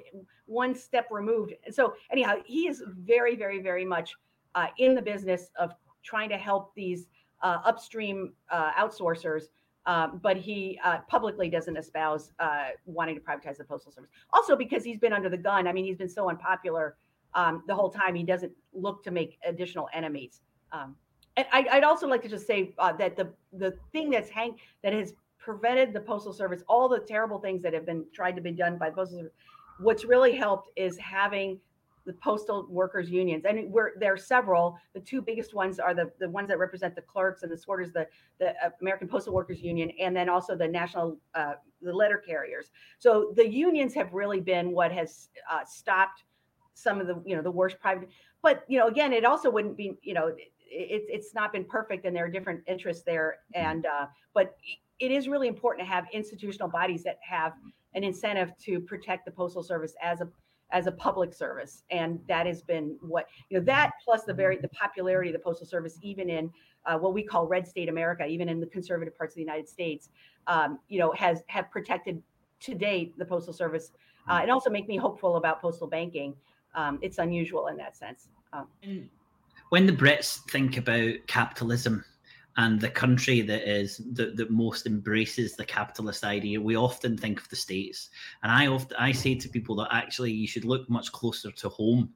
one 0.47 0.75
step 0.75 1.07
removed. 1.11 1.55
And 1.65 1.75
so 1.75 1.95
anyhow, 2.11 2.35
he 2.45 2.67
is 2.67 2.83
very, 2.87 3.37
very, 3.37 3.63
very 3.63 3.85
much 3.85 4.15
uh, 4.55 4.67
in 4.79 4.95
the 4.95 5.03
business 5.03 5.51
of 5.57 5.73
trying 6.03 6.29
to 6.31 6.37
help 6.37 6.75
these 6.75 7.07
uh, 7.43 7.59
upstream 7.65 8.33
uh, 8.51 8.73
outsourcers, 8.73 9.45
um, 9.87 10.21
but 10.23 10.37
he 10.37 10.79
uh, 10.85 10.99
publicly 11.09 11.49
doesn't 11.49 11.77
espouse 11.77 12.33
uh, 12.39 12.69
wanting 12.87 13.15
to 13.15 13.21
privatize 13.21 13.57
the 13.57 13.65
postal 13.65 13.91
service. 13.93 14.11
Also, 14.33 14.55
because 14.57 14.85
he's 14.85 14.99
been 14.99 15.13
under 15.13 15.29
the 15.29 15.37
gun. 15.37 15.67
I 15.67 15.73
mean, 15.73 15.85
he's 15.85 15.97
been 15.97 16.09
so 16.09 16.29
unpopular 16.29 16.97
um, 17.35 17.63
the 17.67 17.75
whole 17.75 17.91
time. 17.91 18.15
He 18.15 18.23
doesn't 18.23 18.53
look 18.73 19.03
to 19.05 19.11
make 19.11 19.39
additional 19.47 19.89
enemies. 19.93 20.41
Um, 20.71 20.97
and 21.37 21.47
I, 21.53 21.67
would 21.75 21.85
also 21.85 22.07
like 22.07 22.23
to 22.23 22.29
just 22.29 22.47
say 22.47 22.75
uh, 22.79 22.93
that 22.95 23.17
the 23.17 23.33
the 23.55 23.75
thing 23.91 24.11
that's 24.11 24.29
hang 24.29 24.57
that 24.83 24.93
has 24.93 25.15
prevented 25.39 25.93
the 25.93 26.01
postal 26.01 26.33
service, 26.33 26.63
all 26.69 26.89
the 26.89 27.01
terrible 27.01 27.39
things 27.39 27.63
that 27.63 27.73
have 27.73 27.87
been 27.87 28.05
tried 28.15 28.37
to 28.37 28.43
be 28.43 28.53
done 28.53 28.77
by 28.79 28.91
the 28.91 28.97
postal 28.97 29.19
service, 29.19 29.33
what's 29.81 30.05
really 30.05 30.37
helped 30.37 30.69
is 30.77 30.97
having 30.99 31.59
the 32.07 32.13
postal 32.15 32.67
workers 32.69 33.11
unions. 33.11 33.45
And 33.49 33.71
we're 33.71 33.99
there 33.99 34.13
are 34.13 34.19
several. 34.19 34.77
The 34.95 35.01
two 35.01 35.23
biggest 35.23 35.55
ones 35.55 35.79
are 35.79 35.95
the, 35.95 36.11
the 36.19 36.29
ones 36.29 36.49
that 36.49 36.59
represent 36.59 36.95
the 36.95 37.03
clerks 37.03 37.43
and 37.43 37.53
the 37.53 37.57
sorters 37.57 37.93
the, 37.93 38.07
the 38.39 38.51
uh, 38.65 38.71
american 38.81 39.09
postal 39.09 39.33
workers 39.33 39.61
union 39.61 39.91
and 40.01 40.15
then 40.17 40.29
also 40.29 40.57
the 40.57 40.69
national 40.69 41.19
uh, 41.35 41.55
the 41.81 41.93
letter 41.93 42.19
carriers. 42.19 42.71
So 42.99 43.33
the 43.37 43.49
unions 43.49 43.95
have 43.95 44.13
really 44.13 44.41
been 44.41 44.73
what 44.73 44.93
has 44.93 45.29
uh, 45.51 45.65
stopped 45.65 46.25
some 46.75 47.01
of 47.01 47.07
the 47.07 47.23
you 47.25 47.37
know 47.37 47.43
the 47.43 47.51
worst 47.51 47.79
private 47.81 48.09
but 48.43 48.65
you 48.67 48.79
know 48.79 48.87
again 48.87 49.13
it 49.13 49.27
also 49.27 49.51
wouldn't 49.51 49.77
be 49.77 49.99
you 50.03 50.15
know 50.15 50.33
it, 50.73 51.05
it's 51.09 51.35
not 51.35 51.53
been 51.53 51.65
perfect 51.65 52.05
and 52.05 52.17
there 52.17 52.25
are 52.25 52.31
different 52.31 52.63
interests 52.67 53.03
there. 53.05 53.39
And 53.55 53.87
uh, 53.87 54.07
but 54.35 54.57
it 54.99 55.11
is 55.11 55.29
really 55.29 55.49
important 55.49 55.87
to 55.87 55.93
have 55.93 56.07
institutional 56.13 56.69
bodies 56.69 57.03
that 57.05 57.19
have 57.29 57.53
an 57.95 58.05
incentive 58.05 58.53
to 58.65 58.81
protect 58.81 59.25
the 59.25 59.31
postal 59.31 59.63
service 59.63 59.95
as 60.03 60.21
a 60.21 60.29
as 60.73 60.87
a 60.87 60.93
public 60.93 61.33
service 61.33 61.85
and 61.91 62.19
that 62.27 62.47
has 62.47 62.63
been 62.63 62.97
what 63.01 63.27
you 63.49 63.59
know 63.59 63.65
that 63.65 63.93
plus 64.05 64.25
the 64.25 64.35
very 64.35 64.57
the 64.57 64.69
popularity 64.69 65.31
of 65.31 65.35
the 65.35 65.39
postal 65.39 65.67
service 65.67 65.99
even 66.03 66.29
in 66.29 66.51
uh, 66.87 66.99
what 66.99 67.15
we 67.15 67.23
call 67.23 67.47
red 67.47 67.67
state 67.69 67.89
america 67.89 68.27
even 68.27 68.49
in 68.49 68.59
the 68.59 68.67
conservative 68.67 69.17
parts 69.17 69.33
of 69.33 69.37
the 69.37 69.43
united 69.43 69.69
states 69.69 70.09
um, 70.47 70.79
you 70.89 70.99
know 70.99 71.13
has 71.13 71.43
have 71.47 71.71
protected 71.71 72.23
to 72.61 72.75
date 72.75 73.17
the 73.19 73.25
postal 73.25 73.53
service 73.53 73.93
uh, 74.29 74.39
and 74.41 74.51
also 74.51 74.71
make 74.71 74.89
me 74.89 74.97
hopeful 74.97 75.37
about 75.37 75.61
postal 75.61 75.87
banking. 75.87 76.35
Um, 76.75 76.99
it's 77.03 77.19
unusual 77.19 77.67
in 77.67 77.77
that 77.77 77.97
sense 77.97 78.29
um, 78.53 78.67
when 79.69 79.87
the 79.87 79.93
brits 79.93 80.39
think 80.51 80.79
about 80.79 81.15
capitalism 81.27 82.03
and 82.57 82.81
the 82.81 82.89
country 82.89 83.41
that 83.41 83.69
is 83.69 84.03
that, 84.13 84.37
that 84.37 84.51
most 84.51 84.87
embraces 84.87 85.57
the 85.57 85.65
capitalist 85.65 86.25
idea 86.25 86.61
we 86.61 86.77
often 86.77 87.17
think 87.17 87.41
of 87.41 87.49
the 87.49 87.57
states. 87.57 88.11
And 88.43 88.53
i 88.53 88.67
often 88.67 88.97
i 88.99 89.13
say 89.13 89.35
to 89.35 89.49
people 89.49 89.77
that 89.77 89.89
actually 89.91 90.33
you 90.33 90.47
should 90.47 90.65
look 90.65 90.89
much 90.91 91.11
closer 91.13 91.51
to 91.51 91.69
home 91.69 92.11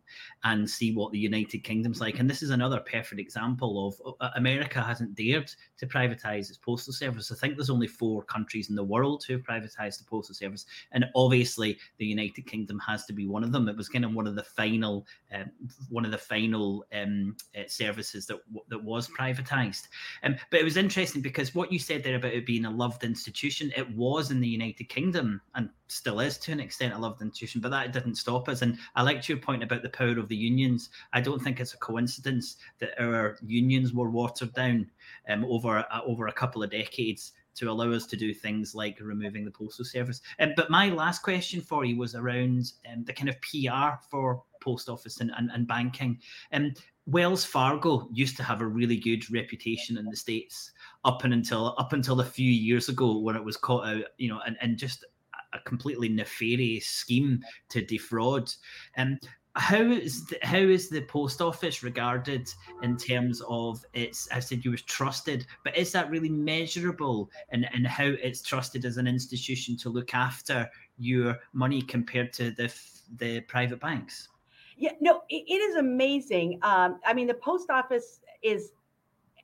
and 0.44 0.68
see 0.68 0.92
what 0.92 1.12
the 1.12 1.18
united 1.18 1.64
kingdom's 1.64 2.00
like. 2.00 2.18
And 2.18 2.28
this 2.28 2.42
is 2.42 2.50
another 2.50 2.80
perfect 2.80 3.20
example 3.20 3.88
of 3.88 4.16
uh, 4.20 4.30
america 4.36 4.82
hasn't 4.82 5.14
dared 5.14 5.50
to 5.78 5.86
privatize 5.86 6.48
its 6.48 6.58
postal 6.58 6.92
service. 6.92 7.32
I 7.32 7.36
think 7.36 7.56
there's 7.56 7.70
only 7.70 7.86
four 7.86 8.22
countries 8.22 8.70
in 8.70 8.76
the 8.76 8.84
world 8.84 9.24
who 9.26 9.34
have 9.34 9.42
privatized 9.42 9.98
the 9.98 10.04
postal 10.04 10.34
service 10.34 10.66
and 10.92 11.06
obviously 11.14 11.78
the 11.98 12.06
united 12.06 12.46
kingdom 12.46 12.78
has 12.86 13.06
to 13.06 13.12
be 13.12 13.26
one 13.26 13.42
of 13.42 13.52
them. 13.52 13.68
It 13.68 13.76
was 13.76 13.88
kind 13.88 14.04
of 14.04 14.12
one 14.12 14.26
of 14.26 14.34
the 14.34 14.42
final 14.42 15.06
um, 15.34 15.50
one 15.88 16.04
of 16.04 16.10
the 16.10 16.18
final 16.18 16.84
um, 16.92 17.36
uh, 17.58 17.62
services 17.66 18.26
that 18.26 18.38
that 18.68 18.82
was 18.82 19.08
privatized 19.08 19.88
um, 20.26 20.36
but 20.50 20.58
it 20.60 20.64
was 20.64 20.76
interesting 20.76 21.22
because 21.22 21.54
what 21.54 21.70
you 21.70 21.78
said 21.78 22.02
there 22.02 22.16
about 22.16 22.32
it 22.32 22.44
being 22.44 22.64
a 22.64 22.70
loved 22.70 23.04
institution, 23.04 23.72
it 23.76 23.88
was 23.96 24.32
in 24.32 24.40
the 24.40 24.48
United 24.48 24.88
Kingdom 24.88 25.40
and 25.54 25.70
still 25.86 26.18
is 26.18 26.36
to 26.38 26.52
an 26.52 26.58
extent 26.58 26.94
a 26.94 26.98
loved 26.98 27.22
institution, 27.22 27.60
but 27.60 27.70
that 27.70 27.92
didn't 27.92 28.16
stop 28.16 28.48
us. 28.48 28.62
And 28.62 28.76
I 28.96 29.02
liked 29.02 29.28
your 29.28 29.38
point 29.38 29.62
about 29.62 29.82
the 29.82 29.88
power 29.88 30.18
of 30.18 30.28
the 30.28 30.36
unions. 30.36 30.90
I 31.12 31.20
don't 31.20 31.40
think 31.40 31.60
it's 31.60 31.74
a 31.74 31.78
coincidence 31.78 32.56
that 32.80 33.00
our 33.00 33.38
unions 33.46 33.92
were 33.92 34.10
watered 34.10 34.52
down 34.54 34.90
um, 35.28 35.44
over 35.44 35.78
uh, 35.78 36.00
over 36.04 36.26
a 36.26 36.32
couple 36.32 36.62
of 36.62 36.72
decades 36.72 37.32
to 37.56 37.70
allow 37.70 37.90
us 37.90 38.06
to 38.06 38.16
do 38.16 38.34
things 38.34 38.74
like 38.74 38.98
removing 39.00 39.44
the 39.44 39.50
postal 39.50 39.84
service. 39.84 40.20
Um, 40.40 40.52
but 40.56 40.70
my 40.70 40.90
last 40.90 41.22
question 41.22 41.60
for 41.60 41.84
you 41.84 41.96
was 41.96 42.14
around 42.14 42.72
um, 42.92 43.04
the 43.04 43.12
kind 43.12 43.28
of 43.28 43.40
PR 43.40 44.02
for 44.10 44.42
post 44.66 44.88
office 44.88 45.20
and, 45.20 45.30
and, 45.38 45.50
and 45.54 45.66
banking. 45.66 46.18
Um, 46.52 46.74
Wells 47.06 47.44
Fargo 47.44 48.08
used 48.12 48.36
to 48.36 48.42
have 48.42 48.60
a 48.60 48.66
really 48.66 48.96
good 48.96 49.22
reputation 49.32 49.96
in 49.96 50.06
the 50.06 50.16
states 50.16 50.72
up 51.04 51.22
and 51.22 51.32
until 51.32 51.74
up 51.78 51.92
until 51.92 52.20
a 52.20 52.24
few 52.24 52.50
years 52.50 52.88
ago 52.88 53.18
when 53.18 53.36
it 53.36 53.44
was 53.44 53.56
caught 53.56 53.86
out, 53.86 54.04
you 54.18 54.28
know, 54.28 54.40
and, 54.44 54.56
and 54.60 54.76
just 54.76 55.04
a 55.52 55.60
completely 55.60 56.08
nefarious 56.08 56.86
scheme 56.86 57.40
to 57.68 57.80
defraud. 57.80 58.52
And 58.96 59.12
um, 59.22 59.30
how 59.54 59.82
is 59.82 60.26
the, 60.26 60.38
how 60.42 60.58
is 60.58 60.88
the 60.88 61.02
post 61.02 61.40
office 61.40 61.82
regarded 61.82 62.46
in 62.82 62.96
terms 62.96 63.40
of 63.48 63.84
its? 63.94 64.28
I 64.32 64.40
said 64.40 64.64
you 64.64 64.72
was 64.72 64.82
trusted, 64.82 65.46
but 65.64 65.76
is 65.76 65.92
that 65.92 66.10
really 66.10 66.28
measurable 66.28 67.30
and 67.50 67.66
and 67.72 67.86
how 67.86 68.04
it's 68.04 68.42
trusted 68.42 68.84
as 68.84 68.96
an 68.96 69.06
institution 69.06 69.76
to 69.78 69.88
look 69.88 70.12
after 70.12 70.68
your 70.98 71.38
money 71.52 71.80
compared 71.80 72.32
to 72.34 72.50
the 72.50 72.68
the 73.16 73.40
private 73.42 73.80
banks? 73.80 74.28
Yeah, 74.76 74.92
no, 75.00 75.22
it, 75.28 75.44
it 75.48 75.60
is 75.60 75.76
amazing. 75.76 76.58
Um, 76.62 77.00
I 77.04 77.14
mean, 77.14 77.26
the 77.26 77.34
post 77.34 77.70
office 77.70 78.20
is 78.42 78.72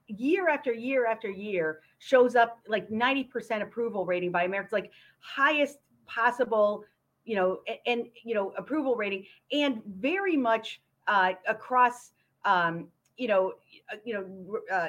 year 0.08 0.48
after 0.48 0.72
year 0.72 1.06
after 1.06 1.30
year 1.30 1.80
shows 1.98 2.36
up 2.36 2.58
like 2.68 2.90
90% 2.90 3.62
approval 3.62 4.04
rating 4.04 4.30
by 4.30 4.44
Americans, 4.44 4.72
like 4.72 4.90
highest 5.20 5.78
possible, 6.06 6.84
you 7.24 7.36
know, 7.36 7.60
and, 7.66 7.78
and 7.86 8.06
you 8.24 8.34
know, 8.34 8.52
approval 8.58 8.94
rating, 8.94 9.24
and 9.52 9.80
very 9.86 10.36
much 10.36 10.80
uh, 11.06 11.32
across, 11.48 12.12
um, 12.44 12.88
you 13.16 13.28
know, 13.28 13.54
uh, 13.92 13.96
you 14.04 14.14
know, 14.14 14.60
uh, 14.74 14.88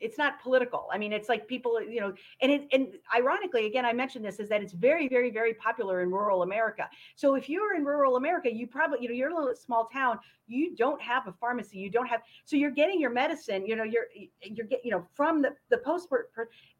it's 0.00 0.18
not 0.18 0.40
political. 0.42 0.88
I 0.92 0.98
mean, 0.98 1.12
it's 1.12 1.28
like 1.28 1.46
people, 1.46 1.80
you 1.82 2.00
know, 2.00 2.14
and 2.40 2.50
it, 2.50 2.68
and 2.72 2.88
ironically, 3.14 3.66
again, 3.66 3.84
I 3.84 3.92
mentioned 3.92 4.24
this 4.24 4.40
is 4.40 4.48
that 4.48 4.62
it's 4.62 4.72
very, 4.72 5.08
very, 5.08 5.30
very 5.30 5.54
popular 5.54 6.02
in 6.02 6.10
rural 6.10 6.42
America. 6.42 6.88
So 7.16 7.34
if 7.34 7.48
you're 7.48 7.74
in 7.74 7.84
rural 7.84 8.16
America, 8.16 8.52
you 8.52 8.66
probably, 8.66 8.98
you 9.02 9.08
know, 9.08 9.14
you're 9.14 9.30
a 9.30 9.34
little 9.34 9.54
small 9.54 9.86
town, 9.92 10.18
you 10.46 10.74
don't 10.74 11.00
have 11.00 11.26
a 11.26 11.32
pharmacy, 11.32 11.78
you 11.78 11.90
don't 11.90 12.06
have, 12.06 12.22
so 12.44 12.56
you're 12.56 12.70
getting 12.70 13.00
your 13.00 13.10
medicine, 13.10 13.66
you 13.66 13.76
know, 13.76 13.84
you're, 13.84 14.06
you're 14.42 14.66
getting, 14.66 14.84
you 14.84 14.90
know, 14.90 15.06
from 15.12 15.42
the, 15.42 15.50
the 15.70 15.78
post, 15.78 16.08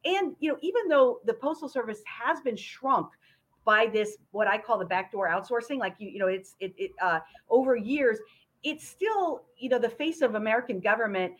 and, 0.05 0.35
you 0.41 0.51
know, 0.51 0.59
even 0.63 0.89
though 0.89 1.21
the 1.25 1.35
postal 1.35 1.69
service 1.69 2.03
has 2.07 2.41
been 2.41 2.57
shrunk 2.57 3.09
by 3.65 3.87
this, 3.87 4.19
what 4.33 4.47
I 4.47 4.59
call 4.59 4.79
the 4.79 4.85
backdoor 4.85 5.29
outsourcing, 5.29 5.79
like 5.79 5.95
you, 5.99 6.09
you 6.09 6.19
know, 6.19 6.29
it's, 6.29 6.55
it, 6.61 6.75
it 6.77 6.93
uh, 7.01 7.21
over 7.49 7.77
years, 7.77 8.19
it's 8.63 8.87
still, 8.87 9.43
you 9.59 9.69
know, 9.69 9.79
the 9.79 9.89
face 9.89 10.23
of 10.23 10.35
American 10.35 10.81
government 10.81 11.35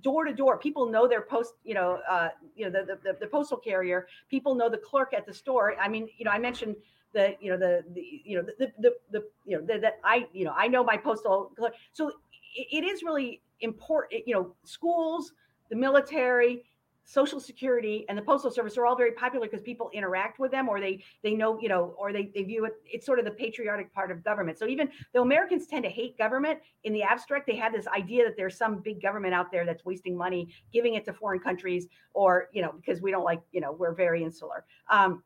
door 0.00 0.24
to 0.24 0.32
door. 0.32 0.58
People 0.58 0.86
know 0.86 1.06
their 1.08 1.22
post, 1.22 1.54
you 1.64 1.74
know, 1.74 2.00
uh, 2.08 2.28
you 2.54 2.64
know, 2.64 2.70
the, 2.70 2.98
the, 3.02 3.16
the 3.18 3.26
postal 3.26 3.56
carrier. 3.56 4.06
People 4.30 4.54
know 4.54 4.68
the 4.68 4.78
clerk 4.78 5.14
at 5.14 5.26
the 5.26 5.32
store. 5.34 5.74
I 5.80 5.88
mean, 5.88 6.08
you 6.18 6.24
know, 6.24 6.30
I 6.30 6.38
mentioned 6.38 6.76
the, 7.12 7.34
you 7.40 7.50
know, 7.50 7.56
the, 7.56 7.84
the 7.94 8.02
you 8.24 8.36
know, 8.36 8.46
the, 8.58 8.72
the, 8.78 8.94
the 9.10 9.24
you 9.44 9.58
know, 9.58 9.66
that 9.66 9.98
I, 10.04 10.26
you 10.32 10.44
know, 10.44 10.54
I 10.56 10.68
know 10.68 10.84
my 10.84 10.96
postal 10.96 11.52
clerk. 11.56 11.74
So 11.92 12.08
it, 12.54 12.66
it 12.72 12.84
is 12.84 13.02
really 13.02 13.42
important, 13.60 14.26
you 14.26 14.34
know, 14.34 14.54
schools, 14.64 15.32
the 15.70 15.76
military, 15.76 16.64
social 17.06 17.38
security 17.38 18.04
and 18.08 18.18
the 18.18 18.22
postal 18.22 18.50
service 18.50 18.76
are 18.76 18.84
all 18.84 18.96
very 18.96 19.12
popular 19.12 19.46
because 19.46 19.62
people 19.62 19.88
interact 19.94 20.40
with 20.40 20.50
them 20.50 20.68
or 20.68 20.80
they 20.80 21.02
they 21.22 21.34
know 21.34 21.58
you 21.60 21.68
know 21.68 21.94
or 21.96 22.12
they, 22.12 22.30
they 22.34 22.42
view 22.42 22.64
it 22.64 22.74
it's 22.84 23.06
sort 23.06 23.20
of 23.20 23.24
the 23.24 23.30
patriotic 23.30 23.94
part 23.94 24.10
of 24.10 24.22
government. 24.24 24.58
So 24.58 24.66
even 24.66 24.90
though 25.14 25.22
americans 25.22 25.66
tend 25.66 25.84
to 25.84 25.90
hate 25.90 26.18
government 26.18 26.58
in 26.82 26.92
the 26.92 27.04
abstract 27.04 27.46
they 27.46 27.54
have 27.56 27.72
this 27.72 27.86
idea 27.86 28.24
that 28.24 28.36
there's 28.36 28.58
some 28.58 28.80
big 28.80 29.00
government 29.00 29.34
out 29.34 29.52
there 29.52 29.64
that's 29.64 29.84
wasting 29.84 30.16
money 30.16 30.48
giving 30.72 30.94
it 30.94 31.04
to 31.04 31.12
foreign 31.12 31.38
countries 31.38 31.86
or 32.12 32.48
you 32.52 32.60
know 32.60 32.72
because 32.72 33.00
we 33.00 33.12
don't 33.12 33.24
like 33.24 33.40
you 33.52 33.60
know 33.60 33.72
we're 33.72 33.94
very 33.94 34.24
insular. 34.24 34.64
Um, 34.90 35.22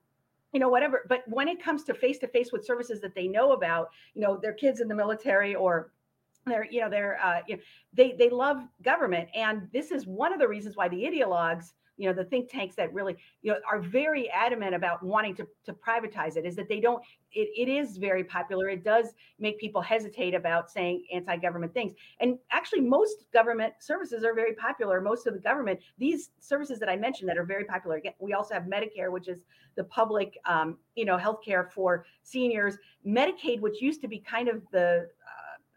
you 0.53 0.61
know 0.61 0.69
whatever 0.69 1.07
but 1.09 1.23
when 1.29 1.49
it 1.49 1.63
comes 1.63 1.85
to 1.85 1.95
face 1.95 2.19
to 2.19 2.29
face 2.29 2.53
with 2.53 2.65
services 2.65 3.01
that 3.01 3.15
they 3.15 3.27
know 3.27 3.53
about 3.53 3.91
you 4.15 4.21
know 4.21 4.37
their 4.37 4.53
kids 4.53 4.81
in 4.81 4.89
the 4.89 4.95
military 4.95 5.55
or 5.55 5.93
they're 6.47 6.67
you 6.71 6.81
know 6.81 6.91
they're 6.91 7.19
uh, 7.23 7.41
you 7.47 7.57
know, 7.57 7.63
they 7.93 8.13
they 8.13 8.31
love 8.31 8.63
government. 8.83 9.29
And 9.35 9.69
this 9.73 9.91
is 9.91 10.07
one 10.07 10.33
of 10.33 10.39
the 10.39 10.49
reasons 10.49 10.77
why 10.77 10.89
the 10.89 11.05
ideologues 11.05 11.73
you 11.97 12.09
know 12.09 12.15
the 12.15 12.25
think 12.25 12.51
tanks 12.51 12.75
that 12.77 12.93
really 12.95 13.15
you 13.43 13.53
know 13.53 13.59
are 13.71 13.79
very 13.79 14.31
adamant 14.31 14.75
about 14.75 15.03
wanting 15.03 15.35
to, 15.35 15.47
to 15.67 15.75
privatize 15.75 16.37
it 16.37 16.47
is 16.47 16.57
that 16.57 16.69
they 16.69 16.81
don't 16.81 17.03
it, 17.33 17.49
it 17.57 17.71
is 17.71 17.97
very 17.99 18.25
popular. 18.25 18.69
It 18.69 18.83
does 18.83 19.09
make 19.39 19.61
people 19.61 19.83
hesitate 19.83 20.35
about 20.35 20.69
saying 20.69 21.05
anti-government 21.13 21.73
things. 21.73 21.93
And 22.19 22.39
actually 22.51 22.81
most 22.81 23.27
government 23.33 23.75
services 23.79 24.25
are 24.25 24.35
very 24.35 24.55
popular. 24.55 25.01
Most 25.01 25.27
of 25.27 25.35
the 25.35 25.41
government 25.41 25.79
these 25.99 26.31
services 26.41 26.79
that 26.79 26.89
i 26.89 26.97
mentioned 26.97 27.29
that 27.29 27.37
are 27.37 27.45
very 27.45 27.65
popular 27.65 27.97
again 27.97 28.15
we 28.19 28.33
also 28.33 28.55
have 28.55 28.65
medicare 28.65 29.11
which 29.13 29.29
is 29.29 29.41
the 29.77 29.85
public 29.85 30.39
um, 30.47 30.79
you 30.95 31.05
know 31.05 31.17
healthcare 31.17 31.71
for 31.71 32.05
seniors. 32.23 32.77
Medicaid 33.07 33.61
which 33.61 33.81
used 33.81 34.01
to 34.03 34.09
be 34.09 34.19
kind 34.19 34.49
of 34.49 34.63
the 34.73 35.09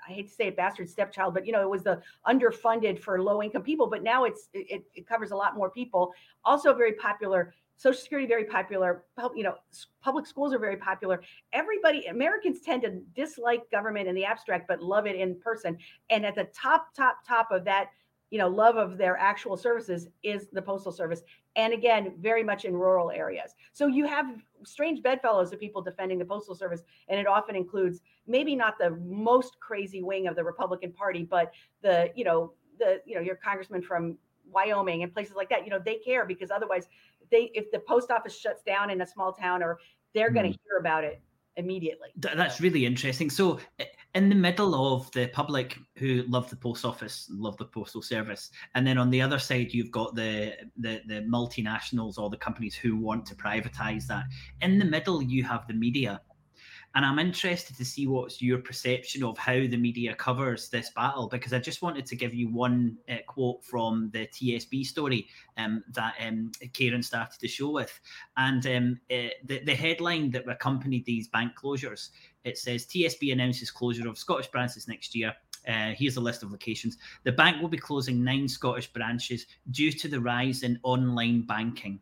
I 0.08 0.12
hate 0.12 0.28
to 0.28 0.34
say 0.34 0.48
it, 0.48 0.58
bastard 0.58 0.90
stepchild, 0.90 1.34
but 1.34 1.46
you 1.46 1.52
know, 1.52 1.62
it 1.62 1.70
was 1.70 1.84
the 1.84 2.02
underfunded 2.28 3.00
for 3.00 3.22
low 3.22 3.42
income 3.42 3.64
people, 3.64 3.88
but 3.88 4.04
now 4.04 4.24
it's 4.26 4.50
it, 4.54 4.84
it 4.94 5.08
covers 5.08 5.32
a 5.32 5.36
lot 5.36 5.56
more 5.56 5.70
people. 5.70 6.14
Also 6.46 6.74
very 6.74 6.94
popular. 6.94 7.54
Social 7.78 8.00
Security 8.00 8.28
very 8.28 8.46
popular. 8.46 9.04
You 9.36 9.44
know, 9.44 9.56
public 10.02 10.26
schools 10.26 10.54
are 10.54 10.60
very 10.60 10.78
popular. 10.78 11.22
Everybody, 11.52 12.06
Americans 12.06 12.62
tend 12.62 12.84
to 12.84 13.02
dislike 13.16 13.70
government 13.72 14.08
in 14.08 14.16
the 14.16 14.24
abstract, 14.24 14.68
but 14.68 14.82
love 14.82 15.06
it 15.08 15.16
in 15.16 15.40
person. 15.40 15.78
And 16.10 16.26
at 16.26 16.36
the 16.36 16.46
top, 16.54 16.96
top, 16.96 17.18
top 17.28 17.52
of 17.52 17.66
that 17.66 17.90
you 18.34 18.40
know 18.40 18.48
love 18.48 18.78
of 18.78 18.98
their 18.98 19.16
actual 19.16 19.56
services 19.56 20.08
is 20.24 20.48
the 20.52 20.62
postal 20.62 20.92
service 20.92 21.22
and 21.56 21.72
again 21.72 22.16
very 22.20 22.44
much 22.44 22.66
in 22.66 22.76
rural 22.76 23.12
areas 23.12 23.54
so 23.74 23.86
you 23.86 24.08
have 24.08 24.26
strange 24.66 25.04
bedfellows 25.04 25.54
of 25.54 25.60
people 25.60 25.84
defending 25.84 26.18
the 26.18 26.26
postal 26.26 26.56
service 26.56 26.82
and 27.10 27.20
it 27.20 27.28
often 27.28 27.56
includes 27.56 28.02
maybe 28.26 28.56
not 28.56 28.74
the 28.80 28.90
most 29.06 29.60
crazy 29.60 30.02
wing 30.02 30.26
of 30.26 30.36
the 30.36 30.44
republican 30.44 30.92
party 30.92 31.24
but 31.24 31.52
the 31.84 32.10
you 32.16 32.24
know 32.24 32.54
the 32.80 33.00
you 33.06 33.14
know 33.14 33.22
your 33.22 33.36
congressman 33.36 33.84
from 33.84 34.18
wyoming 34.52 35.04
and 35.04 35.14
places 35.14 35.36
like 35.36 35.50
that 35.50 35.64
you 35.64 35.70
know 35.70 35.80
they 35.86 35.98
care 35.98 36.26
because 36.26 36.50
otherwise 36.50 36.88
they 37.30 37.52
if 37.54 37.70
the 37.72 37.80
post 37.88 38.10
office 38.10 38.36
shuts 38.36 38.64
down 38.64 38.90
in 38.90 39.00
a 39.02 39.06
small 39.06 39.32
town 39.32 39.62
or 39.62 39.78
they're 40.16 40.32
mm. 40.32 40.36
going 40.36 40.52
to 40.52 40.58
hear 40.64 40.80
about 40.80 41.04
it 41.04 41.22
immediately. 41.56 42.10
That's 42.16 42.60
really 42.60 42.86
interesting. 42.86 43.30
So, 43.30 43.60
in 44.16 44.30
the 44.30 44.36
middle 44.36 44.94
of 44.94 45.10
the 45.12 45.28
public 45.28 45.78
who 45.98 46.24
love 46.28 46.50
the 46.50 46.56
post 46.56 46.86
office, 46.86 47.28
love 47.32 47.58
the 47.58 47.66
postal 47.66 48.02
service, 48.02 48.52
and 48.76 48.86
then 48.86 48.98
on 48.98 49.10
the 49.10 49.22
other 49.22 49.40
side, 49.40 49.74
you've 49.74 49.92
got 49.92 50.16
the, 50.16 50.54
the 50.78 51.02
the 51.08 51.22
multinationals 51.22 52.18
or 52.18 52.30
the 52.30 52.38
companies 52.38 52.76
who 52.76 52.96
want 52.96 53.26
to 53.26 53.36
privatize 53.36 54.06
that. 54.08 54.26
In 54.62 54.78
the 54.78 54.86
middle, 54.86 55.22
you 55.22 55.44
have 55.44 55.68
the 55.68 55.74
media. 55.74 56.22
And 56.96 57.04
I'm 57.04 57.18
interested 57.18 57.76
to 57.78 57.86
see 57.86 58.06
what's 58.06 58.40
your 58.40 58.60
perception 58.60 59.24
of 59.24 59.36
how 59.36 59.54
the 59.54 59.78
media 59.78 60.14
covers 60.14 60.70
this 60.70 60.92
battle, 60.92 61.28
because 61.28 61.52
I 61.52 61.58
just 61.58 61.82
wanted 61.82 62.06
to 62.06 62.16
give 62.16 62.36
you 62.36 62.54
one 62.54 62.98
uh, 63.10 63.16
quote 63.26 63.66
from 63.66 64.12
the 64.14 64.28
TSB 64.28 64.86
story 64.86 65.28
um, 65.58 65.84
that 65.94 66.14
um, 66.20 66.52
Karen 66.74 67.02
started 67.02 67.40
the 67.42 67.48
show 67.48 67.72
with. 67.72 68.00
And 68.38 68.66
um, 68.68 69.00
uh, 69.10 69.34
the, 69.44 69.64
the 69.66 69.74
headline 69.74 70.30
that 70.32 70.48
accompanied 70.48 71.06
these 71.06 71.28
bank 71.30 71.54
closures, 71.56 72.10
it 72.44 72.58
says 72.58 72.86
TSB 72.86 73.32
announces 73.32 73.72
closure 73.72 74.08
of 74.08 74.18
Scottish 74.18 74.48
branches 74.48 74.88
next 74.88 75.16
year. 75.16 75.34
Uh, 75.68 75.92
here's 75.96 76.18
a 76.18 76.22
list 76.22 76.44
of 76.44 76.52
locations. 76.52 76.98
The 77.24 77.32
bank 77.32 77.62
will 77.62 77.70
be 77.70 77.78
closing 77.78 78.24
nine 78.24 78.48
Scottish 78.48 78.92
branches 78.92 79.46
due 79.72 79.92
to 79.94 80.08
the 80.08 80.20
rise 80.20 80.64
in 80.64 80.80
online 80.84 81.44
banking. 81.44 82.00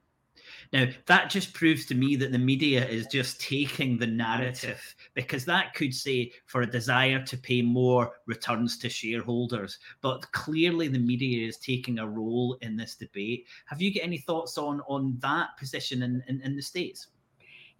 Now, 0.74 0.88
that 1.08 1.30
just 1.30 1.54
proves 1.54 1.86
to 1.88 1.96
me 1.96 2.16
that 2.18 2.32
the 2.32 2.40
media 2.40 2.86
is 2.88 3.08
just 3.08 3.42
taking 3.42 3.98
the 3.98 4.08
narrative 4.08 4.82
because 5.14 5.44
that 5.46 5.74
could 5.74 5.94
say 5.94 6.32
for 6.46 6.62
a 6.62 6.70
desire 6.70 7.24
to 7.26 7.38
pay 7.38 7.62
more 7.62 8.14
returns 8.26 8.78
to 8.80 8.90
shareholders. 8.90 9.80
But 10.02 10.32
clearly, 10.32 10.88
the 10.88 11.00
media 11.00 11.48
is 11.48 11.58
taking 11.58 12.00
a 12.00 12.08
role 12.08 12.58
in 12.62 12.78
this 12.78 12.96
debate. 12.96 13.48
Have 13.66 13.82
you 13.82 13.94
got 13.94 14.04
any 14.04 14.20
thoughts 14.20 14.58
on, 14.58 14.82
on 14.88 15.18
that 15.20 15.58
position 15.58 16.04
in, 16.04 16.24
in, 16.28 16.42
in 16.42 16.56
the 16.56 16.62
States? 16.62 17.08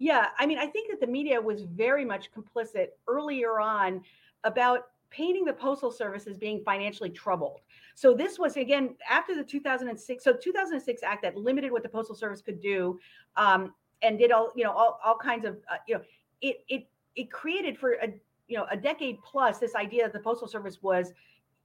Yeah, 0.02 0.30
I 0.36 0.46
mean, 0.46 0.58
I 0.58 0.66
think 0.66 0.90
that 0.90 0.98
the 1.00 1.06
media 1.06 1.40
was 1.40 1.62
very 1.62 2.04
much 2.04 2.32
complicit 2.32 2.88
earlier 3.06 3.60
on 3.60 4.02
about 4.42 4.88
painting 5.10 5.44
the 5.44 5.52
postal 5.52 5.92
service 5.92 6.26
as 6.26 6.36
being 6.36 6.60
financially 6.64 7.08
troubled. 7.08 7.60
So 7.94 8.12
this 8.12 8.36
was 8.36 8.56
again 8.56 8.96
after 9.08 9.36
the 9.36 9.44
2006. 9.44 10.24
So 10.24 10.32
2006 10.32 11.02
Act 11.04 11.22
that 11.22 11.36
limited 11.36 11.70
what 11.70 11.84
the 11.84 11.88
postal 11.88 12.16
service 12.16 12.42
could 12.42 12.60
do, 12.60 12.98
um, 13.36 13.74
and 14.02 14.18
did 14.18 14.32
all 14.32 14.50
you 14.56 14.64
know 14.64 14.72
all, 14.72 14.98
all 15.04 15.16
kinds 15.16 15.44
of 15.44 15.58
uh, 15.70 15.76
you 15.86 15.94
know 15.94 16.02
it 16.40 16.64
it 16.68 16.88
it 17.14 17.30
created 17.30 17.78
for 17.78 17.92
a 17.92 18.08
you 18.48 18.56
know 18.56 18.66
a 18.72 18.76
decade 18.76 19.22
plus 19.22 19.60
this 19.60 19.76
idea 19.76 20.02
that 20.02 20.12
the 20.12 20.18
postal 20.18 20.48
service 20.48 20.82
was 20.82 21.12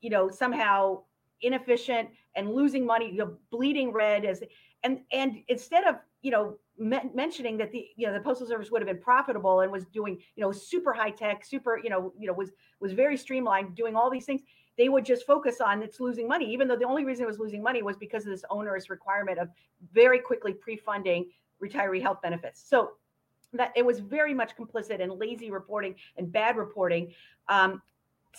you 0.01 0.11
know 0.11 0.29
somehow 0.29 1.01
inefficient 1.41 2.09
and 2.35 2.51
losing 2.51 2.85
money, 2.85 3.11
you 3.11 3.17
know, 3.17 3.37
bleeding 3.51 3.91
red 3.91 4.25
as 4.25 4.43
and 4.83 4.99
and 5.11 5.37
instead 5.47 5.85
of 5.85 5.95
you 6.21 6.31
know 6.31 6.57
me- 6.77 7.09
mentioning 7.13 7.57
that 7.57 7.71
the 7.71 7.87
you 7.95 8.05
know 8.07 8.13
the 8.13 8.19
postal 8.19 8.47
service 8.47 8.69
would 8.71 8.81
have 8.81 8.87
been 8.87 9.01
profitable 9.01 9.61
and 9.61 9.71
was 9.71 9.85
doing 9.85 10.19
you 10.35 10.41
know 10.41 10.51
super 10.51 10.93
high 10.93 11.09
tech 11.09 11.43
super 11.43 11.79
you 11.83 11.89
know 11.89 12.13
you 12.17 12.27
know 12.27 12.33
was 12.33 12.51
was 12.79 12.93
very 12.93 13.17
streamlined 13.17 13.75
doing 13.75 13.95
all 13.95 14.09
these 14.09 14.25
things 14.25 14.41
they 14.77 14.87
would 14.87 15.03
just 15.03 15.25
focus 15.25 15.59
on 15.61 15.81
it's 15.81 15.99
losing 15.99 16.27
money 16.27 16.45
even 16.53 16.67
though 16.67 16.75
the 16.75 16.85
only 16.85 17.03
reason 17.03 17.23
it 17.23 17.27
was 17.27 17.39
losing 17.39 17.63
money 17.63 17.81
was 17.81 17.97
because 17.97 18.23
of 18.23 18.29
this 18.29 18.43
onerous 18.51 18.89
requirement 18.89 19.39
of 19.39 19.49
very 19.91 20.19
quickly 20.19 20.53
pre-funding 20.53 21.25
retiree 21.61 22.01
health 22.01 22.21
benefits. 22.21 22.63
So 22.67 22.91
that 23.53 23.71
it 23.75 23.85
was 23.85 23.99
very 23.99 24.33
much 24.33 24.55
complicit 24.57 24.99
in 24.99 25.17
lazy 25.17 25.51
reporting 25.51 25.95
and 26.17 26.31
bad 26.31 26.57
reporting. 26.57 27.13
Um, 27.47 27.81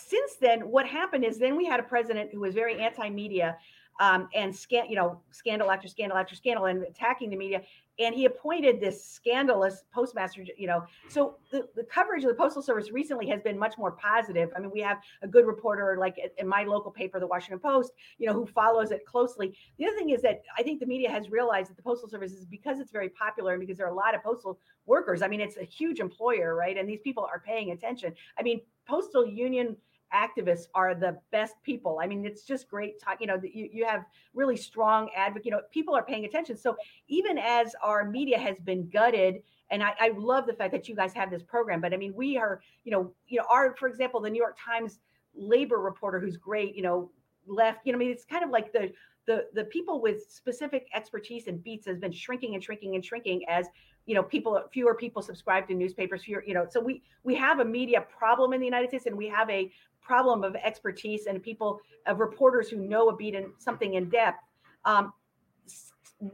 since 0.07 0.35
then 0.35 0.61
what 0.61 0.85
happened 0.85 1.23
is 1.23 1.37
then 1.37 1.55
we 1.55 1.65
had 1.65 1.79
a 1.79 1.83
president 1.83 2.31
who 2.33 2.39
was 2.39 2.53
very 2.53 2.79
anti-media 2.79 3.57
um, 3.99 4.29
and 4.33 4.55
scan, 4.55 4.89
you 4.89 4.95
know, 4.95 5.19
scandal 5.31 5.69
after 5.69 5.87
scandal 5.87 6.17
after 6.17 6.35
scandal, 6.35 6.65
and 6.65 6.83
attacking 6.83 7.29
the 7.29 7.35
media. 7.35 7.61
And 7.99 8.15
he 8.15 8.23
appointed 8.23 8.79
this 8.79 9.03
scandalous 9.03 9.83
postmaster 9.93 10.45
you 10.57 10.67
know. 10.67 10.85
So 11.09 11.35
the, 11.51 11.67
the 11.75 11.83
coverage 11.83 12.23
of 12.23 12.29
the 12.29 12.35
postal 12.35 12.61
service 12.61 12.91
recently 12.91 13.27
has 13.27 13.41
been 13.41 13.59
much 13.59 13.77
more 13.77 13.91
positive. 13.91 14.51
I 14.55 14.59
mean 14.61 14.71
we 14.73 14.79
have 14.79 14.99
a 15.21 15.27
good 15.27 15.45
reporter 15.45 15.97
like 15.99 16.17
in 16.37 16.47
my 16.47 16.63
local 16.63 16.91
paper 16.91 17.19
the 17.19 17.27
washington 17.27 17.59
post 17.59 17.91
you 18.17 18.25
know 18.25 18.33
who 18.33 18.45
follows 18.45 18.91
it 18.91 19.05
closely. 19.05 19.57
The 19.77 19.85
other 19.87 19.97
thing 19.97 20.11
is 20.11 20.21
that 20.21 20.43
i 20.57 20.63
think 20.63 20.79
the 20.79 20.85
media 20.85 21.09
has 21.11 21.29
realized 21.29 21.69
that 21.69 21.75
the 21.75 21.83
postal 21.83 22.07
service 22.07 22.31
is 22.31 22.45
because 22.45 22.79
it's 22.79 22.91
very 22.91 23.09
popular 23.09 23.51
and 23.51 23.59
because 23.59 23.77
there 23.77 23.87
are 23.87 23.91
a 23.91 23.95
lot 23.95 24.15
of 24.15 24.23
postal 24.23 24.59
workers 24.85 25.21
i 25.21 25.27
mean 25.27 25.41
it's 25.41 25.57
a 25.57 25.63
huge 25.63 25.99
employer 25.99 26.55
right? 26.55 26.77
And 26.77 26.87
these 26.87 27.01
people 27.01 27.23
are 27.25 27.41
paying 27.45 27.71
attention. 27.71 28.13
I 28.37 28.43
mean 28.43 28.61
postal 28.87 29.27
union 29.27 29.75
activists 30.13 30.67
are 30.73 30.95
the 30.95 31.17
best 31.31 31.55
people. 31.63 31.99
I 32.01 32.07
mean, 32.07 32.25
it's 32.25 32.43
just 32.43 32.69
great 32.69 32.99
talk. 32.99 33.21
You 33.21 33.27
know, 33.27 33.39
you, 33.41 33.69
you 33.71 33.85
have 33.85 34.05
really 34.33 34.57
strong 34.57 35.09
advocate. 35.15 35.45
You 35.45 35.51
know, 35.51 35.61
people 35.71 35.95
are 35.95 36.03
paying 36.03 36.25
attention. 36.25 36.57
So 36.57 36.75
even 37.07 37.37
as 37.37 37.75
our 37.81 38.05
media 38.05 38.37
has 38.37 38.59
been 38.59 38.89
gutted, 38.89 39.41
and 39.71 39.83
I, 39.83 39.93
I 39.99 40.11
love 40.17 40.47
the 40.47 40.53
fact 40.53 40.71
that 40.71 40.89
you 40.89 40.95
guys 40.95 41.13
have 41.13 41.29
this 41.29 41.43
program. 41.43 41.79
But 41.81 41.93
I 41.93 41.97
mean, 41.97 42.13
we 42.15 42.37
are, 42.37 42.61
you 42.83 42.91
know, 42.91 43.11
you 43.27 43.37
know, 43.37 43.45
our, 43.49 43.75
for 43.75 43.87
example, 43.87 44.19
the 44.19 44.29
New 44.29 44.41
York 44.41 44.57
Times 44.63 44.99
labor 45.35 45.77
reporter 45.77 46.19
who's 46.19 46.37
great. 46.37 46.75
You 46.75 46.81
know, 46.81 47.11
left. 47.47 47.85
You 47.85 47.91
know, 47.91 47.97
I 47.97 47.99
mean, 47.99 48.11
it's 48.11 48.25
kind 48.25 48.43
of 48.43 48.49
like 48.49 48.73
the 48.73 48.91
the 49.29 49.45
the 49.53 49.65
people 49.65 50.01
with 50.01 50.23
specific 50.27 50.87
expertise 50.95 51.47
and 51.47 51.63
beats 51.63 51.85
has 51.85 51.99
been 51.99 52.11
shrinking 52.11 52.55
and 52.55 52.63
shrinking 52.63 52.95
and 52.95 53.05
shrinking 53.05 53.43
as 53.47 53.67
you 54.07 54.15
know 54.15 54.23
people 54.23 54.63
fewer 54.73 54.95
people 54.95 55.21
subscribe 55.21 55.67
to 55.67 55.75
newspapers 55.75 56.23
fewer 56.23 56.43
you 56.47 56.53
know 56.55 56.65
so 56.67 56.79
we 56.79 57.03
we 57.23 57.35
have 57.35 57.59
a 57.59 57.65
media 57.65 58.03
problem 58.17 58.53
in 58.53 58.59
the 58.59 58.65
united 58.65 58.89
states 58.89 59.05
and 59.05 59.15
we 59.15 59.27
have 59.27 59.47
a 59.51 59.71
problem 60.09 60.43
of 60.43 60.55
expertise 60.55 61.27
and 61.27 61.43
people 61.43 61.79
of 62.07 62.19
reporters 62.19 62.67
who 62.67 62.77
know 62.77 63.09
a 63.09 63.15
beat 63.15 63.35
and 63.35 63.45
something 63.59 63.93
in 63.93 64.09
depth. 64.09 64.39
Um, 64.83 65.13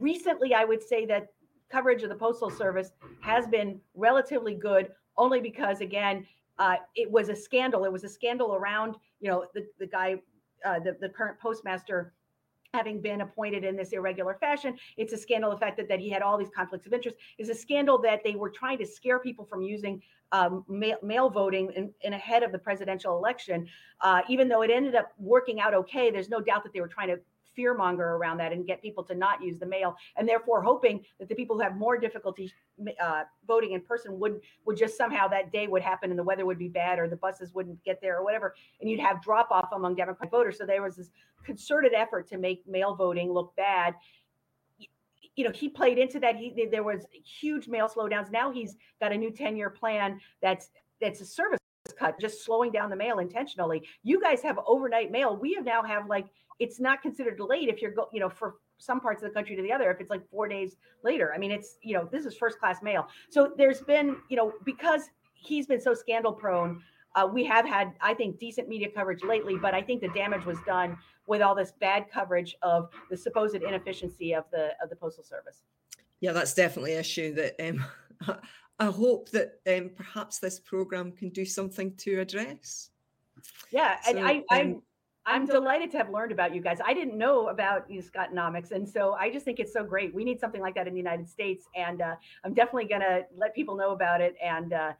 recently, 0.00 0.54
I 0.54 0.64
would 0.64 0.82
say 0.82 1.04
that 1.04 1.26
coverage 1.70 2.02
of 2.02 2.08
the 2.08 2.14
postal 2.14 2.48
service 2.48 2.92
has 3.20 3.46
been 3.46 3.78
relatively 3.94 4.54
good, 4.54 4.88
only 5.18 5.42
because 5.42 5.82
again, 5.82 6.26
uh, 6.58 6.76
it 6.94 7.10
was 7.10 7.28
a 7.28 7.36
scandal. 7.36 7.84
It 7.84 7.92
was 7.92 8.02
a 8.02 8.08
scandal 8.08 8.54
around 8.54 8.96
you 9.20 9.28
know 9.30 9.44
the 9.52 9.66
the 9.78 9.86
guy, 9.86 10.22
uh, 10.64 10.78
the 10.78 10.96
the 10.98 11.10
current 11.10 11.38
postmaster 11.38 12.14
having 12.76 13.00
been 13.00 13.20
appointed 13.22 13.64
in 13.64 13.74
this 13.76 13.90
irregular 13.92 14.34
fashion. 14.38 14.76
It's 14.96 15.12
a 15.12 15.16
scandal, 15.16 15.50
the 15.50 15.56
fact 15.64 15.76
that, 15.78 15.88
that 15.88 16.00
he 16.00 16.10
had 16.10 16.22
all 16.22 16.36
these 16.36 16.54
conflicts 16.54 16.86
of 16.86 16.92
interest 16.92 17.16
is 17.38 17.48
a 17.48 17.54
scandal 17.54 17.96
that 18.02 18.20
they 18.22 18.34
were 18.34 18.50
trying 18.50 18.78
to 18.78 18.86
scare 18.86 19.18
people 19.18 19.44
from 19.44 19.62
using 19.62 20.02
um, 20.32 20.64
mail, 20.68 20.96
mail, 21.02 21.30
voting 21.30 21.70
in, 21.74 21.92
in, 22.02 22.12
ahead 22.12 22.42
of 22.42 22.52
the 22.52 22.58
presidential 22.58 23.16
election. 23.16 23.66
Uh, 24.00 24.20
even 24.28 24.48
though 24.48 24.62
it 24.62 24.70
ended 24.70 24.94
up 24.94 25.12
working 25.18 25.60
out 25.60 25.72
okay, 25.72 26.10
there's 26.10 26.28
no 26.28 26.40
doubt 26.40 26.62
that 26.64 26.72
they 26.72 26.80
were 26.80 26.88
trying 26.88 27.08
to 27.08 27.18
fearmonger 27.56 27.98
around 27.98 28.38
that 28.38 28.52
and 28.52 28.66
get 28.66 28.82
people 28.82 29.04
to 29.04 29.14
not 29.14 29.42
use 29.42 29.58
the 29.58 29.66
mail, 29.66 29.96
and 30.16 30.28
therefore 30.28 30.62
hoping 30.62 31.04
that 31.18 31.28
the 31.28 31.34
people 31.34 31.56
who 31.56 31.62
have 31.62 31.76
more 31.76 31.98
difficulty 31.98 32.52
uh, 33.02 33.22
voting 33.46 33.72
in 33.72 33.80
person 33.80 34.18
would 34.18 34.40
would 34.64 34.76
just 34.76 34.96
somehow 34.96 35.28
that 35.28 35.52
day 35.52 35.66
would 35.66 35.82
happen 35.82 36.10
and 36.10 36.18
the 36.18 36.22
weather 36.22 36.46
would 36.46 36.58
be 36.58 36.68
bad 36.68 36.98
or 36.98 37.08
the 37.08 37.16
buses 37.16 37.54
wouldn't 37.54 37.82
get 37.84 38.00
there 38.00 38.18
or 38.18 38.24
whatever, 38.24 38.54
and 38.80 38.90
you'd 38.90 39.00
have 39.00 39.22
drop 39.22 39.48
off 39.50 39.68
among 39.72 39.94
Democratic 39.94 40.30
voters. 40.30 40.58
So 40.58 40.66
there 40.66 40.82
was 40.82 40.96
this 40.96 41.10
concerted 41.44 41.92
effort 41.94 42.28
to 42.28 42.38
make 42.38 42.66
mail 42.66 42.94
voting 42.94 43.32
look 43.32 43.54
bad. 43.56 43.94
You 45.36 45.44
know 45.44 45.52
he 45.52 45.68
played 45.68 45.98
into 45.98 46.20
that. 46.20 46.36
He 46.36 46.68
there 46.70 46.82
was 46.82 47.06
huge 47.24 47.68
mail 47.68 47.88
slowdowns. 47.88 48.30
Now 48.30 48.50
he's 48.50 48.76
got 49.00 49.12
a 49.12 49.16
new 49.16 49.30
10 49.30 49.56
year 49.56 49.70
plan 49.70 50.20
that's 50.40 50.70
that's 51.00 51.20
a 51.20 51.26
service 51.26 51.58
cut 51.98 52.18
just 52.20 52.44
slowing 52.44 52.72
down 52.72 52.90
the 52.90 52.96
mail 52.96 53.18
intentionally. 53.18 53.82
You 54.02 54.20
guys 54.20 54.42
have 54.42 54.58
overnight 54.66 55.10
mail. 55.10 55.36
We 55.36 55.54
have 55.54 55.64
now 55.64 55.82
have 55.82 56.08
like 56.08 56.26
it's 56.58 56.80
not 56.80 57.02
considered 57.02 57.38
late 57.40 57.68
if 57.68 57.82
you're 57.82 57.92
go 57.92 58.08
you 58.12 58.20
know 58.20 58.30
for 58.30 58.54
some 58.78 59.00
parts 59.00 59.22
of 59.22 59.28
the 59.28 59.34
country 59.34 59.56
to 59.56 59.62
the 59.62 59.72
other 59.72 59.90
if 59.90 60.00
it's 60.00 60.10
like 60.10 60.28
four 60.30 60.48
days 60.48 60.76
later. 61.02 61.32
I 61.34 61.38
mean 61.38 61.50
it's 61.50 61.78
you 61.82 61.94
know 61.94 62.08
this 62.10 62.24
is 62.26 62.36
first 62.36 62.58
class 62.58 62.82
mail. 62.82 63.06
So 63.30 63.52
there's 63.56 63.80
been 63.80 64.16
you 64.28 64.36
know 64.36 64.52
because 64.64 65.02
he's 65.34 65.66
been 65.66 65.80
so 65.80 65.94
scandal 65.94 66.32
prone 66.32 66.82
uh, 67.14 67.26
we 67.26 67.44
have 67.44 67.66
had 67.66 67.92
i 68.00 68.12
think 68.14 68.38
decent 68.38 68.68
media 68.68 68.88
coverage 68.94 69.22
lately 69.22 69.56
but 69.60 69.74
i 69.74 69.82
think 69.82 70.00
the 70.00 70.08
damage 70.08 70.44
was 70.46 70.56
done 70.66 70.96
with 71.26 71.42
all 71.42 71.54
this 71.54 71.72
bad 71.80 72.06
coverage 72.10 72.56
of 72.62 72.90
the 73.10 73.16
supposed 73.16 73.56
inefficiency 73.56 74.34
of 74.34 74.44
the 74.52 74.70
of 74.82 74.88
the 74.90 74.96
postal 74.96 75.24
service. 75.24 75.62
Yeah, 76.20 76.32
that's 76.32 76.54
definitely 76.54 76.94
an 76.94 77.00
issue 77.00 77.34
that 77.34 77.54
um, 77.60 77.84
I 78.78 78.86
hope 78.86 79.30
that 79.30 79.60
um, 79.66 79.90
perhaps 79.94 80.38
this 80.38 80.60
program 80.60 81.12
can 81.12 81.30
do 81.30 81.44
something 81.44 81.94
to 81.96 82.20
address. 82.20 82.90
Yeah, 83.70 84.00
so, 84.00 84.10
and 84.10 84.26
I, 84.26 84.42
I'm 84.50 84.66
um, 84.74 84.82
I'm 85.28 85.44
delighted 85.44 85.90
to 85.92 85.96
have 85.98 86.10
learned 86.10 86.30
about 86.30 86.54
you 86.54 86.60
guys. 86.60 86.78
I 86.84 86.94
didn't 86.94 87.18
know 87.18 87.48
about 87.48 87.90
you 87.90 88.02
Scotonomics, 88.02 88.70
and 88.70 88.88
so 88.88 89.14
I 89.14 89.30
just 89.30 89.44
think 89.44 89.58
it's 89.58 89.72
so 89.72 89.82
great. 89.82 90.14
We 90.14 90.24
need 90.24 90.38
something 90.38 90.60
like 90.60 90.74
that 90.76 90.86
in 90.86 90.92
the 90.92 91.00
United 91.00 91.28
States, 91.28 91.66
and 91.74 92.00
uh, 92.00 92.14
I'm 92.44 92.54
definitely 92.54 92.86
going 92.86 93.00
to 93.00 93.24
let 93.36 93.54
people 93.54 93.76
know 93.76 93.90
about 93.90 94.20
it. 94.20 94.36
And 94.42 94.72
uh, 94.72 94.92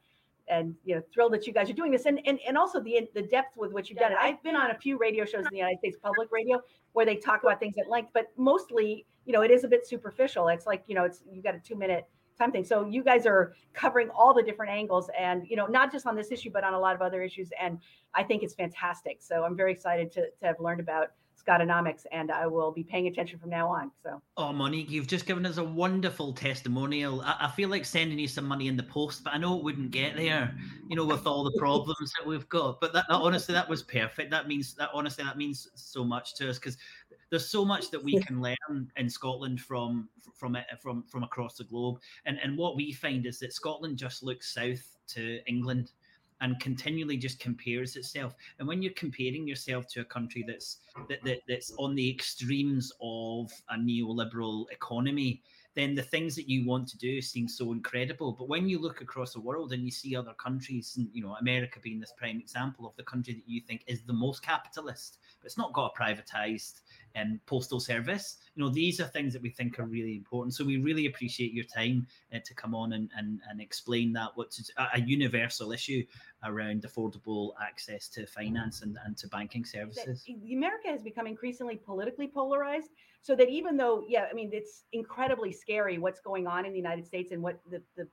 and 0.49 0.75
you 0.85 0.95
know 0.95 1.01
thrilled 1.13 1.33
that 1.33 1.45
you 1.45 1.53
guys 1.53 1.69
are 1.69 1.73
doing 1.73 1.91
this 1.91 2.05
and 2.05 2.19
and, 2.25 2.39
and 2.47 2.57
also 2.57 2.79
the 2.79 3.07
the 3.13 3.21
depth 3.21 3.57
with 3.57 3.71
which 3.71 3.89
you've 3.89 3.99
done 3.99 4.11
it 4.11 4.17
i've 4.21 4.41
been 4.43 4.55
on 4.55 4.71
a 4.71 4.75
few 4.77 4.97
radio 4.97 5.25
shows 5.25 5.43
in 5.45 5.49
the 5.51 5.57
united 5.57 5.77
states 5.79 5.97
public 6.01 6.29
radio 6.31 6.61
where 6.93 7.05
they 7.05 7.15
talk 7.15 7.43
about 7.43 7.59
things 7.59 7.75
at 7.77 7.89
length 7.89 8.11
but 8.13 8.27
mostly 8.37 9.05
you 9.25 9.33
know 9.33 9.41
it 9.41 9.51
is 9.51 9.63
a 9.63 9.67
bit 9.67 9.85
superficial 9.85 10.47
it's 10.47 10.65
like 10.65 10.83
you 10.87 10.95
know 10.95 11.03
it's 11.03 11.21
you 11.29 11.41
got 11.41 11.55
a 11.55 11.59
two 11.59 11.75
minute 11.75 12.07
time 12.39 12.51
thing 12.51 12.63
so 12.63 12.85
you 12.85 13.03
guys 13.03 13.25
are 13.25 13.53
covering 13.73 14.09
all 14.09 14.33
the 14.33 14.43
different 14.43 14.71
angles 14.71 15.09
and 15.17 15.47
you 15.47 15.55
know 15.55 15.65
not 15.65 15.91
just 15.91 16.05
on 16.05 16.15
this 16.15 16.31
issue 16.31 16.49
but 16.51 16.63
on 16.63 16.73
a 16.73 16.79
lot 16.79 16.95
of 16.95 17.01
other 17.01 17.21
issues 17.21 17.49
and 17.59 17.79
i 18.13 18.23
think 18.23 18.43
it's 18.43 18.53
fantastic 18.53 19.17
so 19.21 19.43
i'm 19.43 19.55
very 19.55 19.71
excited 19.71 20.11
to, 20.11 20.21
to 20.39 20.45
have 20.45 20.59
learned 20.59 20.79
about 20.79 21.11
Scotonomics, 21.47 22.05
and 22.11 22.31
I 22.31 22.45
will 22.47 22.71
be 22.71 22.83
paying 22.83 23.07
attention 23.07 23.39
from 23.39 23.49
now 23.49 23.69
on. 23.69 23.91
So, 24.03 24.21
oh, 24.35 24.51
Monique, 24.51 24.89
you've 24.89 25.07
just 25.07 25.25
given 25.25 25.45
us 25.45 25.57
a 25.57 25.63
wonderful 25.63 26.33
testimonial. 26.33 27.21
I, 27.21 27.35
I, 27.41 27.51
feel 27.51 27.69
like 27.69 27.85
sending 27.85 28.19
you 28.19 28.27
some 28.27 28.45
money 28.45 28.67
in 28.67 28.75
the 28.75 28.83
post, 28.83 29.23
but 29.23 29.33
I 29.33 29.37
know 29.37 29.57
it 29.57 29.63
wouldn't 29.63 29.91
get 29.91 30.17
there, 30.17 30.55
you 30.89 30.95
know, 30.95 31.05
with 31.05 31.25
all 31.25 31.43
the 31.43 31.51
problems 31.59 32.11
that 32.17 32.27
we've 32.27 32.47
got. 32.49 32.81
But 32.81 32.91
that, 32.93 33.05
that 33.07 33.15
honestly, 33.15 33.53
that 33.53 33.69
was 33.69 33.83
perfect. 33.83 34.31
That 34.31 34.47
means 34.47 34.73
that 34.75 34.89
honestly, 34.93 35.23
that 35.23 35.37
means 35.37 35.69
so 35.75 36.03
much 36.03 36.35
to 36.35 36.49
us 36.49 36.59
because 36.59 36.77
There's 37.29 37.49
so 37.49 37.65
much 37.65 37.91
that 37.91 38.03
we 38.03 38.19
can 38.21 38.41
learn 38.41 38.91
in 38.95 39.09
Scotland 39.09 39.61
from 39.61 40.09
from 40.33 40.57
from 40.81 41.03
from 41.03 41.23
across 41.23 41.55
the 41.55 41.63
globe, 41.65 41.99
and 42.25 42.39
and 42.41 42.57
what 42.57 42.75
we 42.75 42.91
find 42.91 43.25
is 43.25 43.39
that 43.39 43.53
Scotland 43.53 43.97
just 43.97 44.23
looks 44.23 44.53
south 44.53 44.97
to 45.07 45.39
England 45.47 45.91
and 46.41 46.59
continually 46.59 47.17
just 47.17 47.39
compares 47.39 47.95
itself. 47.95 48.35
And 48.59 48.67
when 48.67 48.81
you're 48.81 48.93
comparing 48.93 49.47
yourself 49.47 49.87
to 49.87 50.01
a 50.01 50.05
country 50.05 50.43
that's 50.47 50.77
that, 51.09 51.23
that 51.23 51.41
that's 51.47 51.71
on 51.77 51.95
the 51.95 52.09
extremes 52.09 52.91
of 53.01 53.51
a 53.69 53.77
neoliberal 53.77 54.65
economy, 54.71 55.41
then 55.77 55.93
the 55.93 56.01
things 56.01 56.35
that 56.35 56.49
you 56.49 56.65
want 56.65 56.87
to 56.87 56.97
do 56.97 57.21
seem 57.21 57.47
so 57.47 57.71
incredible. 57.71 58.31
But 58.31 58.49
when 58.49 58.67
you 58.67 58.79
look 58.79 59.01
across 59.01 59.33
the 59.33 59.39
world 59.39 59.73
and 59.73 59.85
you 59.85 59.91
see 59.91 60.15
other 60.15 60.33
countries, 60.33 60.95
and 60.97 61.07
you 61.13 61.21
know, 61.21 61.35
America 61.39 61.79
being 61.79 61.99
this 61.99 62.13
prime 62.17 62.39
example 62.39 62.87
of 62.87 62.95
the 62.95 63.03
country 63.03 63.35
that 63.35 63.47
you 63.47 63.61
think 63.61 63.83
is 63.85 64.01
the 64.01 64.13
most 64.13 64.41
capitalist, 64.41 65.19
but 65.39 65.45
it's 65.45 65.57
not 65.57 65.73
got 65.73 65.93
a 65.95 66.01
privatized 66.01 66.81
um, 67.15 67.39
postal 67.45 67.79
service. 67.79 68.37
You 68.55 68.63
know, 68.63 68.69
these 68.69 68.99
are 68.99 69.05
things 69.05 69.33
that 69.33 69.41
we 69.43 69.51
think 69.51 69.77
are 69.77 69.85
really 69.85 70.15
important. 70.15 70.55
So 70.55 70.65
we 70.65 70.77
really 70.77 71.05
appreciate 71.05 71.53
your 71.53 71.65
time 71.65 72.07
uh, 72.33 72.39
to 72.43 72.53
come 72.55 72.73
on 72.73 72.93
and, 72.93 73.11
and, 73.15 73.39
and 73.47 73.61
explain 73.61 74.13
that 74.13 74.29
what's 74.33 74.71
a, 74.77 74.87
a 74.95 75.01
universal 75.01 75.71
issue 75.71 76.03
around 76.43 76.83
affordable 76.83 77.51
access 77.61 78.07
to 78.09 78.25
finance 78.27 78.81
and, 78.81 78.97
and 79.05 79.17
to 79.17 79.27
banking 79.27 79.65
services. 79.65 80.23
America 80.51 80.87
has 80.87 81.01
become 81.01 81.27
increasingly 81.27 81.75
politically 81.75 82.27
polarized. 82.27 82.89
So 83.21 83.35
that 83.35 83.49
even 83.49 83.75
though, 83.75 84.03
yeah, 84.07 84.27
I 84.29 84.33
mean, 84.33 84.51
it's 84.53 84.83
incredibly 84.93 85.51
scary 85.51 85.97
what's 85.97 86.21
going 86.21 86.47
on 86.47 86.65
in 86.65 86.71
the 86.71 86.77
United 86.77 87.05
States 87.05 87.31
and 87.31 87.41
what 87.41 87.59
the, 87.69 87.81
the 87.95 88.07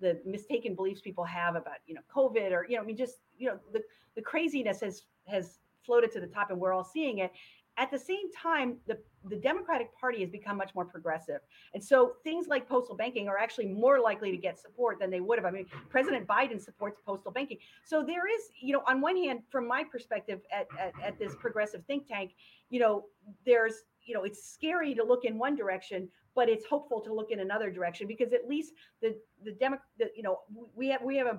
the 0.00 0.20
mistaken 0.26 0.74
beliefs 0.74 1.00
people 1.00 1.24
have 1.24 1.54
about 1.54 1.76
you 1.86 1.94
know 1.94 2.00
COVID 2.14 2.50
or 2.50 2.66
you 2.68 2.76
know 2.76 2.82
I 2.82 2.84
mean 2.84 2.96
just 2.96 3.18
you 3.38 3.48
know 3.48 3.58
the 3.72 3.80
the 4.16 4.20
craziness 4.20 4.80
has 4.80 5.02
has 5.28 5.60
floated 5.86 6.12
to 6.12 6.20
the 6.20 6.26
top 6.26 6.50
and 6.50 6.60
we're 6.60 6.72
all 6.72 6.84
seeing 6.84 7.18
it 7.18 7.30
at 7.78 7.90
the 7.90 7.98
same 7.98 8.30
time, 8.32 8.76
the, 8.86 8.98
the 9.28 9.36
Democratic 9.36 9.96
Party 9.98 10.20
has 10.20 10.30
become 10.30 10.56
much 10.56 10.74
more 10.74 10.84
progressive. 10.84 11.40
And 11.72 11.82
so 11.82 12.14
things 12.22 12.46
like 12.48 12.68
postal 12.68 12.94
banking 12.94 13.28
are 13.28 13.38
actually 13.38 13.66
more 13.66 13.98
likely 13.98 14.30
to 14.30 14.36
get 14.36 14.58
support 14.58 14.98
than 15.00 15.10
they 15.10 15.20
would 15.20 15.38
have. 15.38 15.46
I 15.46 15.50
mean, 15.50 15.66
President 15.88 16.26
Biden 16.26 16.60
supports 16.60 17.00
postal 17.04 17.32
banking. 17.32 17.58
So 17.84 18.02
there 18.02 18.28
is, 18.28 18.42
you 18.60 18.72
know, 18.72 18.82
on 18.86 19.00
one 19.00 19.16
hand, 19.16 19.40
from 19.50 19.66
my 19.66 19.84
perspective 19.84 20.40
at, 20.52 20.66
at, 20.78 20.92
at 21.02 21.18
this 21.18 21.34
progressive 21.36 21.82
think 21.86 22.06
tank, 22.06 22.32
you 22.68 22.78
know, 22.78 23.04
there's, 23.46 23.84
you 24.04 24.14
know, 24.14 24.24
it's 24.24 24.52
scary 24.52 24.94
to 24.94 25.04
look 25.04 25.24
in 25.24 25.38
one 25.38 25.56
direction, 25.56 26.08
but 26.34 26.48
it's 26.48 26.66
hopeful 26.66 27.00
to 27.00 27.12
look 27.12 27.30
in 27.30 27.40
another 27.40 27.70
direction 27.70 28.06
because 28.06 28.32
at 28.32 28.48
least 28.48 28.72
the 29.00 29.16
the 29.44 29.52
Demo, 29.52 29.78
the, 29.98 30.10
you 30.16 30.22
know, 30.22 30.40
we 30.74 30.88
have 30.88 31.02
we 31.02 31.16
have 31.16 31.26
a 31.26 31.38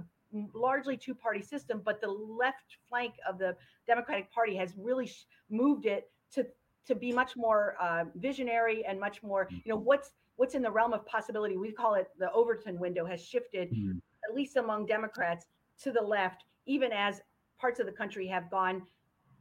largely 0.54 0.98
two 0.98 1.14
party 1.14 1.42
system, 1.42 1.82
but 1.84 2.02
the 2.02 2.10
left 2.10 2.78
flank 2.90 3.16
of 3.28 3.38
the 3.38 3.56
Democratic 3.88 4.32
Party 4.32 4.56
has 4.56 4.74
really 4.78 5.12
moved 5.50 5.86
it 5.86 6.10
to 6.34 6.46
to 6.86 6.96
be 6.96 7.12
much 7.12 7.36
more 7.36 7.76
uh, 7.82 8.06
visionary 8.16 8.84
and 8.86 9.00
much 9.00 9.24
more 9.24 9.48
you 9.50 9.72
know 9.72 9.78
what's 9.78 10.12
what's 10.36 10.56
in 10.56 10.62
the 10.62 10.72
realm 10.72 10.94
of 10.94 11.06
possibility. 11.06 11.58
We 11.58 11.72
call 11.72 11.96
it 11.96 12.08
the 12.18 12.32
overton 12.32 12.80
window 12.80 13.06
has 13.06 13.24
shifted 13.24 13.72
mm-hmm. 13.72 13.98
at 14.30 14.36
least 14.36 14.58
among 14.58 14.86
democrats 14.86 15.46
to 15.82 15.92
the 15.92 16.02
left 16.02 16.46
even 16.66 16.92
as 16.92 17.22
parts 17.60 17.80
of 17.80 17.86
the 17.86 17.92
country 17.92 18.28
have 18.28 18.50
gone 18.50 18.84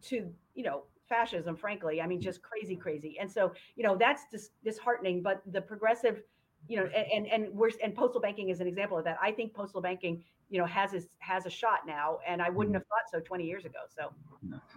to 0.02 0.30
you 0.54 0.62
know 0.62 0.84
fascism 1.08 1.56
frankly. 1.56 2.00
I 2.00 2.06
mean 2.06 2.20
just 2.20 2.42
crazy 2.42 2.76
crazy. 2.76 3.16
And 3.20 3.30
so 3.30 3.52
you 3.76 3.82
know 3.84 3.96
that's 3.96 4.22
dis- 4.30 4.50
disheartening 4.64 5.22
but 5.22 5.42
the 5.46 5.60
progressive 5.60 6.22
you 6.68 6.76
know 6.76 6.86
and 6.86 7.26
and 7.26 7.48
we're 7.52 7.70
and 7.82 7.94
postal 7.94 8.20
banking 8.20 8.48
is 8.48 8.60
an 8.60 8.66
example 8.66 8.98
of 8.98 9.04
that. 9.04 9.18
I 9.20 9.32
think 9.32 9.54
postal 9.54 9.80
banking 9.80 10.22
you 10.52 10.58
know 10.58 10.66
has 10.66 10.92
a, 10.92 11.00
has 11.18 11.46
a 11.46 11.50
shot 11.50 11.80
now 11.86 12.18
and 12.28 12.42
i 12.42 12.50
wouldn't 12.50 12.74
mm. 12.74 12.78
have 12.78 12.86
thought 12.86 13.10
so 13.10 13.18
20 13.20 13.44
years 13.44 13.64
ago 13.64 13.78
so 13.88 14.12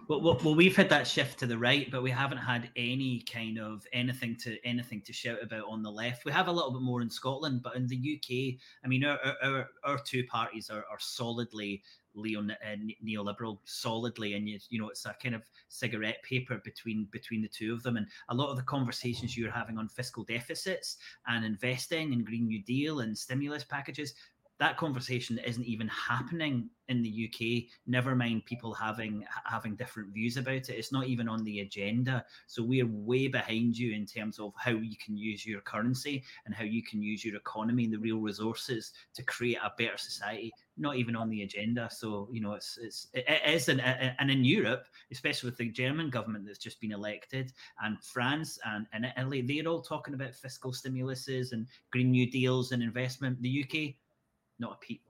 well, 0.08 0.22
well, 0.22 0.40
well 0.42 0.54
we've 0.54 0.74
had 0.74 0.88
that 0.88 1.06
shift 1.06 1.38
to 1.38 1.46
the 1.46 1.56
right 1.56 1.90
but 1.90 2.02
we 2.02 2.10
haven't 2.10 2.38
had 2.38 2.70
any 2.76 3.20
kind 3.30 3.58
of 3.58 3.86
anything 3.92 4.34
to 4.36 4.56
anything 4.64 5.02
to 5.02 5.12
shout 5.12 5.38
about 5.42 5.68
on 5.68 5.82
the 5.82 5.90
left 5.90 6.24
we 6.24 6.32
have 6.32 6.48
a 6.48 6.52
little 6.52 6.72
bit 6.72 6.80
more 6.80 7.02
in 7.02 7.10
scotland 7.10 7.62
but 7.62 7.76
in 7.76 7.86
the 7.86 8.16
uk 8.16 8.58
i 8.84 8.88
mean 8.88 9.04
our 9.04 9.18
our, 9.42 9.68
our 9.84 9.98
two 9.98 10.24
parties 10.24 10.70
are, 10.70 10.86
are 10.90 10.98
solidly 10.98 11.82
Leon 12.18 12.50
uh, 12.50 12.76
neoliberal 13.04 13.58
solidly, 13.64 14.34
and 14.34 14.48
you, 14.48 14.58
you 14.70 14.80
know 14.80 14.88
it's 14.88 15.04
a 15.04 15.14
kind 15.22 15.34
of 15.34 15.42
cigarette 15.68 16.22
paper 16.22 16.60
between 16.64 17.06
between 17.10 17.42
the 17.42 17.48
two 17.48 17.74
of 17.74 17.82
them. 17.82 17.98
And 17.98 18.06
a 18.30 18.34
lot 18.34 18.48
of 18.48 18.56
the 18.56 18.62
conversations 18.62 19.36
you're 19.36 19.50
having 19.50 19.76
on 19.76 19.88
fiscal 19.88 20.24
deficits 20.24 20.96
and 21.26 21.44
investing 21.44 22.14
and 22.14 22.24
Green 22.24 22.46
New 22.46 22.62
Deal 22.62 23.00
and 23.00 23.16
stimulus 23.16 23.64
packages 23.64 24.14
that 24.58 24.78
conversation 24.78 25.38
isn't 25.38 25.64
even 25.64 25.88
happening 25.88 26.70
in 26.88 27.02
the 27.02 27.28
UK. 27.28 27.70
Never 27.86 28.14
mind 28.14 28.46
people 28.46 28.72
having 28.72 29.24
having 29.44 29.76
different 29.76 30.14
views 30.14 30.36
about 30.36 30.54
it. 30.54 30.70
It's 30.70 30.92
not 30.92 31.06
even 31.06 31.28
on 31.28 31.44
the 31.44 31.60
agenda. 31.60 32.24
So 32.46 32.62
we're 32.62 32.86
way 32.86 33.28
behind 33.28 33.76
you 33.76 33.92
in 33.92 34.06
terms 34.06 34.38
of 34.38 34.52
how 34.56 34.70
you 34.70 34.96
can 35.04 35.16
use 35.16 35.44
your 35.44 35.60
currency 35.60 36.22
and 36.46 36.54
how 36.54 36.64
you 36.64 36.82
can 36.82 37.02
use 37.02 37.24
your 37.24 37.36
economy 37.36 37.84
and 37.84 37.92
the 37.92 37.98
real 37.98 38.18
resources 38.18 38.92
to 39.14 39.22
create 39.24 39.58
a 39.62 39.72
better 39.76 39.98
society. 39.98 40.52
Not 40.78 40.96
even 40.96 41.16
on 41.16 41.28
the 41.28 41.42
agenda. 41.42 41.90
So 41.92 42.28
you 42.32 42.40
know, 42.40 42.52
it's 42.52 42.78
it's 42.78 43.08
it 43.12 43.26
is, 43.46 43.68
and 43.68 43.80
and 43.80 44.30
in 44.30 44.44
Europe, 44.44 44.86
especially 45.10 45.48
with 45.50 45.58
the 45.58 45.70
German 45.70 46.08
government 46.08 46.46
that's 46.46 46.58
just 46.58 46.80
been 46.80 46.92
elected, 46.92 47.52
and 47.82 48.02
France 48.02 48.58
and, 48.64 48.86
and 48.92 49.12
Italy, 49.18 49.42
they're 49.42 49.70
all 49.70 49.82
talking 49.82 50.14
about 50.14 50.34
fiscal 50.34 50.72
stimuluses 50.72 51.52
and 51.52 51.66
Green 51.90 52.10
New 52.10 52.30
Deals 52.30 52.72
and 52.72 52.82
investment. 52.82 53.40
The 53.42 53.64
UK 53.64 53.94
not 54.58 54.72
a 54.72 54.86
peep. 54.86 55.02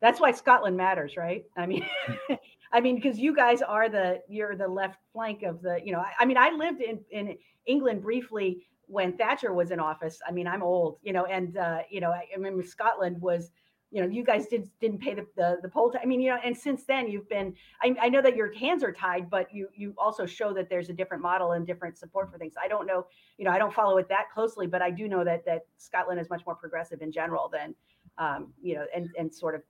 That's 0.00 0.20
why 0.20 0.32
Scotland 0.32 0.76
matters, 0.76 1.16
right? 1.16 1.44
I 1.56 1.66
mean, 1.66 1.86
I 2.72 2.80
mean, 2.80 2.96
because 2.96 3.18
you 3.18 3.34
guys 3.34 3.62
are 3.62 3.88
the 3.88 4.20
you're 4.28 4.56
the 4.56 4.68
left 4.68 4.98
flank 5.12 5.42
of 5.42 5.62
the, 5.62 5.80
you 5.82 5.92
know, 5.92 6.00
I, 6.00 6.12
I 6.20 6.24
mean, 6.24 6.36
I 6.36 6.50
lived 6.50 6.82
in 6.82 7.00
in 7.10 7.38
England 7.66 8.02
briefly 8.02 8.66
when 8.86 9.16
Thatcher 9.16 9.54
was 9.54 9.70
in 9.70 9.80
office. 9.80 10.20
I 10.26 10.32
mean, 10.32 10.46
I'm 10.46 10.62
old, 10.62 10.98
you 11.02 11.12
know, 11.12 11.24
and 11.24 11.56
uh, 11.56 11.78
you 11.88 12.00
know, 12.00 12.10
I 12.10 12.24
remember 12.36 12.62
Scotland 12.62 13.20
was, 13.20 13.50
you 13.90 14.02
know, 14.02 14.08
you 14.08 14.24
guys 14.24 14.46
did 14.46 14.68
didn't 14.80 14.98
pay 14.98 15.14
the 15.14 15.26
the, 15.36 15.56
the 15.62 15.68
poll. 15.68 15.90
T- 15.90 15.98
I 16.02 16.04
mean, 16.04 16.20
you 16.20 16.30
know, 16.30 16.38
and 16.44 16.56
since 16.56 16.84
then 16.84 17.08
you've 17.08 17.28
been. 17.28 17.54
I, 17.82 17.94
I 18.02 18.08
know 18.08 18.20
that 18.20 18.36
your 18.36 18.52
hands 18.52 18.82
are 18.82 18.92
tied, 18.92 19.30
but 19.30 19.54
you 19.54 19.68
you 19.74 19.94
also 19.96 20.26
show 20.26 20.52
that 20.52 20.68
there's 20.68 20.90
a 20.90 20.92
different 20.92 21.22
model 21.22 21.52
and 21.52 21.66
different 21.66 21.96
support 21.96 22.30
for 22.30 22.36
things. 22.36 22.54
I 22.62 22.68
don't 22.68 22.86
know, 22.86 23.06
you 23.38 23.44
know, 23.44 23.52
I 23.52 23.58
don't 23.58 23.72
follow 23.72 23.96
it 23.98 24.08
that 24.08 24.26
closely, 24.34 24.66
but 24.66 24.82
I 24.82 24.90
do 24.90 25.08
know 25.08 25.24
that 25.24 25.46
that 25.46 25.62
Scotland 25.78 26.20
is 26.20 26.28
much 26.28 26.42
more 26.44 26.56
progressive 26.56 27.00
in 27.00 27.12
general 27.12 27.48
than 27.50 27.74
um, 28.18 28.52
you 28.62 28.74
know, 28.74 28.86
and 28.94 29.10
and 29.18 29.32
sort 29.32 29.54
of. 29.54 29.62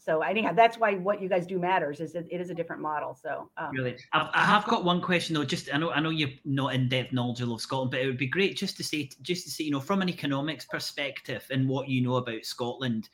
So 0.00 0.22
anyhow, 0.22 0.52
that's 0.54 0.78
why 0.78 0.94
what 0.94 1.20
you 1.20 1.28
guys 1.28 1.46
do 1.46 1.58
matters. 1.58 2.00
Is 2.00 2.14
it, 2.14 2.26
it 2.30 2.40
is 2.40 2.50
a 2.50 2.54
different 2.54 2.80
model. 2.80 3.14
So 3.14 3.50
um, 3.58 3.72
really, 3.72 3.96
I've, 4.12 4.28
I 4.32 4.44
have 4.44 4.64
got 4.66 4.84
one 4.84 5.02
question 5.02 5.34
though. 5.34 5.44
Just 5.44 5.68
I 5.72 5.78
know 5.78 5.90
I 5.90 6.00
know 6.00 6.10
you're 6.10 6.30
not 6.44 6.74
in 6.74 6.88
depth 6.88 7.12
knowledge 7.12 7.40
of 7.40 7.60
Scotland, 7.60 7.90
but 7.90 8.00
it 8.00 8.06
would 8.06 8.16
be 8.16 8.26
great 8.26 8.56
just 8.56 8.76
to 8.78 8.84
say 8.84 9.10
just 9.22 9.44
to 9.44 9.50
see 9.50 9.64
you 9.64 9.70
know 9.70 9.80
from 9.80 10.00
an 10.00 10.08
economics 10.08 10.64
perspective 10.64 11.44
and 11.50 11.68
what 11.68 11.88
you 11.88 12.00
know 12.00 12.16
about 12.16 12.44
Scotland. 12.44 13.08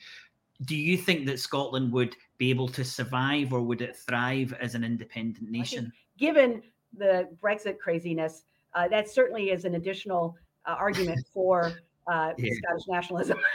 Do 0.62 0.76
you 0.76 0.97
think 0.97 1.26
that 1.26 1.41
Scotland 1.41 1.93
would 1.93 2.14
be 2.39 2.51
able 2.51 2.68
to 2.68 2.85
survive, 2.85 3.53
or 3.53 3.61
would 3.62 3.80
it 3.80 3.97
thrive 3.97 4.55
as 4.61 4.74
an 4.76 4.85
independent 4.85 5.51
nation? 5.51 5.93
Given 6.16 6.62
the 6.97 7.28
Brexit 7.43 7.78
craziness, 7.78 8.45
uh, 8.74 8.87
that 8.89 9.09
certainly 9.09 9.51
is 9.51 9.64
an 9.64 9.74
additional 9.74 10.37
uh, 10.66 10.76
argument 10.78 11.24
for 11.32 11.72
uh, 12.07 12.32
yeah. 12.39 12.53
Scottish 12.62 12.85
nationalism. 12.89 13.39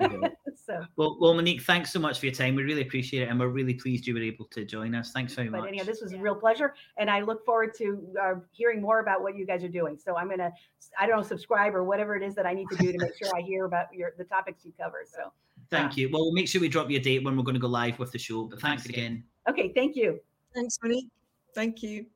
so 0.66 0.80
well, 0.96 1.16
well, 1.20 1.34
Monique, 1.34 1.62
thanks 1.62 1.92
so 1.92 1.98
much 1.98 2.18
for 2.18 2.26
your 2.26 2.34
time. 2.34 2.54
We 2.54 2.62
really 2.62 2.82
appreciate 2.82 3.22
it, 3.22 3.28
and 3.28 3.38
we're 3.38 3.48
really 3.48 3.74
pleased 3.74 4.06
you 4.06 4.14
were 4.14 4.20
able 4.20 4.46
to 4.46 4.64
join 4.64 4.94
us. 4.94 5.12
Thanks 5.12 5.34
very 5.34 5.48
but 5.48 5.60
much. 5.60 5.68
Anyhow, 5.68 5.84
this 5.84 6.00
was 6.00 6.12
a 6.12 6.18
real 6.18 6.34
pleasure, 6.34 6.74
and 6.96 7.10
I 7.10 7.20
look 7.20 7.44
forward 7.44 7.74
to 7.78 8.06
uh, 8.22 8.34
hearing 8.52 8.80
more 8.80 9.00
about 9.00 9.22
what 9.22 9.36
you 9.36 9.46
guys 9.46 9.64
are 9.64 9.68
doing. 9.68 9.98
So 9.98 10.16
I'm 10.16 10.28
gonna, 10.28 10.52
I 10.98 11.06
don't 11.06 11.16
know, 11.16 11.22
subscribe 11.22 11.74
or 11.74 11.84
whatever 11.84 12.16
it 12.16 12.22
is 12.22 12.34
that 12.34 12.46
I 12.46 12.52
need 12.52 12.68
to 12.70 12.76
do 12.76 12.92
to 12.92 12.98
make 12.98 13.16
sure 13.16 13.30
I 13.34 13.40
hear 13.40 13.64
about 13.64 13.86
your 13.92 14.12
the 14.18 14.24
topics 14.24 14.64
you 14.64 14.72
cover. 14.78 15.04
So 15.06 15.32
thank 15.70 15.92
uh, 15.92 15.94
you. 15.96 16.10
Well, 16.10 16.24
we'll 16.24 16.32
make 16.32 16.48
sure 16.48 16.60
we 16.60 16.68
drop 16.68 16.90
you 16.90 16.98
a 16.98 17.02
date 17.02 17.24
when 17.24 17.36
we're 17.36 17.44
going 17.44 17.54
to 17.54 17.60
go 17.60 17.68
live 17.68 17.98
with 17.98 18.12
the 18.12 18.18
show. 18.18 18.44
But 18.44 18.60
thanks, 18.60 18.82
thanks 18.84 18.98
again. 18.98 19.24
Okay, 19.48 19.72
thank 19.74 19.96
you. 19.96 20.20
Thanks, 20.54 20.78
Monique. 20.82 21.08
Thank 21.54 21.82
you. 21.82 22.06